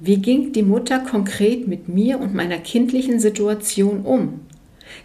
wie 0.00 0.18
ging 0.18 0.52
die 0.52 0.62
Mutter 0.62 0.98
konkret 0.98 1.66
mit 1.66 1.88
mir 1.88 2.20
und 2.20 2.34
meiner 2.34 2.58
kindlichen 2.58 3.18
Situation 3.20 4.02
um? 4.02 4.40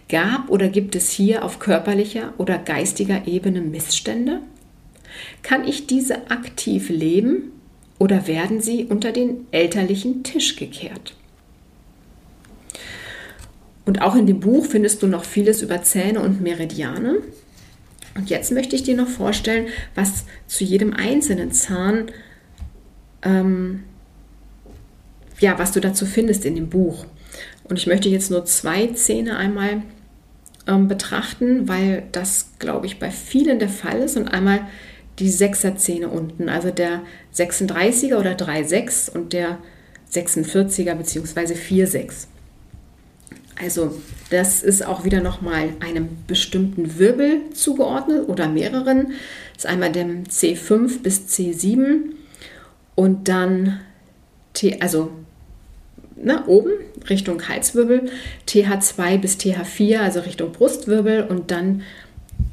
Gab 0.08 0.50
oder 0.50 0.68
gibt 0.68 0.94
es 0.94 1.10
hier 1.10 1.44
auf 1.44 1.58
körperlicher 1.58 2.34
oder 2.38 2.58
geistiger 2.58 3.26
Ebene 3.26 3.60
Missstände? 3.60 4.40
Kann 5.42 5.66
ich 5.66 5.86
diese 5.86 6.30
aktiv 6.30 6.88
leben 6.88 7.52
oder 7.98 8.26
werden 8.26 8.60
sie 8.60 8.84
unter 8.84 9.12
den 9.12 9.46
elterlichen 9.52 10.22
Tisch 10.22 10.56
gekehrt? 10.56 11.14
Und 13.84 14.00
auch 14.00 14.14
in 14.14 14.26
dem 14.26 14.40
Buch 14.40 14.66
findest 14.66 15.02
du 15.02 15.06
noch 15.06 15.24
vieles 15.24 15.62
über 15.62 15.82
Zähne 15.82 16.20
und 16.20 16.40
Meridiane. 16.40 17.18
Und 18.14 18.30
jetzt 18.30 18.52
möchte 18.52 18.76
ich 18.76 18.82
dir 18.82 18.96
noch 18.96 19.08
vorstellen, 19.08 19.66
was 19.94 20.24
zu 20.46 20.64
jedem 20.64 20.92
einzelnen 20.92 21.52
Zahn, 21.52 22.10
ähm, 23.22 23.84
ja, 25.40 25.58
was 25.58 25.72
du 25.72 25.80
dazu 25.80 26.06
findest 26.06 26.44
in 26.44 26.54
dem 26.54 26.68
Buch. 26.68 27.06
Und 27.64 27.78
ich 27.78 27.86
möchte 27.86 28.08
jetzt 28.08 28.30
nur 28.30 28.44
zwei 28.44 28.88
Zähne 28.88 29.36
einmal 29.36 29.82
ähm, 30.66 30.88
betrachten, 30.88 31.68
weil 31.68 32.04
das, 32.12 32.50
glaube 32.58 32.86
ich, 32.86 32.98
bei 32.98 33.10
vielen 33.10 33.58
der 33.58 33.68
Fall 33.68 34.00
ist. 34.00 34.16
Und 34.16 34.28
einmal 34.28 34.60
die 35.18 35.28
Sechserzähne 35.28 36.08
unten, 36.08 36.48
also 36.48 36.70
der 36.70 37.02
36er 37.34 38.16
oder 38.16 38.32
3,6 38.32 39.10
und 39.10 39.32
der 39.32 39.58
46er 40.12 40.94
bzw. 40.94 41.54
4,6. 41.54 42.26
Also 43.60 44.00
das 44.30 44.62
ist 44.62 44.84
auch 44.84 45.04
wieder 45.04 45.20
nochmal 45.20 45.70
einem 45.80 46.08
bestimmten 46.26 46.98
Wirbel 46.98 47.40
zugeordnet 47.52 48.28
oder 48.28 48.48
mehreren. 48.48 49.12
Das 49.54 49.64
ist 49.64 49.66
einmal 49.66 49.92
dem 49.92 50.24
C5 50.24 51.02
bis 51.02 51.28
C7 51.28 52.00
und 52.94 53.28
dann 53.28 53.80
T, 54.54 54.80
also 54.80 55.10
na, 56.22 56.46
oben 56.46 56.72
Richtung 57.08 57.48
Halswirbel, 57.48 58.10
TH2 58.48 59.18
bis 59.18 59.36
TH4, 59.36 59.98
also 59.98 60.20
Richtung 60.20 60.52
Brustwirbel 60.52 61.26
und 61.28 61.50
dann 61.50 61.82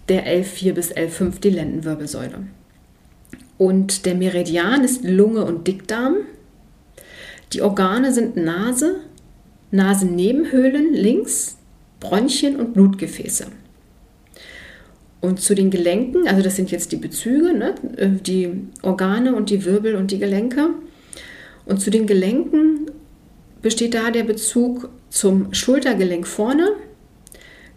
der 0.07 0.25
L4 0.25 0.73
bis 0.73 0.91
L5 0.91 1.39
die 1.39 1.51
Lendenwirbelsäule. 1.51 2.39
Und 3.57 4.05
der 4.05 4.15
Meridian 4.15 4.83
ist 4.83 5.03
Lunge 5.03 5.45
und 5.45 5.67
Dickdarm. 5.67 6.15
Die 7.53 7.61
Organe 7.61 8.13
sind 8.13 8.37
Nase, 8.37 8.95
Nasennebenhöhlen 9.71 10.93
links, 10.93 11.57
Bronchien 11.99 12.55
und 12.55 12.73
Blutgefäße. 12.73 13.47
Und 15.21 15.41
zu 15.41 15.53
den 15.53 15.69
Gelenken, 15.69 16.27
also 16.27 16.41
das 16.41 16.55
sind 16.55 16.71
jetzt 16.71 16.93
die 16.93 16.97
Bezüge, 16.97 17.53
ne, 17.53 17.75
die 18.25 18.51
Organe 18.81 19.35
und 19.35 19.49
die 19.49 19.65
Wirbel 19.65 19.95
und 19.95 20.11
die 20.11 20.19
Gelenke. 20.19 20.69
Und 21.65 21.81
zu 21.81 21.91
den 21.91 22.07
Gelenken 22.07 22.89
besteht 23.61 23.93
da 23.93 24.11
der 24.11 24.23
Bezug 24.23 24.89
zum 25.09 25.53
Schultergelenk 25.53 26.27
vorne, 26.27 26.73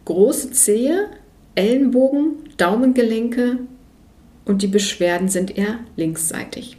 große 0.05 0.53
Zehe, 0.53 1.09
Ellenbogen, 1.55 2.51
Daumengelenke 2.57 3.59
und 4.45 4.63
die 4.63 4.69
Beschwerden 4.69 5.29
sind 5.29 5.57
eher 5.57 5.79
linksseitig. 5.97 6.77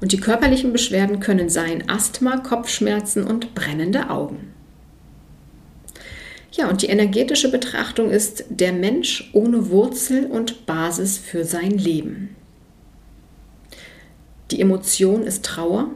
Und 0.00 0.12
die 0.12 0.20
körperlichen 0.20 0.72
Beschwerden 0.72 1.20
können 1.20 1.48
sein 1.48 1.88
Asthma, 1.88 2.38
Kopfschmerzen 2.38 3.24
und 3.24 3.54
brennende 3.54 4.10
Augen. 4.10 4.52
Ja, 6.52 6.68
und 6.68 6.82
die 6.82 6.86
energetische 6.86 7.50
Betrachtung 7.50 8.10
ist 8.10 8.44
der 8.48 8.72
Mensch 8.72 9.30
ohne 9.32 9.70
Wurzel 9.70 10.26
und 10.26 10.66
Basis 10.66 11.18
für 11.18 11.44
sein 11.44 11.72
Leben. 11.72 12.36
Die 14.50 14.60
Emotion 14.60 15.22
ist 15.22 15.44
Trauer, 15.44 15.88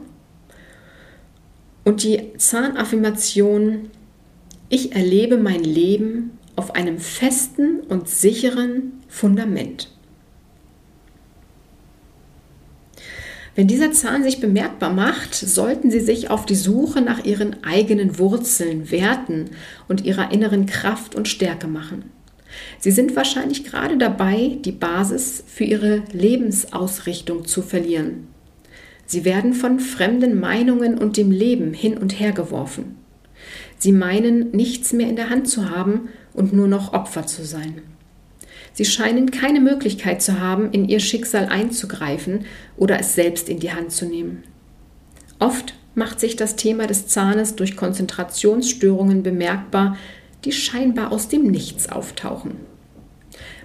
und 1.89 2.03
die 2.03 2.37
Zahnaffirmation, 2.37 3.89
ich 4.69 4.91
erlebe 4.91 5.39
mein 5.39 5.63
Leben 5.63 6.37
auf 6.55 6.75
einem 6.75 6.99
festen 6.99 7.79
und 7.79 8.07
sicheren 8.07 8.93
Fundament. 9.07 9.89
Wenn 13.55 13.65
dieser 13.65 13.91
Zahn 13.91 14.21
sich 14.21 14.39
bemerkbar 14.39 14.93
macht, 14.93 15.33
sollten 15.33 15.89
Sie 15.89 15.99
sich 15.99 16.29
auf 16.29 16.45
die 16.45 16.53
Suche 16.53 17.01
nach 17.01 17.25
Ihren 17.25 17.63
eigenen 17.63 18.19
Wurzeln, 18.19 18.91
Werten 18.91 19.49
und 19.87 20.05
Ihrer 20.05 20.31
inneren 20.31 20.67
Kraft 20.67 21.15
und 21.15 21.27
Stärke 21.27 21.65
machen. 21.65 22.11
Sie 22.77 22.91
sind 22.91 23.15
wahrscheinlich 23.15 23.63
gerade 23.63 23.97
dabei, 23.97 24.59
die 24.63 24.73
Basis 24.73 25.43
für 25.47 25.63
Ihre 25.63 26.03
Lebensausrichtung 26.11 27.45
zu 27.45 27.63
verlieren. 27.63 28.27
Sie 29.09 29.25
werden 29.25 29.53
von 29.55 29.79
fremden 29.79 30.39
Meinungen 30.39 30.95
und 30.95 31.17
dem 31.17 31.31
Leben 31.31 31.73
hin 31.73 31.97
und 31.97 32.19
her 32.19 32.31
geworfen. 32.31 32.95
Sie 33.79 33.91
meinen, 33.91 34.51
nichts 34.51 34.93
mehr 34.93 35.09
in 35.09 35.15
der 35.15 35.31
Hand 35.31 35.49
zu 35.49 35.71
haben 35.71 36.09
und 36.31 36.53
nur 36.53 36.67
noch 36.67 36.93
Opfer 36.93 37.25
zu 37.25 37.43
sein. 37.43 37.81
Sie 38.71 38.85
scheinen 38.85 39.31
keine 39.31 39.61
Möglichkeit 39.61 40.21
zu 40.21 40.39
haben, 40.39 40.71
in 40.73 40.87
ihr 40.87 40.99
Schicksal 40.99 41.47
einzugreifen 41.47 42.45
oder 42.77 42.99
es 42.99 43.15
selbst 43.15 43.49
in 43.49 43.59
die 43.59 43.71
Hand 43.71 43.91
zu 43.91 44.05
nehmen. 44.05 44.43
Oft 45.39 45.73
macht 45.95 46.19
sich 46.19 46.35
das 46.35 46.55
Thema 46.55 46.85
des 46.85 47.07
Zahnes 47.07 47.55
durch 47.55 47.75
Konzentrationsstörungen 47.75 49.23
bemerkbar, 49.23 49.97
die 50.45 50.51
scheinbar 50.51 51.11
aus 51.11 51.29
dem 51.29 51.47
Nichts 51.47 51.89
auftauchen. 51.89 52.57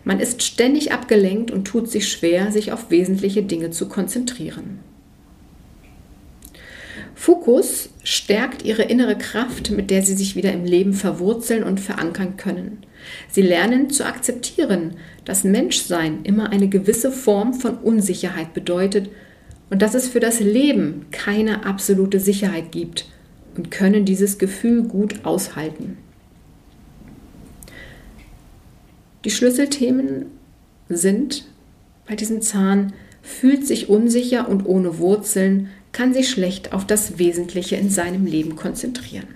Man 0.04 0.20
ist 0.20 0.42
ständig 0.42 0.92
abgelenkt 0.92 1.50
und 1.50 1.66
tut 1.66 1.90
sich 1.90 2.10
schwer, 2.10 2.50
sich 2.50 2.72
auf 2.72 2.90
wesentliche 2.90 3.42
Dinge 3.42 3.68
zu 3.68 3.90
konzentrieren. 3.90 4.78
Fokus 7.14 7.90
stärkt 8.02 8.64
ihre 8.64 8.82
innere 8.82 9.16
Kraft, 9.16 9.70
mit 9.70 9.90
der 9.90 10.02
sie 10.02 10.14
sich 10.14 10.36
wieder 10.36 10.52
im 10.52 10.64
Leben 10.64 10.92
verwurzeln 10.92 11.62
und 11.62 11.80
verankern 11.80 12.36
können. 12.36 12.78
Sie 13.30 13.42
lernen 13.42 13.90
zu 13.90 14.04
akzeptieren, 14.04 14.96
dass 15.24 15.44
Menschsein 15.44 16.24
immer 16.24 16.50
eine 16.50 16.68
gewisse 16.68 17.12
Form 17.12 17.54
von 17.54 17.78
Unsicherheit 17.78 18.52
bedeutet 18.52 19.10
und 19.70 19.80
dass 19.82 19.94
es 19.94 20.08
für 20.08 20.20
das 20.20 20.40
Leben 20.40 21.06
keine 21.10 21.64
absolute 21.64 22.20
Sicherheit 22.20 22.72
gibt 22.72 23.06
und 23.56 23.70
können 23.70 24.04
dieses 24.04 24.38
Gefühl 24.38 24.82
gut 24.82 25.24
aushalten. 25.24 25.98
Die 29.24 29.30
Schlüsselthemen 29.30 30.26
sind 30.88 31.46
bei 32.06 32.14
diesem 32.14 32.42
Zahn, 32.42 32.92
fühlt 33.22 33.66
sich 33.66 33.88
unsicher 33.88 34.48
und 34.48 34.66
ohne 34.66 34.98
Wurzeln, 34.98 35.70
kann 35.94 36.12
sich 36.12 36.28
schlecht 36.28 36.74
auf 36.74 36.86
das 36.86 37.18
Wesentliche 37.18 37.76
in 37.76 37.88
seinem 37.88 38.26
Leben 38.26 38.56
konzentrieren. 38.56 39.28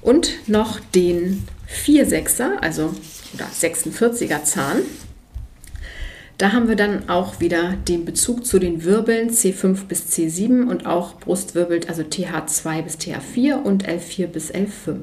Und 0.00 0.48
noch 0.48 0.80
den 0.80 1.44
4-6er, 1.68 2.56
also 2.60 2.94
oder 3.34 3.46
46er 3.46 4.44
Zahn. 4.44 4.78
Da 6.38 6.52
haben 6.52 6.68
wir 6.68 6.76
dann 6.76 7.08
auch 7.08 7.40
wieder 7.40 7.74
den 7.88 8.04
Bezug 8.04 8.46
zu 8.46 8.58
den 8.58 8.84
Wirbeln 8.84 9.30
C5 9.30 9.86
bis 9.86 10.06
C7 10.12 10.68
und 10.68 10.86
auch 10.86 11.18
Brustwirbel, 11.18 11.80
also 11.88 12.02
TH2 12.02 12.82
bis 12.82 12.96
TH4 12.96 13.54
und 13.54 13.88
L4 13.88 14.26
bis 14.26 14.52
L5. 14.52 14.96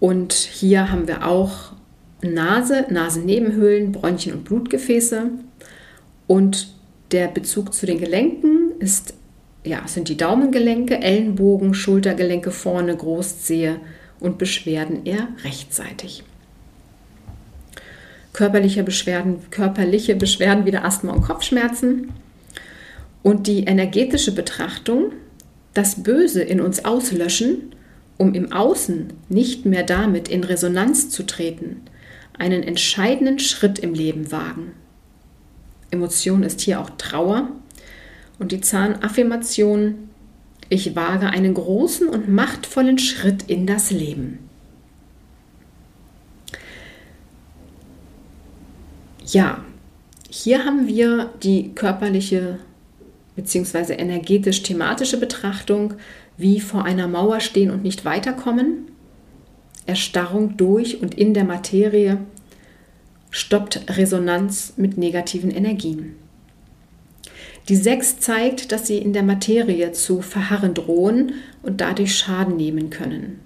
Und 0.00 0.32
hier 0.32 0.90
haben 0.90 1.08
wir 1.08 1.26
auch 1.26 1.72
Nase, 2.22 2.86
Nasennebenhöhlen, 2.90 3.92
Bronchien 3.92 4.34
und 4.34 4.44
Blutgefäße. 4.44 5.30
Und 6.26 6.77
der 7.10 7.28
Bezug 7.28 7.74
zu 7.74 7.86
den 7.86 7.98
Gelenken 7.98 8.72
ist, 8.78 9.14
ja, 9.64 9.86
sind 9.86 10.08
die 10.08 10.16
Daumengelenke, 10.16 11.00
Ellenbogen, 11.00 11.74
Schultergelenke 11.74 12.50
vorne, 12.50 12.96
Großzehe 12.96 13.80
und 14.20 14.38
Beschwerden 14.38 15.04
eher 15.04 15.28
rechtzeitig. 15.44 16.24
Körperliche 18.32 18.84
Beschwerden, 18.84 19.38
körperliche 19.50 20.14
Beschwerden 20.14 20.64
wie 20.64 20.76
Asthma 20.76 21.12
und 21.12 21.22
Kopfschmerzen. 21.22 22.12
Und 23.22 23.46
die 23.46 23.64
energetische 23.64 24.32
Betrachtung, 24.32 25.12
das 25.74 26.02
Böse 26.02 26.42
in 26.42 26.60
uns 26.60 26.84
auslöschen, 26.84 27.74
um 28.16 28.34
im 28.34 28.52
Außen 28.52 29.12
nicht 29.28 29.64
mehr 29.64 29.82
damit 29.82 30.28
in 30.28 30.44
Resonanz 30.44 31.10
zu 31.10 31.24
treten, 31.24 31.82
einen 32.38 32.62
entscheidenden 32.62 33.38
Schritt 33.38 33.78
im 33.78 33.94
Leben 33.94 34.30
wagen. 34.30 34.72
Emotion 35.90 36.42
ist 36.42 36.60
hier 36.60 36.80
auch 36.80 36.90
Trauer 36.98 37.48
und 38.38 38.52
die 38.52 38.60
Zahnaffirmation, 38.60 40.10
ich 40.68 40.94
wage 40.94 41.28
einen 41.28 41.54
großen 41.54 42.08
und 42.08 42.28
machtvollen 42.28 42.98
Schritt 42.98 43.44
in 43.48 43.66
das 43.66 43.90
Leben. 43.90 44.38
Ja, 49.26 49.64
hier 50.30 50.64
haben 50.64 50.86
wir 50.86 51.30
die 51.42 51.74
körperliche 51.74 52.58
bzw. 53.36 53.94
energetisch-thematische 53.94 55.18
Betrachtung, 55.18 55.94
wie 56.36 56.60
vor 56.60 56.84
einer 56.84 57.08
Mauer 57.08 57.40
stehen 57.40 57.70
und 57.70 57.82
nicht 57.82 58.04
weiterkommen. 58.04 58.90
Erstarrung 59.86 60.56
durch 60.56 61.02
und 61.02 61.14
in 61.14 61.34
der 61.34 61.44
Materie 61.44 62.18
stoppt 63.30 63.96
Resonanz 63.96 64.74
mit 64.76 64.98
negativen 64.98 65.50
Energien. 65.50 66.14
Die 67.68 67.76
6 67.76 68.20
zeigt, 68.20 68.72
dass 68.72 68.86
sie 68.86 68.98
in 68.98 69.12
der 69.12 69.22
Materie 69.22 69.92
zu 69.92 70.22
verharren 70.22 70.72
drohen 70.72 71.34
und 71.62 71.80
dadurch 71.80 72.16
Schaden 72.16 72.56
nehmen 72.56 72.88
können. 72.88 73.40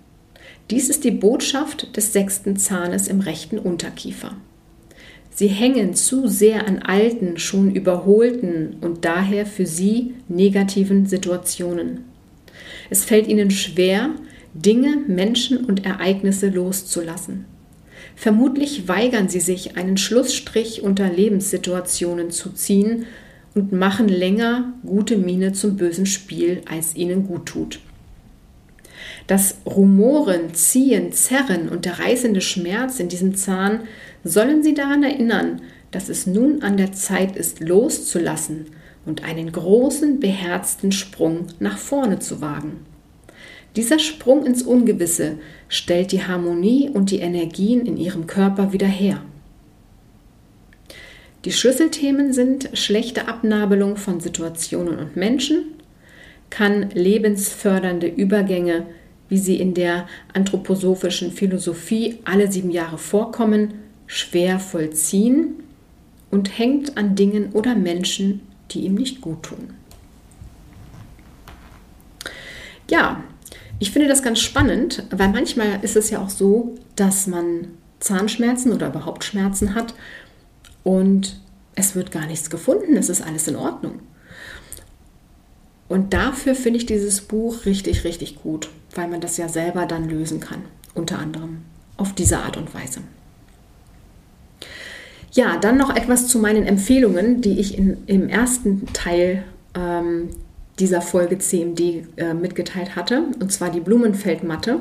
Dies 0.70 0.88
ist 0.88 1.02
die 1.02 1.10
Botschaft 1.10 1.96
des 1.96 2.12
sechsten 2.12 2.56
Zahnes 2.56 3.08
im 3.08 3.20
rechten 3.20 3.58
Unterkiefer. 3.58 4.36
Sie 5.34 5.48
hängen 5.48 5.94
zu 5.94 6.28
sehr 6.28 6.68
an 6.68 6.80
alten, 6.80 7.38
schon 7.38 7.74
überholten 7.74 8.76
und 8.80 9.04
daher 9.04 9.44
für 9.44 9.66
sie 9.66 10.14
negativen 10.28 11.06
Situationen. 11.06 12.04
Es 12.90 13.04
fällt 13.04 13.26
ihnen 13.26 13.50
schwer, 13.50 14.10
Dinge, 14.54 14.98
Menschen 15.08 15.64
und 15.64 15.84
Ereignisse 15.86 16.48
loszulassen. 16.48 17.46
Vermutlich 18.16 18.88
weigern 18.88 19.28
sie 19.28 19.40
sich, 19.40 19.76
einen 19.76 19.96
Schlussstrich 19.96 20.82
unter 20.82 21.08
Lebenssituationen 21.08 22.30
zu 22.30 22.50
ziehen 22.50 23.06
und 23.54 23.72
machen 23.72 24.08
länger 24.08 24.72
gute 24.84 25.16
Miene 25.16 25.52
zum 25.52 25.76
bösen 25.76 26.06
Spiel, 26.06 26.62
als 26.68 26.94
ihnen 26.96 27.26
gut 27.26 27.46
tut. 27.46 27.80
Das 29.26 29.56
Rumoren, 29.66 30.54
Ziehen, 30.54 31.12
Zerren 31.12 31.68
und 31.68 31.84
der 31.84 31.98
reißende 31.98 32.40
Schmerz 32.40 33.00
in 33.00 33.08
diesem 33.08 33.34
Zahn 33.34 33.80
sollen 34.24 34.62
sie 34.62 34.74
daran 34.74 35.02
erinnern, 35.02 35.62
dass 35.90 36.08
es 36.08 36.26
nun 36.26 36.62
an 36.62 36.76
der 36.76 36.92
Zeit 36.92 37.36
ist, 37.36 37.60
loszulassen 37.60 38.66
und 39.04 39.24
einen 39.24 39.52
großen, 39.52 40.20
beherzten 40.20 40.92
Sprung 40.92 41.46
nach 41.58 41.78
vorne 41.78 42.18
zu 42.18 42.40
wagen. 42.40 42.91
Dieser 43.76 43.98
Sprung 43.98 44.44
ins 44.44 44.62
Ungewisse 44.62 45.38
stellt 45.68 46.12
die 46.12 46.24
Harmonie 46.24 46.90
und 46.90 47.10
die 47.10 47.20
Energien 47.20 47.86
in 47.86 47.96
ihrem 47.96 48.26
Körper 48.26 48.72
wieder 48.72 48.86
her. 48.86 49.22
Die 51.44 51.52
Schlüsselthemen 51.52 52.32
sind 52.32 52.70
schlechte 52.74 53.28
Abnabelung 53.28 53.96
von 53.96 54.20
Situationen 54.20 54.98
und 54.98 55.16
Menschen, 55.16 55.64
kann 56.50 56.90
lebensfördernde 56.90 58.06
Übergänge, 58.06 58.86
wie 59.28 59.38
sie 59.38 59.56
in 59.56 59.72
der 59.72 60.06
anthroposophischen 60.34 61.32
Philosophie 61.32 62.18
alle 62.24 62.52
sieben 62.52 62.70
Jahre 62.70 62.98
vorkommen, 62.98 63.74
schwer 64.06 64.60
vollziehen 64.60 65.54
und 66.30 66.58
hängt 66.58 66.98
an 66.98 67.16
Dingen 67.16 67.52
oder 67.52 67.74
Menschen, 67.74 68.42
die 68.70 68.80
ihm 68.80 68.94
nicht 68.94 69.22
gut 69.22 69.42
tun. 69.44 69.74
Ja, 72.90 73.24
ich 73.82 73.90
finde 73.90 74.06
das 74.06 74.22
ganz 74.22 74.38
spannend, 74.38 75.02
weil 75.10 75.30
manchmal 75.30 75.80
ist 75.82 75.96
es 75.96 76.08
ja 76.08 76.22
auch 76.22 76.30
so, 76.30 76.76
dass 76.94 77.26
man 77.26 77.66
Zahnschmerzen 77.98 78.72
oder 78.72 78.86
überhaupt 78.86 79.24
Schmerzen 79.24 79.74
hat 79.74 79.94
und 80.84 81.40
es 81.74 81.96
wird 81.96 82.12
gar 82.12 82.26
nichts 82.26 82.48
gefunden, 82.48 82.96
es 82.96 83.08
ist 83.08 83.22
alles 83.22 83.48
in 83.48 83.56
Ordnung. 83.56 83.98
Und 85.88 86.14
dafür 86.14 86.54
finde 86.54 86.78
ich 86.78 86.86
dieses 86.86 87.22
Buch 87.22 87.66
richtig, 87.66 88.04
richtig 88.04 88.40
gut, 88.40 88.70
weil 88.94 89.08
man 89.08 89.20
das 89.20 89.36
ja 89.36 89.48
selber 89.48 89.84
dann 89.84 90.08
lösen 90.08 90.38
kann, 90.38 90.62
unter 90.94 91.18
anderem 91.18 91.62
auf 91.96 92.12
diese 92.12 92.38
Art 92.38 92.56
und 92.56 92.72
Weise. 92.76 93.00
Ja, 95.32 95.56
dann 95.56 95.76
noch 95.76 95.96
etwas 95.96 96.28
zu 96.28 96.38
meinen 96.38 96.66
Empfehlungen, 96.66 97.40
die 97.40 97.58
ich 97.58 97.76
in, 97.76 97.96
im 98.06 98.28
ersten 98.28 98.86
Teil 98.92 99.42
ähm, 99.74 100.28
dieser 100.78 101.02
Folge 101.02 101.38
CMD 101.38 102.06
äh, 102.16 102.34
mitgeteilt 102.34 102.96
hatte, 102.96 103.24
und 103.40 103.52
zwar 103.52 103.70
die 103.70 103.80
Blumenfeldmatte. 103.80 104.80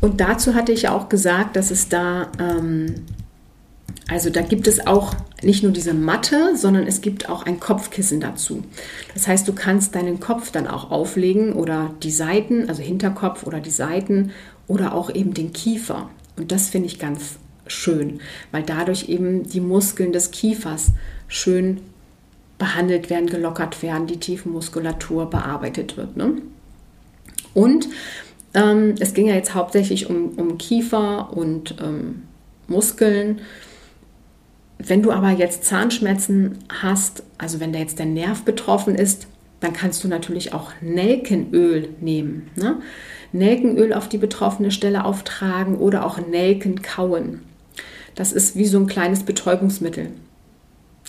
Und 0.00 0.20
dazu 0.20 0.54
hatte 0.54 0.72
ich 0.72 0.88
auch 0.88 1.08
gesagt, 1.08 1.56
dass 1.56 1.70
es 1.70 1.88
da, 1.88 2.30
ähm, 2.38 2.94
also 4.08 4.28
da 4.28 4.42
gibt 4.42 4.66
es 4.68 4.86
auch 4.86 5.14
nicht 5.42 5.62
nur 5.62 5.72
diese 5.72 5.94
Matte, 5.94 6.56
sondern 6.56 6.86
es 6.86 7.00
gibt 7.00 7.28
auch 7.30 7.46
ein 7.46 7.58
Kopfkissen 7.60 8.20
dazu. 8.20 8.62
Das 9.14 9.26
heißt, 9.26 9.48
du 9.48 9.54
kannst 9.54 9.94
deinen 9.94 10.20
Kopf 10.20 10.50
dann 10.50 10.66
auch 10.66 10.90
auflegen 10.90 11.54
oder 11.54 11.94
die 12.02 12.10
Seiten, 12.10 12.68
also 12.68 12.82
Hinterkopf 12.82 13.44
oder 13.44 13.60
die 13.60 13.70
Seiten 13.70 14.32
oder 14.66 14.94
auch 14.94 15.14
eben 15.14 15.32
den 15.32 15.52
Kiefer. 15.52 16.10
Und 16.36 16.52
das 16.52 16.68
finde 16.68 16.88
ich 16.88 16.98
ganz 16.98 17.36
schön, 17.66 18.20
weil 18.52 18.62
dadurch 18.62 19.08
eben 19.08 19.44
die 19.44 19.60
Muskeln 19.60 20.12
des 20.12 20.30
Kiefers 20.30 20.88
schön 21.28 21.80
behandelt 22.58 23.10
werden, 23.10 23.26
gelockert 23.26 23.82
werden, 23.82 24.06
die 24.06 24.18
Tiefenmuskulatur 24.18 25.28
bearbeitet 25.28 25.96
wird. 25.96 26.16
Ne? 26.16 26.36
Und 27.52 27.88
ähm, 28.54 28.94
es 29.00 29.14
ging 29.14 29.26
ja 29.26 29.34
jetzt 29.34 29.54
hauptsächlich 29.54 30.08
um, 30.08 30.30
um 30.36 30.58
Kiefer 30.58 31.36
und 31.36 31.76
ähm, 31.82 32.22
Muskeln. 32.68 33.40
Wenn 34.78 35.02
du 35.02 35.12
aber 35.12 35.30
jetzt 35.30 35.64
Zahnschmerzen 35.64 36.58
hast, 36.68 37.22
also 37.38 37.60
wenn 37.60 37.72
da 37.72 37.78
jetzt 37.78 37.98
der 37.98 38.06
Nerv 38.06 38.42
betroffen 38.42 38.94
ist, 38.94 39.26
dann 39.60 39.72
kannst 39.72 40.04
du 40.04 40.08
natürlich 40.08 40.52
auch 40.52 40.72
Nelkenöl 40.80 41.88
nehmen. 42.00 42.50
Ne? 42.56 42.76
Nelkenöl 43.32 43.92
auf 43.92 44.08
die 44.08 44.18
betroffene 44.18 44.70
Stelle 44.70 45.04
auftragen 45.04 45.76
oder 45.76 46.04
auch 46.04 46.18
Nelken 46.18 46.82
kauen. 46.82 47.40
Das 48.14 48.32
ist 48.32 48.56
wie 48.56 48.66
so 48.66 48.78
ein 48.78 48.86
kleines 48.86 49.24
Betäubungsmittel. 49.24 50.10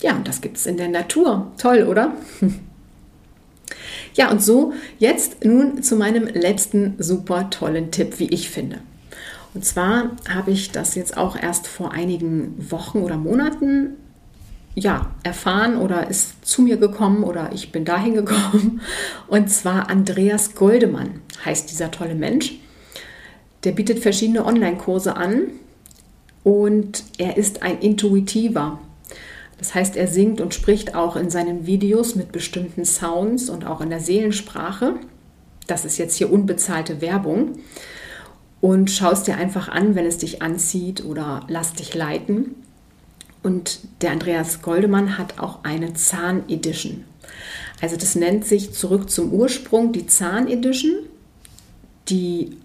Ja, 0.00 0.20
das 0.24 0.40
gibt 0.40 0.56
es 0.58 0.66
in 0.66 0.76
der 0.76 0.88
Natur. 0.88 1.52
Toll, 1.58 1.84
oder? 1.84 2.14
ja, 4.14 4.30
und 4.30 4.42
so 4.42 4.72
jetzt 4.98 5.44
nun 5.44 5.82
zu 5.82 5.96
meinem 5.96 6.26
letzten 6.26 6.94
super 6.98 7.50
tollen 7.50 7.90
Tipp, 7.90 8.18
wie 8.18 8.28
ich 8.28 8.50
finde. 8.50 8.78
Und 9.54 9.64
zwar 9.64 10.10
habe 10.28 10.50
ich 10.50 10.70
das 10.70 10.94
jetzt 10.96 11.16
auch 11.16 11.34
erst 11.34 11.66
vor 11.66 11.92
einigen 11.92 12.70
Wochen 12.70 12.98
oder 12.98 13.16
Monaten 13.16 13.96
ja, 14.74 15.10
erfahren 15.22 15.78
oder 15.78 16.08
ist 16.10 16.44
zu 16.46 16.60
mir 16.60 16.76
gekommen 16.76 17.24
oder 17.24 17.50
ich 17.54 17.72
bin 17.72 17.86
dahin 17.86 18.14
gekommen. 18.14 18.82
Und 19.28 19.48
zwar 19.50 19.88
Andreas 19.88 20.54
Goldemann 20.54 21.22
heißt 21.44 21.70
dieser 21.70 21.90
tolle 21.90 22.14
Mensch. 22.14 22.56
Der 23.64 23.72
bietet 23.72 24.00
verschiedene 24.00 24.44
Online-Kurse 24.44 25.16
an 25.16 25.44
und 26.44 27.02
er 27.16 27.38
ist 27.38 27.62
ein 27.62 27.80
Intuitiver. 27.80 28.78
Das 29.58 29.74
heißt, 29.74 29.96
er 29.96 30.06
singt 30.06 30.40
und 30.40 30.54
spricht 30.54 30.94
auch 30.94 31.16
in 31.16 31.30
seinen 31.30 31.66
Videos 31.66 32.14
mit 32.14 32.32
bestimmten 32.32 32.84
Sounds 32.84 33.48
und 33.48 33.66
auch 33.66 33.80
in 33.80 33.90
der 33.90 34.00
Seelensprache. 34.00 34.94
Das 35.66 35.84
ist 35.84 35.98
jetzt 35.98 36.16
hier 36.16 36.32
unbezahlte 36.32 37.00
Werbung. 37.00 37.58
Und 38.60 38.90
schaust 38.90 39.26
dir 39.26 39.36
einfach 39.36 39.68
an, 39.68 39.94
wenn 39.94 40.06
es 40.06 40.18
dich 40.18 40.42
anzieht 40.42 41.04
oder 41.04 41.44
lass 41.48 41.74
dich 41.74 41.94
leiten. 41.94 42.54
Und 43.42 43.80
der 44.00 44.10
Andreas 44.10 44.60
Goldemann 44.62 45.18
hat 45.18 45.38
auch 45.38 45.60
eine 45.62 45.94
Zahn-Edition. 45.94 47.04
Also 47.80 47.96
das 47.96 48.14
nennt 48.14 48.44
sich 48.44 48.72
zurück 48.72 49.10
zum 49.10 49.32
Ursprung 49.32 49.92
die 49.92 50.06
Zahn-Edition. 50.06 50.96
Die 52.08 52.56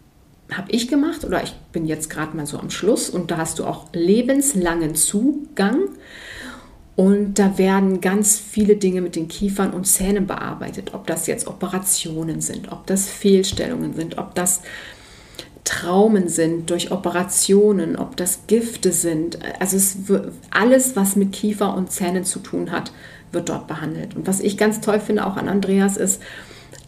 habe 0.52 0.72
ich 0.72 0.88
gemacht 0.88 1.24
oder 1.24 1.44
ich 1.44 1.54
bin 1.72 1.86
jetzt 1.86 2.10
gerade 2.10 2.36
mal 2.36 2.46
so 2.46 2.58
am 2.60 2.70
Schluss 2.70 3.10
und 3.10 3.32
da 3.32 3.38
hast 3.38 3.60
du 3.60 3.66
auch 3.66 3.88
lebenslangen 3.94 4.96
Zugang. 4.96 5.90
Und 6.96 7.36
da 7.36 7.58
werden 7.58 8.02
ganz 8.02 8.38
viele 8.38 8.76
Dinge 8.76 9.02
mit 9.02 9.16
den 9.16 9.28
Kiefern 9.28 9.72
und 9.72 9.86
Zähnen 9.86 10.28
bearbeitet. 10.28 10.94
Ob 10.94 11.08
das 11.08 11.26
jetzt 11.26 11.48
Operationen 11.48 12.42
sind, 12.42 12.72
ob 12.72 12.86
das 12.86 13.08
Fehlstellungen 13.08 13.94
sind, 13.94 14.18
ob 14.18 14.36
das 14.36 14.62
Traumen 15.64 16.28
sind, 16.28 16.70
durch 16.70 16.92
Operationen, 16.92 17.96
ob 17.96 18.18
das 18.18 18.42
Gifte 18.48 18.92
sind. 18.92 19.40
Also 19.60 19.78
wird, 20.08 20.34
alles, 20.50 20.96
was 20.96 21.16
mit 21.16 21.32
Kiefer 21.32 21.76
und 21.76 21.92
Zähnen 21.92 22.26
zu 22.26 22.40
tun 22.40 22.72
hat, 22.72 22.92
wird 23.32 23.48
dort 23.48 23.68
behandelt. 23.68 24.16
Und 24.16 24.28
was 24.28 24.42
ich 24.42 24.58
ganz 24.58 24.82
toll 24.82 25.00
finde 25.00 25.26
auch 25.26 25.38
an 25.38 25.48
Andreas 25.48 25.96
ist, 25.98 26.22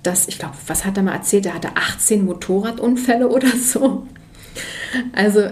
dass, 0.02 0.28
ich 0.28 0.38
glaube, 0.38 0.56
was 0.68 0.86
hat 0.86 0.98
er 0.98 1.04
mal 1.04 1.14
erzählt? 1.14 1.46
Er 1.46 1.54
hatte 1.54 1.76
18 1.76 2.26
Motorradunfälle 2.26 3.30
oder 3.30 3.48
so. 3.48 4.06
Also 5.14 5.48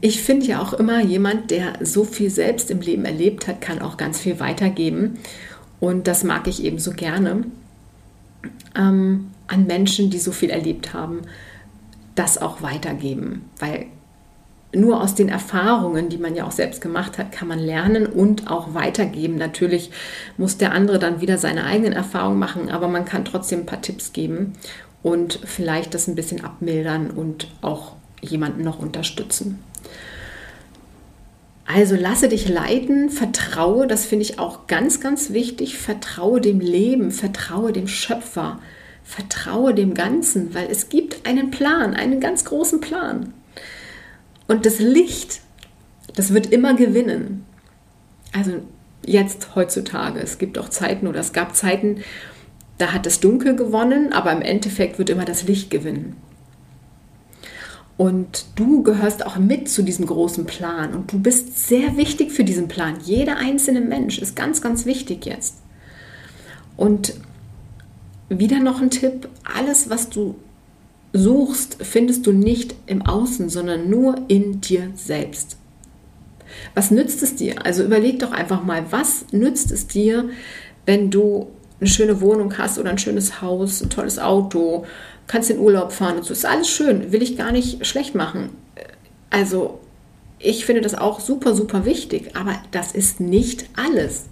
ich 0.00 0.22
finde 0.22 0.46
ja 0.46 0.60
auch 0.60 0.72
immer, 0.72 1.00
jemand, 1.02 1.50
der 1.50 1.84
so 1.84 2.04
viel 2.04 2.30
selbst 2.30 2.70
im 2.70 2.80
Leben 2.80 3.04
erlebt 3.04 3.48
hat, 3.48 3.60
kann 3.60 3.80
auch 3.80 3.96
ganz 3.96 4.20
viel 4.20 4.40
weitergeben. 4.40 5.18
Und 5.78 6.06
das 6.06 6.24
mag 6.24 6.46
ich 6.46 6.62
eben 6.64 6.78
so 6.78 6.92
gerne 6.92 7.44
ähm, 8.76 9.30
an 9.46 9.66
Menschen, 9.66 10.10
die 10.10 10.18
so 10.18 10.32
viel 10.32 10.50
erlebt 10.50 10.92
haben 10.92 11.22
das 12.14 12.38
auch 12.38 12.60
weitergeben, 12.62 13.48
weil 13.58 13.86
nur 14.72 15.00
aus 15.02 15.14
den 15.14 15.28
Erfahrungen, 15.28 16.10
die 16.10 16.18
man 16.18 16.36
ja 16.36 16.46
auch 16.46 16.52
selbst 16.52 16.80
gemacht 16.80 17.18
hat, 17.18 17.32
kann 17.32 17.48
man 17.48 17.58
lernen 17.58 18.06
und 18.06 18.50
auch 18.50 18.74
weitergeben. 18.74 19.36
Natürlich 19.36 19.90
muss 20.36 20.58
der 20.58 20.72
andere 20.72 20.98
dann 20.98 21.20
wieder 21.20 21.38
seine 21.38 21.64
eigenen 21.64 21.92
Erfahrungen 21.92 22.38
machen, 22.38 22.70
aber 22.70 22.86
man 22.86 23.04
kann 23.04 23.24
trotzdem 23.24 23.60
ein 23.60 23.66
paar 23.66 23.80
Tipps 23.80 24.12
geben 24.12 24.52
und 25.02 25.40
vielleicht 25.44 25.94
das 25.94 26.06
ein 26.06 26.14
bisschen 26.14 26.44
abmildern 26.44 27.10
und 27.10 27.48
auch 27.62 27.96
jemanden 28.20 28.62
noch 28.62 28.78
unterstützen. 28.78 29.58
Also 31.66 31.94
lasse 31.94 32.28
dich 32.28 32.48
leiten, 32.48 33.10
vertraue, 33.10 33.86
das 33.86 34.04
finde 34.04 34.24
ich 34.24 34.38
auch 34.38 34.66
ganz, 34.66 35.00
ganz 35.00 35.32
wichtig, 35.32 35.78
vertraue 35.78 36.40
dem 36.40 36.58
Leben, 36.58 37.12
vertraue 37.12 37.72
dem 37.72 37.86
Schöpfer, 37.86 38.58
Vertraue 39.10 39.74
dem 39.74 39.94
Ganzen, 39.94 40.54
weil 40.54 40.68
es 40.70 40.88
gibt 40.88 41.26
einen 41.26 41.50
Plan, 41.50 41.94
einen 41.94 42.20
ganz 42.20 42.44
großen 42.44 42.80
Plan. 42.80 43.32
Und 44.46 44.66
das 44.66 44.78
Licht, 44.78 45.40
das 46.14 46.32
wird 46.32 46.46
immer 46.46 46.74
gewinnen. 46.74 47.44
Also 48.32 48.52
jetzt 49.04 49.56
heutzutage. 49.56 50.20
Es 50.20 50.38
gibt 50.38 50.58
auch 50.58 50.68
Zeiten 50.68 51.08
oder 51.08 51.18
es 51.18 51.32
gab 51.32 51.56
Zeiten, 51.56 52.04
da 52.78 52.92
hat 52.92 53.04
das 53.04 53.18
Dunkel 53.18 53.56
gewonnen, 53.56 54.12
aber 54.12 54.30
im 54.30 54.42
Endeffekt 54.42 54.98
wird 54.98 55.10
immer 55.10 55.24
das 55.24 55.42
Licht 55.42 55.70
gewinnen. 55.70 56.16
Und 58.00 58.46
du 58.56 58.82
gehörst 58.82 59.26
auch 59.26 59.36
mit 59.36 59.68
zu 59.68 59.82
diesem 59.82 60.06
großen 60.06 60.46
Plan 60.46 60.94
und 60.94 61.12
du 61.12 61.18
bist 61.18 61.68
sehr 61.68 61.98
wichtig 61.98 62.32
für 62.32 62.44
diesen 62.44 62.66
Plan. 62.66 62.96
Jeder 63.04 63.36
einzelne 63.36 63.82
Mensch 63.82 64.18
ist 64.18 64.34
ganz, 64.34 64.62
ganz 64.62 64.86
wichtig 64.86 65.26
jetzt. 65.26 65.56
Und 66.78 67.12
wieder 68.30 68.58
noch 68.58 68.80
ein 68.80 68.88
Tipp, 68.88 69.28
alles, 69.44 69.90
was 69.90 70.08
du 70.08 70.36
suchst, 71.12 71.76
findest 71.82 72.26
du 72.26 72.32
nicht 72.32 72.74
im 72.86 73.02
Außen, 73.02 73.50
sondern 73.50 73.90
nur 73.90 74.14
in 74.28 74.62
dir 74.62 74.92
selbst. 74.94 75.58
Was 76.74 76.90
nützt 76.90 77.22
es 77.22 77.36
dir? 77.36 77.66
Also 77.66 77.84
überleg 77.84 78.18
doch 78.20 78.32
einfach 78.32 78.64
mal, 78.64 78.82
was 78.90 79.26
nützt 79.30 79.70
es 79.72 79.88
dir, 79.88 80.30
wenn 80.86 81.10
du 81.10 81.48
eine 81.80 81.88
schöne 81.88 82.22
Wohnung 82.22 82.56
hast 82.56 82.78
oder 82.78 82.88
ein 82.88 82.98
schönes 82.98 83.42
Haus, 83.42 83.82
ein 83.82 83.90
tolles 83.90 84.18
Auto, 84.18 84.86
kannst 85.30 85.48
in 85.48 85.60
Urlaub 85.60 85.92
fahren 85.92 86.16
und 86.16 86.24
so. 86.24 86.32
Ist 86.32 86.44
alles 86.44 86.68
schön, 86.68 87.12
will 87.12 87.22
ich 87.22 87.36
gar 87.36 87.52
nicht 87.52 87.86
schlecht 87.86 88.16
machen. 88.16 88.50
Also 89.30 89.78
ich 90.40 90.64
finde 90.64 90.80
das 90.80 90.96
auch 90.96 91.20
super, 91.20 91.54
super 91.54 91.84
wichtig, 91.84 92.34
aber 92.34 92.60
das 92.72 92.90
ist 92.90 93.20
nicht 93.20 93.66
alles. 93.76 94.24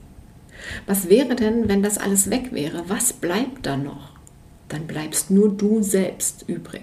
Was 0.86 1.08
wäre 1.08 1.36
denn, 1.36 1.68
wenn 1.68 1.84
das 1.84 1.98
alles 1.98 2.30
weg 2.30 2.48
wäre? 2.50 2.82
Was 2.88 3.12
bleibt 3.12 3.64
dann 3.64 3.84
noch? 3.84 4.10
Dann 4.68 4.88
bleibst 4.88 5.30
nur 5.30 5.50
du 5.50 5.82
selbst 5.82 6.44
übrig. 6.48 6.82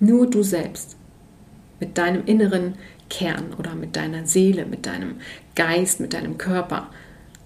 Nur 0.00 0.28
du 0.28 0.42
selbst. 0.42 0.96
Mit 1.78 1.98
deinem 1.98 2.24
inneren 2.26 2.74
Kern 3.08 3.54
oder 3.56 3.76
mit 3.76 3.94
deiner 3.94 4.26
Seele, 4.26 4.66
mit 4.66 4.86
deinem 4.86 5.20
Geist, 5.54 6.00
mit 6.00 6.14
deinem 6.14 6.36
Körper. 6.36 6.88